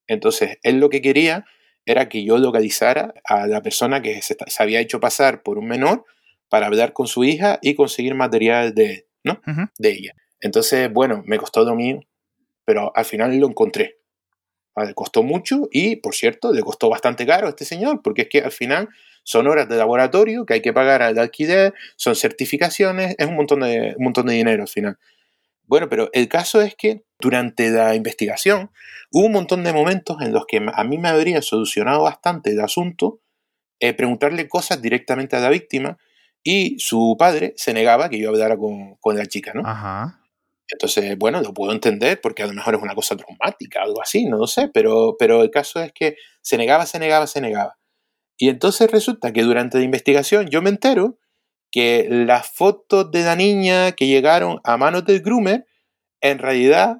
Entonces, 0.06 0.58
él 0.62 0.80
lo 0.80 0.90
que 0.90 1.00
quería 1.00 1.46
era 1.86 2.08
que 2.08 2.24
yo 2.24 2.38
localizara 2.38 3.14
a 3.24 3.46
la 3.46 3.62
persona 3.62 4.02
que 4.02 4.20
se, 4.22 4.36
había 4.58 4.80
hecho 4.80 5.00
pasar 5.00 5.42
por 5.42 5.58
un 5.58 5.66
menor 5.66 6.04
para 6.48 6.66
hablar 6.66 6.92
con 6.92 7.06
su 7.06 7.24
hija 7.24 7.58
y 7.62 7.74
conseguir 7.74 8.14
material 8.14 8.74
de, 8.74 9.06
¿no? 9.22 9.40
de 9.78 9.90
ella. 9.90 10.14
Entonces, 10.40 10.92
bueno, 10.92 11.22
me 11.26 11.38
costó 11.38 11.64
lo 11.64 11.74
mío, 11.74 12.00
pero 12.64 12.92
al 12.94 13.04
final 13.04 13.36
lo 13.38 13.48
encontré. 13.48 13.98
¿vale? 14.74 14.94
Costó 14.94 15.22
mucho 15.22 15.68
y, 15.70 15.96
por 15.96 16.14
cierto, 16.14 16.52
le 16.52 16.62
costó 16.62 16.88
bastante 16.88 17.26
caro 17.26 17.46
a 17.46 17.50
este 17.50 17.64
señor, 17.64 18.02
porque 18.02 18.22
es 18.22 18.28
que 18.28 18.40
al 18.40 18.52
final 18.52 18.88
son 19.22 19.46
horas 19.46 19.68
de 19.68 19.76
laboratorio 19.76 20.44
que 20.44 20.54
hay 20.54 20.62
que 20.62 20.72
pagar 20.72 21.02
al 21.02 21.18
alquiler, 21.18 21.74
son 21.96 22.14
certificaciones, 22.14 23.14
es 23.18 23.26
un 23.26 23.36
montón 23.36 23.60
de, 23.60 23.94
un 23.96 24.04
montón 24.04 24.26
de 24.26 24.34
dinero 24.34 24.62
al 24.62 24.68
final. 24.68 24.98
Bueno, 25.66 25.88
pero 25.88 26.10
el 26.12 26.28
caso 26.28 26.60
es 26.60 26.74
que 26.74 27.04
durante 27.18 27.70
la 27.70 27.94
investigación 27.94 28.70
hubo 29.12 29.26
un 29.26 29.32
montón 29.32 29.64
de 29.64 29.72
momentos 29.72 30.20
en 30.20 30.32
los 30.32 30.44
que 30.46 30.64
a 30.72 30.84
mí 30.84 30.98
me 30.98 31.08
habría 31.08 31.40
solucionado 31.42 32.02
bastante 32.02 32.50
el 32.50 32.60
asunto 32.60 33.20
eh, 33.80 33.92
preguntarle 33.92 34.48
cosas 34.48 34.80
directamente 34.80 35.36
a 35.36 35.40
la 35.40 35.50
víctima 35.50 35.98
y 36.42 36.78
su 36.78 37.16
padre 37.18 37.54
se 37.56 37.72
negaba 37.72 38.08
que 38.08 38.18
yo 38.18 38.30
hablara 38.30 38.56
con, 38.56 38.96
con 38.96 39.16
la 39.16 39.26
chica, 39.26 39.52
¿no? 39.54 39.62
Ajá. 39.64 40.20
Entonces, 40.70 41.16
bueno, 41.18 41.40
lo 41.40 41.52
puedo 41.52 41.72
entender 41.72 42.20
porque 42.20 42.42
a 42.42 42.46
lo 42.46 42.52
mejor 42.52 42.74
es 42.74 42.82
una 42.82 42.94
cosa 42.94 43.16
traumática, 43.16 43.82
algo 43.82 44.00
así, 44.00 44.26
no 44.26 44.38
lo 44.38 44.46
sé, 44.46 44.70
pero, 44.72 45.16
pero 45.18 45.42
el 45.42 45.50
caso 45.50 45.80
es 45.80 45.92
que 45.92 46.16
se 46.40 46.56
negaba, 46.56 46.86
se 46.86 46.98
negaba, 46.98 47.26
se 47.26 47.40
negaba. 47.40 47.78
Y 48.36 48.48
entonces 48.48 48.90
resulta 48.90 49.32
que 49.32 49.42
durante 49.42 49.78
la 49.78 49.84
investigación 49.84 50.48
yo 50.48 50.62
me 50.62 50.70
entero 50.70 51.18
que 51.74 52.06
las 52.08 52.48
fotos 52.50 53.10
de 53.10 53.24
la 53.24 53.34
niña 53.34 53.90
que 53.90 54.06
llegaron 54.06 54.60
a 54.62 54.76
manos 54.76 55.04
del 55.06 55.22
groomer 55.22 55.66
en 56.20 56.38
realidad 56.38 56.98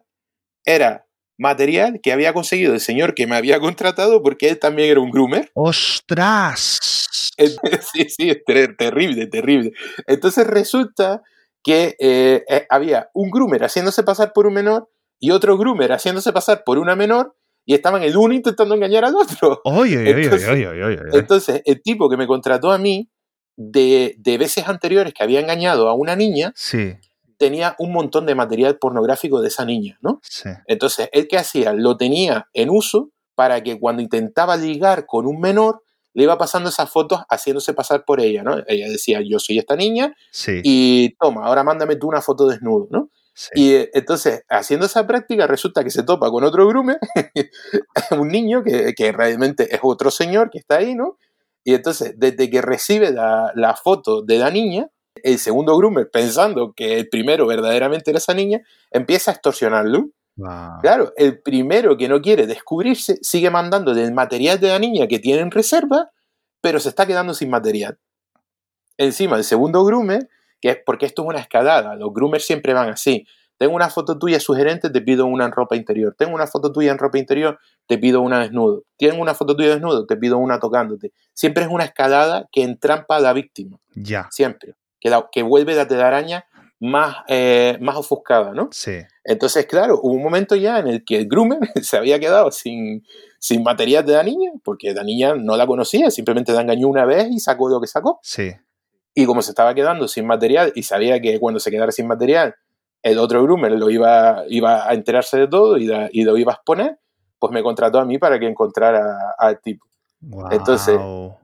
era 0.65 1.07
material 1.39 2.01
que 2.03 2.13
había 2.13 2.33
conseguido 2.33 2.75
el 2.75 2.81
señor 2.81 3.15
que 3.15 3.29
me 3.29 3.37
había 3.37 3.61
contratado 3.61 4.21
porque 4.21 4.49
él 4.49 4.59
también 4.59 4.91
era 4.91 4.99
un 4.99 5.13
groomer. 5.13 5.53
¡Ostras! 5.55 6.81
Sí, 7.93 8.07
sí, 8.09 8.31
es 8.31 8.45
terrible, 8.77 9.27
terrible. 9.27 9.73
Entonces 10.07 10.47
resulta 10.47 11.23
que 11.65 11.97
eh, 11.99 12.45
eh, 12.49 12.67
había 12.69 13.11
un 13.13 13.31
groomer 13.31 13.63
haciéndose 13.63 14.03
pasar 14.03 14.33
por 14.33 14.47
un 14.47 14.55
menor 14.55 14.89
y 15.21 15.31
otro 15.31 15.57
groomer 15.59 15.93
haciéndose 15.93 16.33
pasar 16.33 16.63
por 16.65 16.79
una 16.79 16.95
menor 16.95 17.37
y 17.65 17.75
estaban 17.75 18.03
el 18.03 18.17
uno 18.17 18.35
intentando 18.35 18.75
engañar 18.75 19.05
al 19.05 19.15
otro. 19.17 19.61
Oye, 19.65 20.11
entonces, 20.11 20.49
oye, 20.49 20.67
oye, 20.67 20.85
oye, 20.85 20.99
entonces, 21.13 21.63
el 21.65 21.83
tipo 21.83 22.09
que 22.09 22.17
me 22.17 22.27
contrató 22.27 22.71
a 22.71 22.79
mí, 22.79 23.11
de, 23.57 24.15
de, 24.19 24.39
veces 24.39 24.69
anteriores 24.69 25.15
que 25.15 25.23
había 25.23 25.41
engañado 25.41 25.89
a 25.89 25.95
una 25.95 26.17
niña, 26.17 26.53
sí. 26.57 26.97
tenía 27.39 27.77
un 27.79 27.93
montón 27.93 28.27
de 28.27 28.35
material 28.35 28.79
pornográfico 28.79 29.41
de 29.41 29.49
esa 29.49 29.65
niña, 29.65 29.99
¿no? 30.01 30.21
Sí. 30.23 30.51
Entonces, 30.67 31.09
él 31.13 31.29
que 31.29 31.39
hacía, 31.39 31.73
lo 31.73 31.97
tenía 31.97 32.49
en 32.53 32.71
uso 32.71 33.11
para 33.35 33.63
que 33.63 33.79
cuando 33.79 34.03
intentaba 34.03 34.57
ligar 34.57 35.07
con 35.07 35.27
un 35.27 35.41
menor, 35.41 35.83
le 36.15 36.23
iba 36.23 36.39
pasando 36.39 36.69
esas 36.69 36.89
fotos 36.91 37.21
haciéndose 37.29 37.75
pasar 37.75 38.05
por 38.05 38.21
ella, 38.21 38.43
¿no? 38.43 38.57
Ella 38.69 38.89
decía, 38.89 39.21
yo 39.21 39.39
soy 39.41 39.59
esta 39.59 39.77
niña 39.77 40.15
sí. 40.31 40.61
y 40.63 41.17
toma, 41.17 41.45
ahora 41.45 41.65
mándame 41.65 41.97
tú 41.97 42.09
una 42.09 42.23
foto 42.23 42.47
desnudo, 42.47 42.87
¿no? 42.91 43.11
Sí. 43.35 43.51
Y 43.55 43.73
eh, 43.75 43.91
entonces, 43.95 44.45
haciendo 44.49 44.87
esa 44.87 45.09
práctica, 45.09 45.49
resulta 45.49 45.83
que 45.83 45.91
se 45.91 46.05
topa 46.05 46.31
con 46.31 46.45
otro 46.45 46.69
groomer, 46.69 46.99
un 48.13 48.29
niño 48.29 48.63
que, 48.63 48.95
que, 48.95 49.11
realmente 49.11 49.75
es 49.75 49.81
otro 49.83 50.13
señor 50.13 50.51
que 50.51 50.59
está 50.59 50.77
ahí, 50.77 50.95
¿no? 50.95 51.19
Y 51.65 51.75
entonces, 51.75 52.15
desde 52.17 52.51
que 52.51 52.61
recibe 52.61 53.11
la, 53.11 53.51
la 53.55 53.75
foto 53.75 54.23
de 54.23 54.39
la 54.39 54.51
niña, 54.51 54.89
el 55.23 55.39
segundo 55.39 55.77
groomer, 55.77 56.11
pensando 56.11 56.75
que 56.75 56.99
el 56.99 57.09
primero 57.09 57.47
verdaderamente 57.47 58.11
era 58.11 58.19
esa 58.19 58.35
niña, 58.35 58.61
empieza 58.91 59.31
a 59.31 59.35
extorsionarlo. 59.35 60.11
Wow. 60.37 60.81
Claro, 60.83 61.13
el 61.17 61.41
primero 61.41 61.97
que 61.97 62.09
no 62.09 62.21
quiere 62.21 62.47
descubrirse 62.47 63.17
sigue 63.23 63.51
mandando 63.51 63.95
del 63.95 64.13
material 64.13 64.61
de 64.61 64.69
la 64.69 64.79
niña 64.79 65.07
que 65.07 65.21
tiene 65.21 65.41
en 65.41 65.51
reserva, 65.51 66.11
pero 66.61 66.81
se 66.81 66.89
está 66.89 67.07
quedando 67.07 67.35
sin 67.35 67.51
material. 67.51 67.99
Encima, 68.99 69.37
el 69.37 69.45
segundo 69.45 69.85
groomer, 69.85 70.29
que 70.61 70.71
es 70.71 70.79
porque 70.85 71.07
esto 71.07 71.23
es 71.23 71.29
una 71.29 71.41
escalada, 71.41 71.95
los 71.95 72.13
groomers 72.13 72.45
siempre 72.45 72.75
van 72.75 72.91
así. 72.91 73.27
Tengo 73.57 73.75
una 73.75 73.89
foto 73.89 74.19
tuya 74.19 74.41
sugerente, 74.41 74.91
te 74.91 75.01
pido 75.01 75.27
una 75.27 75.45
en 75.45 75.53
ropa 75.53 75.77
interior. 75.77 76.15
Tengo 76.19 76.35
una 76.35 76.47
foto 76.47 76.73
tuya 76.73 76.91
en 76.91 76.99
ropa 76.99 77.19
interior, 77.19 77.59
te 77.87 77.99
pido 77.99 78.21
una 78.21 78.41
desnudo. 78.41 78.85
Tengo 78.99 79.23
una 79.23 79.35
foto 79.35 79.55
tuya 79.55 79.71
desnudo, 79.71 80.07
te 80.07 80.17
pido 80.17 80.39
una 80.39 80.59
tocándote. 80.59 81.13
Siempre 81.33 81.65
es 81.65 81.71
una 81.71 81.85
escalada 81.85 82.49
que 82.51 82.63
entrampa 82.63 83.17
a 83.17 83.21
la 83.21 83.33
víctima. 83.33 83.79
Ya. 83.95 84.29
Siempre. 84.31 84.75
Que, 85.01 85.11
la, 85.11 85.29
que 85.31 85.43
vuelve 85.43 85.75
la 85.75 85.87
telaraña 85.87 86.47
más, 86.81 87.17
eh, 87.29 87.79
más 87.81 87.97
ofuscada, 87.97 88.53
¿no? 88.53 88.69
Sí. 88.73 88.99
Entonces, 89.23 89.67
claro, 89.67 90.01
hubo 90.03 90.13
un 90.13 90.23
momento 90.23 90.57
ya 90.57 90.79
en 90.79 90.89
el 90.89 91.05
que 91.05 91.17
el 91.17 91.29
groomer 91.29 91.59
se 91.83 91.97
había 91.97 92.19
quedado 92.19 92.51
sin, 92.51 93.05
sin 93.39 93.63
material 93.63 94.05
de 94.05 94.15
la 94.15 94.23
niña, 94.23 94.51
porque 94.63 94.93
la 94.93 95.05
niña 95.05 95.35
no 95.35 95.57
la 95.57 95.67
conocía, 95.67 96.11
simplemente 96.11 96.53
la 96.53 96.63
engañó 96.63 96.89
una 96.89 97.05
vez 97.05 97.29
y 97.31 97.39
sacó 97.39 97.69
lo 97.69 97.81
que 97.81 97.87
sacó. 97.87 98.19
Sí. 98.23 98.53
Y 99.15 99.27
como 99.27 99.43
se 99.43 99.53
estaba 99.53 99.75
quedando 99.75 100.09
sin 100.09 100.27
material 100.27 100.73
y 100.75 100.83
sabía 100.83 101.21
que 101.21 101.39
cuando 101.39 101.61
se 101.61 101.71
quedara 101.71 101.93
sin 101.93 102.09
material, 102.09 102.57
el 103.05 103.19
otro 103.19 103.43
groomer 103.43 103.73
lo 103.73 103.91
iba, 103.91 104.45
iba 104.49 104.89
a 104.89 104.95
enterarse 104.95 105.37
de 105.37 105.47
todo 105.47 105.77
y, 105.77 105.87
lo 105.87 106.39
iba 106.39 106.53
a 106.53 106.55
exponer, 106.55 106.99
pues 107.39 107.53
me 107.53 107.63
contrató 107.63 108.01
a 108.01 108.07
mí 108.07 108.19
para 108.19 108.41
que 108.41 108.47
encontrara 108.47 109.35
al 109.39 109.61
tipo. 109.61 109.87
Wow. 110.21 110.49
Entonces, 110.51 110.99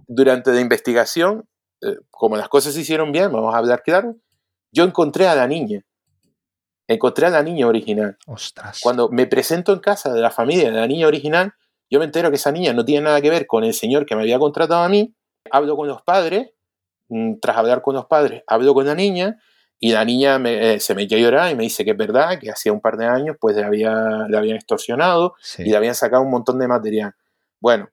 durante 0.08 0.52
la 0.52 0.60
investigación, 0.60 1.46
eh, 1.82 1.96
como 2.10 2.38
las 2.38 2.48
cosas 2.48 2.72
se 2.72 2.80
hicieron 2.80 3.12
bien, 3.12 3.30
vamos 3.30 3.54
a 3.54 3.58
hablar 3.58 3.82
claro, 3.82 4.16
yo 4.72 4.84
encontré 4.84 5.28
a 5.28 5.34
la 5.34 5.46
niña. 5.46 5.82
Encontré 6.88 7.26
a 7.26 7.30
la 7.30 7.42
niña 7.42 7.66
original. 7.66 8.16
Ostras. 8.26 8.80
Cuando 8.82 9.10
me 9.10 9.26
presento 9.26 9.74
en 9.74 9.80
casa 9.80 10.14
de 10.14 10.22
la 10.22 10.30
familia 10.30 10.70
de 10.70 10.76
la 10.76 10.86
niña 10.86 11.08
original, 11.08 11.52
yo 11.90 11.98
me 11.98 12.06
entero 12.06 12.30
que 12.30 12.36
esa 12.36 12.52
niña 12.52 12.72
no 12.72 12.86
tiene 12.86 13.04
nada 13.04 13.20
que 13.20 13.28
ver 13.28 13.46
con 13.46 13.64
el 13.64 13.74
señor 13.74 14.06
que 14.06 14.16
me 14.16 14.22
había 14.22 14.38
contratado 14.38 14.82
a 14.82 14.88
mí. 14.88 15.14
Hablo 15.50 15.76
con 15.76 15.88
los 15.88 16.00
padres. 16.00 16.52
mm, 17.10 17.34
Tras 17.42 17.58
hablar 17.58 17.82
con 17.82 17.96
los 17.96 18.06
padres, 18.06 18.44
hablo 18.46 18.72
con 18.72 18.86
la 18.86 18.94
niña. 18.94 19.38
Y 19.82 19.92
la 19.92 20.04
niña 20.04 20.38
me, 20.38 20.74
eh, 20.74 20.80
se 20.80 20.94
me 20.94 21.02
echa 21.02 21.16
a 21.16 21.18
llorar 21.18 21.50
y 21.50 21.54
me 21.56 21.62
dice 21.62 21.84
que 21.86 21.92
es 21.92 21.96
verdad, 21.96 22.38
que 22.38 22.50
hacía 22.50 22.70
un 22.72 22.80
par 22.82 22.98
de 22.98 23.06
años 23.06 23.36
pues 23.40 23.56
le, 23.56 23.64
había, 23.64 24.26
le 24.28 24.36
habían 24.36 24.56
extorsionado 24.56 25.34
Sí. 25.40 25.62
y 25.62 25.70
le 25.70 25.76
habían 25.76 25.94
sacado 25.94 26.22
un 26.22 26.30
montón 26.30 26.58
de 26.58 26.68
material. 26.68 27.14
Bueno, 27.60 27.88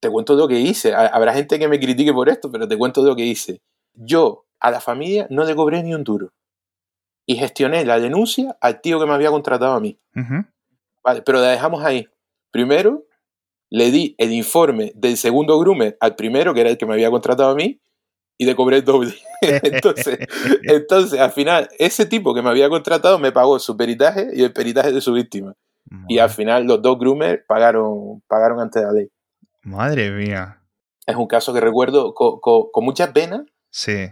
te 0.00 0.08
cuento 0.08 0.34
lo 0.34 0.48
que 0.48 0.58
hice. 0.58 0.94
Ha- 0.94 1.08
Habrá 1.08 1.34
gente 1.34 1.58
que 1.58 1.68
me 1.68 1.78
critique 1.78 2.12
por 2.14 2.28
esto, 2.30 2.50
pero 2.50 2.66
te 2.66 2.78
cuento 2.78 3.02
lo 3.04 3.14
que 3.14 3.24
hice. 3.26 3.60
Yo 3.94 4.46
a 4.58 4.70
la 4.70 4.80
familia 4.80 5.26
no 5.28 5.44
le 5.44 5.54
cobré 5.54 5.82
ni 5.82 5.94
un 5.94 6.02
duro. 6.02 6.32
Y 7.26 7.36
gestioné 7.36 7.84
la 7.84 8.00
denuncia 8.00 8.56
al 8.60 8.80
tío 8.80 8.98
que 8.98 9.06
me 9.06 9.12
había 9.12 9.30
contratado 9.30 9.72
a 9.74 9.80
mí. 9.80 9.98
Vale, 11.04 11.22
pero 11.22 11.40
la 11.40 11.48
dejamos 11.50 11.84
ahí. 11.84 12.08
Primero, 12.50 13.04
le 13.70 13.90
di 13.90 14.14
el 14.18 14.32
informe 14.32 14.92
del 14.94 15.16
segundo 15.16 15.58
groomer 15.58 15.96
al 16.00 16.16
primero, 16.16 16.52
que 16.54 16.62
era 16.62 16.70
el 16.70 16.78
que 16.78 16.86
me 16.86 16.94
había 16.94 17.10
contratado 17.10 17.50
a 17.50 17.54
mí, 17.54 17.80
y 18.38 18.44
le 18.44 18.54
cobré 18.56 18.78
el 18.78 18.84
doble. 18.84 19.14
entonces, 19.40 20.18
entonces, 20.64 21.20
al 21.20 21.32
final, 21.32 21.68
ese 21.78 22.06
tipo 22.06 22.34
que 22.34 22.42
me 22.42 22.50
había 22.50 22.68
contratado 22.68 23.18
me 23.18 23.32
pagó 23.32 23.58
su 23.58 23.76
peritaje 23.76 24.28
y 24.32 24.42
el 24.42 24.52
peritaje 24.52 24.92
de 24.92 25.00
su 25.00 25.12
víctima. 25.12 25.54
Y 26.08 26.18
al 26.20 26.30
final 26.30 26.64
los 26.64 26.80
dos 26.80 26.98
groomers 26.98 27.42
pagaron, 27.46 28.22
pagaron 28.26 28.60
ante 28.60 28.80
la 28.80 28.92
ley. 28.92 29.08
Madre 29.62 30.10
mía. 30.10 30.62
Es 31.06 31.16
un 31.16 31.26
caso 31.26 31.52
que 31.52 31.60
recuerdo 31.60 32.14
con, 32.14 32.40
con, 32.40 32.70
con 32.72 32.84
mucha 32.84 33.12
pena, 33.12 33.44
Sí. 33.70 34.08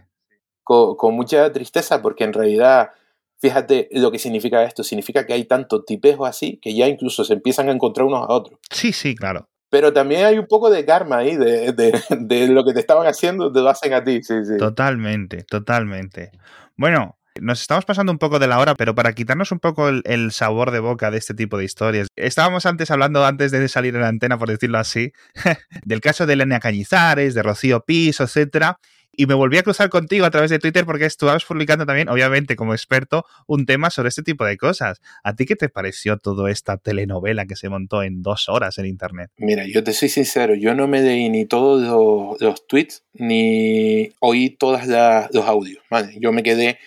con, 0.62 0.96
con, 0.96 1.14
mucha 1.14 1.50
tristeza, 1.52 2.02
porque 2.02 2.24
en 2.24 2.32
realidad, 2.34 2.90
fíjate 3.38 3.88
lo 3.92 4.10
que 4.10 4.18
significa 4.18 4.62
esto. 4.64 4.82
Significa 4.84 5.24
que 5.26 5.32
hay 5.32 5.44
tanto 5.44 5.84
tipejo 5.84 6.26
así 6.26 6.58
que 6.60 6.74
ya 6.74 6.86
incluso 6.86 7.24
se 7.24 7.32
empiezan 7.34 7.68
a 7.68 7.72
encontrar 7.72 8.06
unos 8.06 8.28
a 8.28 8.32
otros. 8.32 8.58
Sí, 8.70 8.92
sí, 8.92 9.14
claro. 9.14 9.48
Pero 9.70 9.92
también 9.92 10.26
hay 10.26 10.38
un 10.38 10.46
poco 10.46 10.70
de 10.70 10.84
karma 10.84 11.18
ahí, 11.18 11.36
de, 11.36 11.72
de, 11.72 12.48
lo 12.48 12.64
que 12.64 12.72
te 12.72 12.80
estaban 12.80 13.06
haciendo, 13.06 13.52
te 13.52 13.60
lo 13.60 13.70
hacen 13.70 13.94
a 13.94 14.02
ti. 14.02 14.22
Sí, 14.22 14.44
sí. 14.44 14.56
Totalmente, 14.58 15.44
totalmente. 15.44 16.32
Bueno, 16.76 17.16
nos 17.40 17.60
estamos 17.60 17.84
pasando 17.84 18.10
un 18.10 18.18
poco 18.18 18.38
de 18.38 18.48
la 18.48 18.58
hora, 18.58 18.74
pero 18.74 18.94
para 18.94 19.12
quitarnos 19.12 19.52
un 19.52 19.60
poco 19.60 19.88
el, 19.88 20.02
el, 20.04 20.32
sabor 20.32 20.72
de 20.72 20.80
boca 20.80 21.10
de 21.10 21.18
este 21.18 21.34
tipo 21.34 21.56
de 21.56 21.64
historias, 21.64 22.08
estábamos 22.16 22.66
antes 22.66 22.90
hablando, 22.90 23.24
antes 23.24 23.52
de 23.52 23.68
salir 23.68 23.94
en 23.94 24.00
la 24.02 24.08
antena, 24.08 24.38
por 24.38 24.48
decirlo 24.48 24.78
así, 24.78 25.12
del 25.84 26.00
caso 26.00 26.26
de 26.26 26.32
Elena 26.32 26.58
Cañizares, 26.58 27.34
de 27.34 27.42
Rocío 27.42 27.84
Piso, 27.84 28.24
etcétera. 28.24 28.78
Y 29.12 29.26
me 29.26 29.34
volví 29.34 29.58
a 29.58 29.62
cruzar 29.62 29.90
contigo 29.90 30.24
a 30.24 30.30
través 30.30 30.50
de 30.50 30.58
Twitter 30.58 30.84
porque 30.84 31.04
estabas 31.04 31.44
publicando 31.44 31.84
también, 31.84 32.08
obviamente, 32.08 32.56
como 32.56 32.74
experto, 32.74 33.24
un 33.46 33.66
tema 33.66 33.90
sobre 33.90 34.08
este 34.08 34.22
tipo 34.22 34.44
de 34.44 34.56
cosas. 34.56 35.00
¿A 35.24 35.34
ti 35.34 35.46
qué 35.46 35.56
te 35.56 35.68
pareció 35.68 36.16
toda 36.16 36.50
esta 36.50 36.76
telenovela 36.76 37.46
que 37.46 37.56
se 37.56 37.68
montó 37.68 38.02
en 38.02 38.22
dos 38.22 38.48
horas 38.48 38.78
en 38.78 38.86
Internet? 38.86 39.30
Mira, 39.36 39.66
yo 39.66 39.82
te 39.82 39.92
soy 39.92 40.08
sincero, 40.08 40.54
yo 40.54 40.74
no 40.74 40.86
me 40.86 41.02
leí 41.02 41.28
ni 41.28 41.44
todos 41.46 41.82
los, 41.82 42.40
los 42.40 42.66
tweets 42.66 43.04
ni 43.14 44.12
oí 44.20 44.50
todos 44.50 44.82
los 44.86 45.44
audios, 45.44 45.82
¿vale? 45.90 46.16
Yo 46.20 46.32
me 46.32 46.42
quedé 46.42 46.78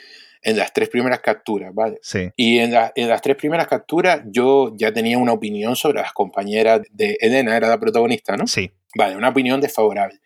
en 0.43 0.57
las 0.57 0.73
tres 0.73 0.89
primeras 0.89 1.21
capturas, 1.21 1.73
¿vale? 1.73 1.97
Sí. 2.01 2.29
Y 2.35 2.59
en, 2.59 2.73
la, 2.73 2.91
en, 2.95 3.07
las 3.07 3.21
tres 3.21 3.37
primeras 3.37 3.67
capturas 3.67 4.21
yo 4.25 4.73
ya 4.75 4.91
tenía 4.91 5.17
una 5.17 5.33
opinión 5.33 5.75
sobre 5.75 6.01
las 6.01 6.13
compañeras 6.13 6.81
de 6.91 7.17
Elena, 7.19 7.55
era 7.55 7.69
la 7.69 7.79
protagonista, 7.79 8.35
¿no? 8.35 8.45
Sí. 8.45 8.69
Vale, 8.95 9.15
una 9.15 9.29
opinión 9.29 9.61
desfavorable. 9.61 10.19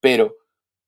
Pero 0.00 0.36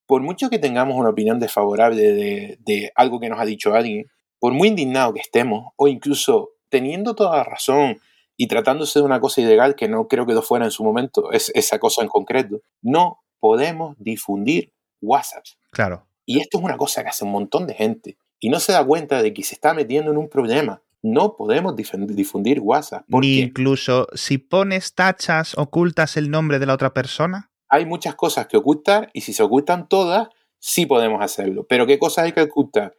por 0.09 0.23
mucho 0.23 0.49
que 0.49 0.59
tengamos 0.59 0.97
una 0.97 1.11
opinión 1.11 1.39
desfavorable 1.39 2.01
de, 2.01 2.59
de, 2.65 2.91
algo 2.97 3.21
que 3.21 3.29
nos 3.29 3.39
ha 3.39 3.45
dicho 3.45 3.75
alguien, 3.75 4.11
por 4.41 4.55
muy 4.55 4.69
indignado 4.69 5.13
que 5.13 5.21
estemos, 5.21 5.73
o 5.77 5.87
incluso 5.87 6.53
teniendo 6.71 7.15
toda 7.15 7.37
la 7.37 7.45
razón 7.45 8.01
y 8.35 8.47
tratándose 8.47 9.01
de 9.01 9.05
una 9.05 9.21
cosa 9.21 9.43
ilegal 9.43 9.77
que 9.77 9.87
no 9.87 10.09
creo 10.09 10.25
que 10.25 10.33
lo 10.33 10.41
fuera 10.41 10.65
en 10.65 10.71
su 10.71 10.83
momento, 10.83 11.31
es 11.31 11.53
esa 11.55 11.79
cosa 11.79 12.01
en 12.01 12.09
concreto, 12.09 12.63
no 12.81 13.21
podemos 13.39 13.97
difundir 13.99 14.73
WhatsApp. 15.03 15.45
Claro. 15.73 16.07
Y 16.25 16.41
esto 16.41 16.57
es 16.57 16.65
una 16.65 16.79
cosa 16.79 17.03
que 17.03 17.11
hace 17.11 17.27
un 17.27 17.33
montón 17.33 17.67
de 17.67 17.75
gente 17.75 18.17
y 18.41 18.49
no 18.49 18.61
se 18.61 18.73
da 18.73 18.83
cuenta 18.87 19.23
de 19.23 19.35
que 19.35 19.43
se 19.43 19.55
está 19.55 19.75
metiendo 19.75 20.11
en 20.11 20.17
un 20.17 20.31
problema. 20.31 20.81
No 21.03 21.37
podemos 21.37 21.77
difundir 21.77 22.61
WhatsApp. 22.61 23.05
Ni 23.09 23.41
incluso 23.41 24.07
si 24.15 24.39
pones 24.39 24.95
tachas, 24.95 25.57
ocultas 25.59 26.17
el 26.17 26.31
nombre 26.31 26.59
de 26.59 26.65
la 26.65 26.73
otra 26.73 26.95
persona. 26.95 27.51
Hay 27.69 27.87
muchas 27.87 28.15
cosas 28.15 28.47
que 28.47 28.57
ocultar 28.57 29.11
y 29.13 29.23
si 29.23 29.33
se 29.33 29.43
ocultan 29.43 29.89
todas, 29.89 30.29
sí 30.59 30.87
podemos 30.87 31.23
hacerlo. 31.23 31.67
Pero 31.69 31.87
¿qué 31.87 31.99
cosas 31.99 32.25
hay 32.25 32.33
que 32.33 32.43
ocultar? 32.43 32.95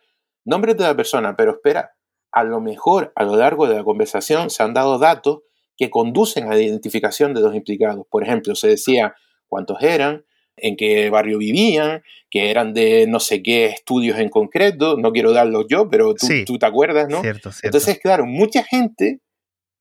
Nombre 0.45 0.73
de 0.73 0.83
la 0.83 0.95
persona, 0.95 1.35
pero 1.35 1.51
espera, 1.51 1.91
a 2.31 2.43
lo 2.43 2.61
mejor 2.61 3.11
a 3.15 3.23
lo 3.23 3.35
largo 3.35 3.67
de 3.67 3.75
la 3.75 3.83
conversación 3.83 4.49
se 4.49 4.63
han 4.63 4.73
dado 4.73 4.99
datos 4.99 5.39
que 5.77 5.89
conducen 5.89 6.45
a 6.45 6.55
la 6.55 6.61
identificación 6.61 7.33
de 7.33 7.41
los 7.41 7.55
implicados. 7.55 8.05
Por 8.09 8.23
ejemplo, 8.23 8.55
se 8.55 8.67
decía 8.67 9.15
cuántos 9.47 9.81
eran, 9.81 10.25
en 10.57 10.75
qué 10.75 11.09
barrio 11.09 11.37
vivían, 11.37 12.03
que 12.29 12.51
eran 12.51 12.73
de 12.73 13.07
no 13.07 13.19
sé 13.19 13.41
qué 13.41 13.67
estudios 13.67 14.19
en 14.19 14.29
concreto, 14.29 14.97
no 14.97 15.11
quiero 15.11 15.31
darlos 15.31 15.65
yo, 15.69 15.89
pero 15.89 16.13
tú, 16.45 16.59
te 16.59 16.65
acuerdas, 16.65 17.07
¿no? 17.09 17.21
Cierto, 17.21 17.51
cierto. 17.51 17.67
Entonces, 17.67 17.99
claro, 17.99 18.25
mucha 18.25 18.63
gente 18.63 19.21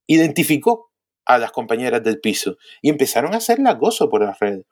identificó 0.07 0.88
a 1.29 1.39
las 1.39 1.53
compañeras 1.53 2.03
del 2.03 2.19
piso 2.19 2.57
y 2.83 2.91
empezaron 2.91 3.35
a 3.35 3.37
hacer 3.37 3.61
la 3.61 3.75
gozo 3.75 4.11
por 4.11 4.23
las 4.23 4.41
redes. 4.41 4.67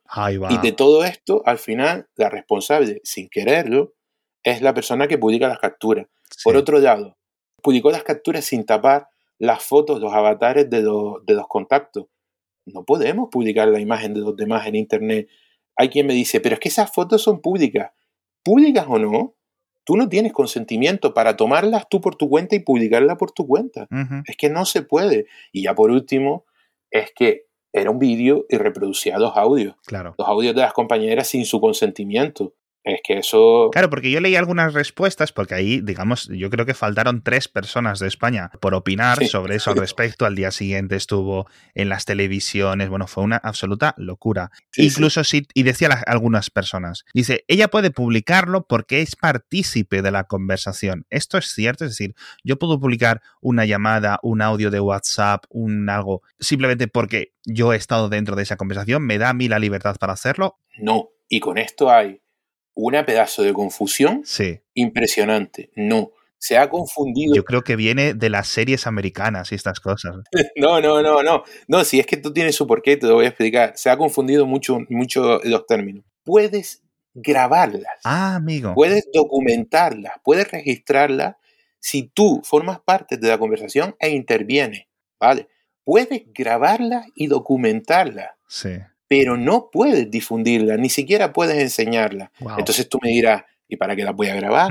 Y 0.50 0.58
de 0.58 0.72
todo 0.72 1.04
esto, 1.04 1.42
al 1.46 1.58
final, 1.58 2.08
la 2.16 2.28
responsable, 2.28 3.00
sin 3.04 3.28
quererlo, 3.28 3.94
es 4.42 4.62
la 4.62 4.74
persona 4.74 5.06
que 5.06 5.18
publica 5.18 5.46
las 5.46 5.60
capturas. 5.60 6.06
Por 6.42 6.56
otro 6.56 6.80
lado, 6.80 7.16
publicó 7.62 7.92
las 7.92 8.02
capturas 8.02 8.44
sin 8.44 8.66
tapar 8.66 9.08
las 9.38 9.62
fotos, 9.62 10.00
los 10.00 10.12
avatares 10.12 10.68
de 10.68 10.82
de 10.82 11.34
los 11.34 11.46
contactos. 11.46 12.06
No 12.64 12.84
podemos 12.84 13.28
publicar 13.30 13.68
la 13.68 13.78
imagen 13.78 14.14
de 14.14 14.20
los 14.20 14.34
demás 14.34 14.66
en 14.66 14.74
Internet 14.74 15.28
hay 15.76 15.90
quien 15.90 16.06
me 16.06 16.14
dice, 16.14 16.40
pero 16.40 16.54
es 16.54 16.60
que 16.60 16.70
esas 16.70 16.90
fotos 16.90 17.22
son 17.22 17.40
públicas. 17.40 17.92
¿Públicas 18.42 18.86
o 18.88 18.98
no? 18.98 19.34
Tú 19.84 19.96
no 19.96 20.08
tienes 20.08 20.32
consentimiento 20.32 21.14
para 21.14 21.36
tomarlas 21.36 21.88
tú 21.88 22.00
por 22.00 22.16
tu 22.16 22.28
cuenta 22.28 22.56
y 22.56 22.60
publicarlas 22.60 23.18
por 23.18 23.30
tu 23.30 23.46
cuenta. 23.46 23.86
Es 24.26 24.36
que 24.36 24.50
no 24.50 24.64
se 24.64 24.82
puede. 24.82 25.26
Y 25.52 25.62
ya 25.64 25.74
por 25.74 25.90
último, 25.90 26.44
es 26.98 27.12
que 27.14 27.46
era 27.72 27.90
un 27.90 27.98
vídeo 27.98 28.46
y 28.48 28.56
reproducía 28.56 29.18
los 29.18 29.36
audios. 29.36 29.76
Claro. 29.86 30.14
Los 30.16 30.26
audios 30.28 30.54
de 30.54 30.62
las 30.62 30.72
compañeras 30.72 31.28
sin 31.28 31.44
su 31.44 31.60
consentimiento. 31.60 32.54
Es 32.86 33.00
que 33.02 33.18
eso. 33.18 33.68
Claro, 33.72 33.90
porque 33.90 34.12
yo 34.12 34.20
leí 34.20 34.36
algunas 34.36 34.72
respuestas, 34.72 35.32
porque 35.32 35.56
ahí, 35.56 35.80
digamos, 35.80 36.28
yo 36.28 36.50
creo 36.50 36.64
que 36.66 36.72
faltaron 36.72 37.20
tres 37.20 37.48
personas 37.48 37.98
de 37.98 38.06
España 38.06 38.52
por 38.60 38.76
opinar 38.76 39.26
sobre 39.26 39.56
eso 39.56 39.72
al 39.72 39.76
respecto. 39.76 40.24
Al 40.24 40.36
día 40.36 40.52
siguiente 40.52 40.94
estuvo 40.94 41.48
en 41.74 41.88
las 41.88 42.04
televisiones. 42.04 42.88
Bueno, 42.88 43.08
fue 43.08 43.24
una 43.24 43.38
absoluta 43.38 43.92
locura. 43.98 44.52
Incluso 44.76 45.24
si. 45.24 45.48
Y 45.52 45.64
decía 45.64 45.88
algunas 46.06 46.48
personas. 46.48 47.04
Dice, 47.12 47.44
ella 47.48 47.66
puede 47.66 47.90
publicarlo 47.90 48.68
porque 48.68 49.02
es 49.02 49.16
partícipe 49.16 50.00
de 50.00 50.12
la 50.12 50.22
conversación. 50.22 51.06
Esto 51.10 51.38
es 51.38 51.46
cierto, 51.46 51.84
es 51.84 51.90
decir, 51.90 52.14
yo 52.44 52.56
puedo 52.56 52.78
publicar 52.78 53.20
una 53.40 53.64
llamada, 53.64 54.20
un 54.22 54.42
audio 54.42 54.70
de 54.70 54.78
WhatsApp, 54.78 55.44
un 55.48 55.90
algo, 55.90 56.22
simplemente 56.38 56.86
porque 56.86 57.32
yo 57.44 57.72
he 57.72 57.76
estado 57.76 58.08
dentro 58.08 58.36
de 58.36 58.44
esa 58.44 58.56
conversación. 58.56 59.04
¿Me 59.04 59.18
da 59.18 59.30
a 59.30 59.34
mí 59.34 59.48
la 59.48 59.58
libertad 59.58 59.96
para 59.98 60.12
hacerlo? 60.12 60.60
No. 60.78 61.08
Y 61.28 61.40
con 61.40 61.58
esto 61.58 61.90
hay 61.90 62.20
una 62.76 63.04
pedazo 63.04 63.42
de 63.42 63.52
confusión 63.52 64.22
sí. 64.24 64.60
impresionante. 64.74 65.70
No, 65.74 66.12
se 66.38 66.58
ha 66.58 66.68
confundido. 66.68 67.34
Yo 67.34 67.44
creo 67.44 67.64
que 67.64 67.74
viene 67.74 68.14
de 68.14 68.30
las 68.30 68.46
series 68.46 68.86
americanas 68.86 69.50
y 69.50 69.56
estas 69.56 69.80
cosas. 69.80 70.14
no, 70.56 70.80
no, 70.80 71.02
no, 71.02 71.22
no. 71.22 71.42
No, 71.66 71.84
si 71.84 71.98
es 71.98 72.06
que 72.06 72.18
tú 72.18 72.32
tienes 72.32 72.54
su 72.54 72.66
porqué, 72.66 72.96
te 72.96 73.06
lo 73.06 73.14
voy 73.14 73.24
a 73.24 73.28
explicar. 73.28 73.72
Se 73.76 73.90
ha 73.90 73.96
confundido 73.96 74.46
mucho, 74.46 74.78
mucho 74.90 75.40
los 75.42 75.66
términos. 75.66 76.04
Puedes 76.22 76.82
grabarlas. 77.14 77.98
Ah, 78.04 78.36
amigo. 78.36 78.74
Puedes 78.74 79.08
documentarlas, 79.12 80.12
puedes 80.22 80.50
registrarlas 80.50 81.36
si 81.80 82.10
tú 82.12 82.42
formas 82.44 82.78
parte 82.80 83.16
de 83.16 83.28
la 83.28 83.38
conversación 83.38 83.96
e 83.98 84.10
intervienes, 84.10 84.86
¿vale? 85.18 85.48
Puedes 85.82 86.24
grabarlas 86.34 87.06
y 87.14 87.28
documentarlas. 87.28 88.32
Sí 88.48 88.70
pero 89.08 89.36
no 89.36 89.70
puedes 89.70 90.10
difundirla, 90.10 90.76
ni 90.76 90.88
siquiera 90.88 91.32
puedes 91.32 91.58
enseñarla. 91.58 92.32
Entonces 92.58 92.88
tú 92.88 92.98
me 93.02 93.10
dirás, 93.10 93.44
¿y 93.68 93.76
para 93.76 93.94
qué 93.94 94.04
la 94.04 94.12
voy 94.12 94.28
a 94.28 94.36
grabar? 94.36 94.70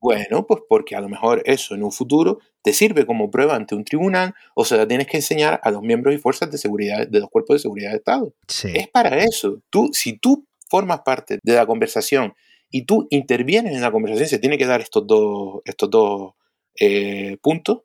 Bueno, 0.00 0.46
pues 0.46 0.62
porque 0.68 0.94
a 0.94 1.00
lo 1.00 1.08
mejor 1.08 1.42
eso 1.44 1.74
en 1.74 1.82
un 1.82 1.90
futuro 1.90 2.38
te 2.62 2.72
sirve 2.72 3.04
como 3.04 3.30
prueba 3.30 3.56
ante 3.56 3.74
un 3.74 3.84
tribunal 3.84 4.34
o 4.54 4.64
se 4.64 4.76
la 4.76 4.86
tienes 4.86 5.08
que 5.08 5.16
enseñar 5.16 5.60
a 5.62 5.70
los 5.70 5.82
miembros 5.82 6.14
y 6.14 6.18
fuerzas 6.18 6.50
de 6.50 6.58
seguridad 6.58 7.06
de 7.06 7.20
los 7.20 7.28
cuerpos 7.30 7.56
de 7.56 7.60
seguridad 7.60 7.90
de 7.90 7.96
Estado. 7.96 8.34
Es 8.76 8.88
para 8.88 9.18
eso. 9.18 9.60
Tú, 9.70 9.90
si 9.92 10.16
tú 10.16 10.46
formas 10.68 11.00
parte 11.00 11.38
de 11.42 11.52
la 11.52 11.66
conversación 11.66 12.34
y 12.70 12.82
tú 12.82 13.08
intervienes 13.10 13.74
en 13.74 13.80
la 13.80 13.90
conversación, 13.90 14.28
se 14.28 14.38
tiene 14.38 14.58
que 14.58 14.66
dar 14.66 14.80
estos 14.80 15.06
dos, 15.06 15.62
estos 15.64 15.90
dos 15.90 16.34
eh, 16.78 17.36
puntos, 17.42 17.80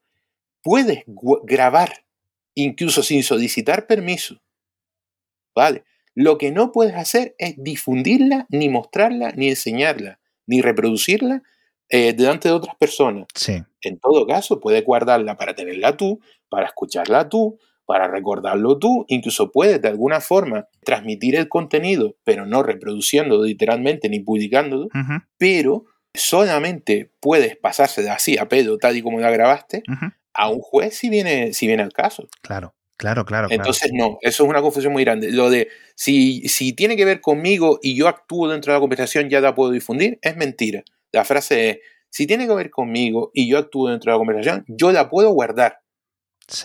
puedes 0.61 1.03
grabar 1.43 2.05
incluso 2.53 3.01
sin 3.01 3.23
solicitar 3.23 3.87
permiso 3.87 4.42
¿vale? 5.55 5.83
Lo 6.15 6.37
que 6.37 6.51
no 6.51 6.71
puedes 6.71 6.95
hacer 6.95 7.35
es 7.37 7.55
difundirla, 7.57 8.45
ni 8.49 8.69
mostrarla, 8.69 9.31
ni 9.35 9.49
enseñarla, 9.49 10.19
ni 10.45 10.61
reproducirla 10.61 11.41
eh, 11.89 12.13
delante 12.13 12.49
de 12.49 12.55
otras 12.55 12.75
personas. 12.75 13.27
Sí. 13.33 13.63
En 13.81 13.99
todo 13.99 14.25
caso, 14.27 14.59
puedes 14.59 14.83
guardarla 14.83 15.37
para 15.37 15.55
tenerla 15.55 15.97
tú, 15.97 16.19
para 16.49 16.67
escucharla 16.67 17.29
tú, 17.29 17.57
para 17.85 18.07
recordarlo 18.07 18.79
tú, 18.79 19.05
incluso 19.07 19.51
puedes 19.51 19.81
de 19.81 19.89
alguna 19.89 20.21
forma 20.21 20.67
transmitir 20.85 21.35
el 21.35 21.49
contenido, 21.49 22.15
pero 22.23 22.45
no 22.45 22.63
reproduciéndolo 22.63 23.43
literalmente 23.43 24.09
ni 24.09 24.19
publicándolo, 24.19 24.87
pero 25.37 25.85
solamente 26.13 27.11
puedes 27.19 27.57
pasársela 27.57 28.09
de 28.09 28.13
así 28.13 28.37
a 28.37 28.47
pedo, 28.47 28.77
tal 28.77 28.95
y 28.95 29.01
como 29.01 29.19
la 29.19 29.31
grabaste, 29.31 29.83
a 30.33 30.49
un 30.49 30.61
juez 30.61 30.95
si 30.95 31.09
viene, 31.09 31.53
si 31.53 31.67
viene 31.67 31.83
al 31.83 31.93
caso. 31.93 32.27
Claro. 32.41 32.73
Claro, 33.03 33.25
claro. 33.25 33.49
Entonces, 33.51 33.91
no, 33.93 34.17
eso 34.21 34.43
es 34.45 34.49
una 34.49 34.61
confusión 34.61 34.93
muy 34.93 35.03
grande. 35.03 35.29
Lo 35.29 35.49
de 35.49 35.67
si, 35.93 36.47
si 36.47 36.71
tiene 36.71 36.95
que 36.95 37.03
ver 37.03 37.19
conmigo 37.19 37.77
y 37.81 37.97
yo 37.97 38.07
actúo 38.07 38.49
dentro 38.49 38.71
de 38.71 38.77
la 38.77 38.79
conversación, 38.79 39.29
ya 39.29 39.41
la 39.41 39.53
puedo 39.53 39.71
difundir, 39.71 40.19
es 40.21 40.37
mentira. 40.37 40.85
La 41.11 41.25
frase 41.25 41.69
es, 41.69 41.77
si 42.09 42.27
tiene 42.27 42.47
que 42.47 42.55
ver 42.55 42.69
conmigo 42.69 43.29
y 43.33 43.49
yo 43.49 43.57
actúo 43.57 43.89
dentro 43.89 44.09
de 44.09 44.15
la 44.15 44.19
conversación, 44.19 44.63
yo 44.69 44.93
la 44.93 45.09
puedo 45.09 45.31
guardar. 45.31 45.79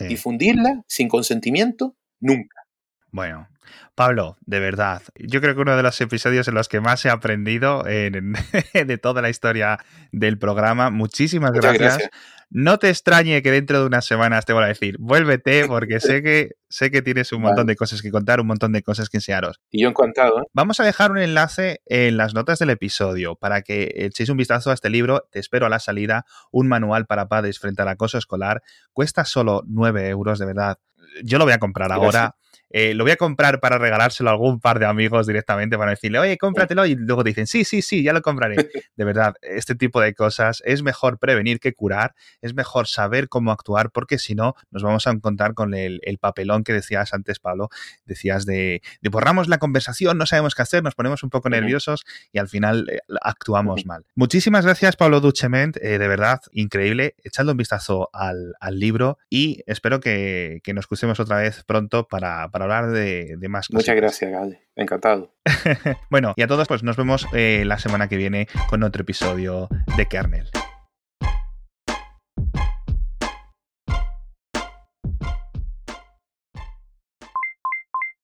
Difundirla 0.07 0.85
sin 0.87 1.09
consentimiento, 1.09 1.97
nunca. 2.21 2.63
Bueno, 3.11 3.49
Pablo, 3.97 4.37
de 4.47 4.61
verdad, 4.61 5.03
yo 5.17 5.41
creo 5.41 5.57
que 5.57 5.63
uno 5.63 5.77
de 5.77 5.83
los 5.83 6.01
episodios 6.01 6.47
en 6.47 6.55
los 6.55 6.69
que 6.69 6.79
más 6.81 7.05
he 7.05 7.11
aprendido 7.11 7.83
de 7.83 8.99
toda 9.03 9.23
la 9.23 9.29
historia 9.29 9.81
del 10.13 10.39
programa. 10.39 10.91
Muchísimas 10.91 11.51
gracias. 11.51 12.09
No 12.51 12.79
te 12.79 12.89
extrañe 12.89 13.43
que 13.43 13.51
dentro 13.51 13.81
de 13.81 13.87
unas 13.87 14.07
semanas 14.07 14.47
te 14.47 14.55
voy 14.55 14.65
a 14.65 14.69
decir, 14.69 14.97
vuélvete, 14.99 15.67
porque 15.69 16.01
sé 16.01 16.23
que, 16.23 16.53
sé 16.69 16.91
que 16.91 17.03
tienes 17.03 17.33
un 17.33 17.43
montón 17.43 17.67
de 17.67 17.77
cosas 17.77 18.01
que 18.01 18.11
contar, 18.11 18.41
un 18.41 18.47
montón 18.47 18.73
de 18.73 18.83
cosas 18.83 19.11
que 19.11 19.19
enseñaros. 19.19 19.61
Y 19.71 19.83
yo 19.83 19.89
encantado. 19.89 20.41
¿eh? 20.41 20.45
Vamos 20.53 20.81
a 20.81 20.85
dejar 20.85 21.11
un 21.11 21.19
enlace 21.19 21.83
en 21.87 22.17
las 22.17 22.35
notas 22.35 22.59
del 22.59 22.71
episodio 22.71 23.37
para 23.37 23.63
que 23.63 23.93
echéis 23.97 24.31
un 24.31 24.39
vistazo 24.39 24.71
a 24.71 24.75
este 24.75 24.89
libro. 24.91 25.29
Te 25.31 25.39
espero 25.39 25.67
a 25.67 25.69
la 25.69 25.79
salida, 25.79 26.25
un 26.51 26.69
manual 26.69 27.07
para 27.07 27.29
padres 27.29 27.59
frente 27.59 27.83
al 27.83 27.89
acoso 27.89 28.17
escolar. 28.17 28.63
Cuesta 28.93 29.25
solo 29.25 29.63
9 29.67 30.09
euros, 30.09 30.39
de 30.39 30.47
verdad. 30.47 30.79
Yo 31.23 31.39
lo 31.39 31.45
voy 31.45 31.53
a 31.53 31.59
comprar 31.59 31.93
ahora. 31.93 32.37
Eh, 32.71 32.95
lo 32.95 33.05
voy 33.05 33.13
a 33.13 33.17
comprar 33.17 33.61
para 33.61 33.79
regalárselo 33.79 34.31
a 34.31 34.33
algún 34.33 34.61
par 34.61 34.79
de 34.79 34.87
amigos 34.87 35.27
directamente 35.27 35.79
para 35.79 35.91
decirle, 35.91 36.19
oye, 36.19 36.37
cómpratelo 36.37 36.85
y 36.87 36.95
luego 36.95 37.25
dicen, 37.25 37.47
sí, 37.47 37.65
sí, 37.65 37.83
sí, 37.83 38.03
ya 38.03 38.13
lo 38.13 38.23
compraré. 38.23 38.57
De 38.97 39.05
verdad, 39.05 39.35
este 39.43 39.75
tipo 39.75 40.01
de 40.01 40.15
cosas 40.15 40.63
es 40.65 40.83
mejor 40.83 41.19
prevenir 41.19 41.61
que 41.61 41.73
curar, 41.73 42.15
es 42.43 42.55
mejor 42.55 42.87
saber 42.87 43.29
cómo 43.29 43.53
actuar 43.53 43.91
porque 43.91 44.19
si 44.19 44.35
no 44.35 44.55
nos 44.71 44.83
vamos 44.83 45.07
a 45.07 45.11
encontrar 45.11 45.55
con 45.55 45.75
el, 45.75 46.01
papelón 46.21 46.65
que 46.65 46.73
decías 46.73 47.15
antes, 47.15 47.39
Pablo, 47.39 47.69
decías 48.05 48.45
de, 48.45 48.83
borramos 49.11 49.49
la 49.49 49.59
conversación, 49.59 50.19
no 50.19 50.27
sabemos 50.27 50.55
qué 50.55 50.63
hacer, 50.63 50.83
nos 50.83 50.97
ponemos 50.97 51.23
un 51.23 51.31
poco 51.31 51.49
nerviosos 51.49 52.05
y 52.33 52.39
al 52.39 52.49
final 52.49 52.89
eh, 52.91 52.99
actuamos 53.23 53.87
mal. 53.87 54.05
Muchísimas 54.17 54.65
gracias, 54.65 54.97
Pablo 54.97 55.21
Duchement, 55.21 55.77
eh, 55.77 55.99
de 55.99 56.09
verdad, 56.09 56.41
increíble, 56.53 57.15
echando 57.23 57.53
un 57.53 57.59
vistazo 57.59 58.11
al, 58.13 58.57
libro 58.73 59.19
y 59.31 59.63
espero 59.67 60.01
que, 60.01 60.61
nos 60.75 60.87
crucemos 60.87 61.19
otra 61.21 61.39
vez 61.39 61.65
pronto 61.65 62.07
para 62.07 62.49
hablar 62.65 62.91
de, 62.91 63.37
más 63.49 63.69
cosas. 63.69 63.85
Muchas 63.85 63.97
gracias, 63.97 64.31
Gale. 64.31 64.69
Encantado. 64.77 65.35
bueno, 66.11 66.35
y 66.37 66.43
a 66.43 66.47
todos, 66.47 66.69
pues 66.69 66.83
nos 66.83 66.97
vemos 66.97 67.27
eh, 67.33 67.65
la 67.67 67.79
semana 67.79 68.09
que 68.09 68.17
viene 68.17 68.49
con 68.69 68.83
otro 68.83 69.03
episodio 69.03 69.69
de 69.97 70.07
Kernel. 70.07 70.49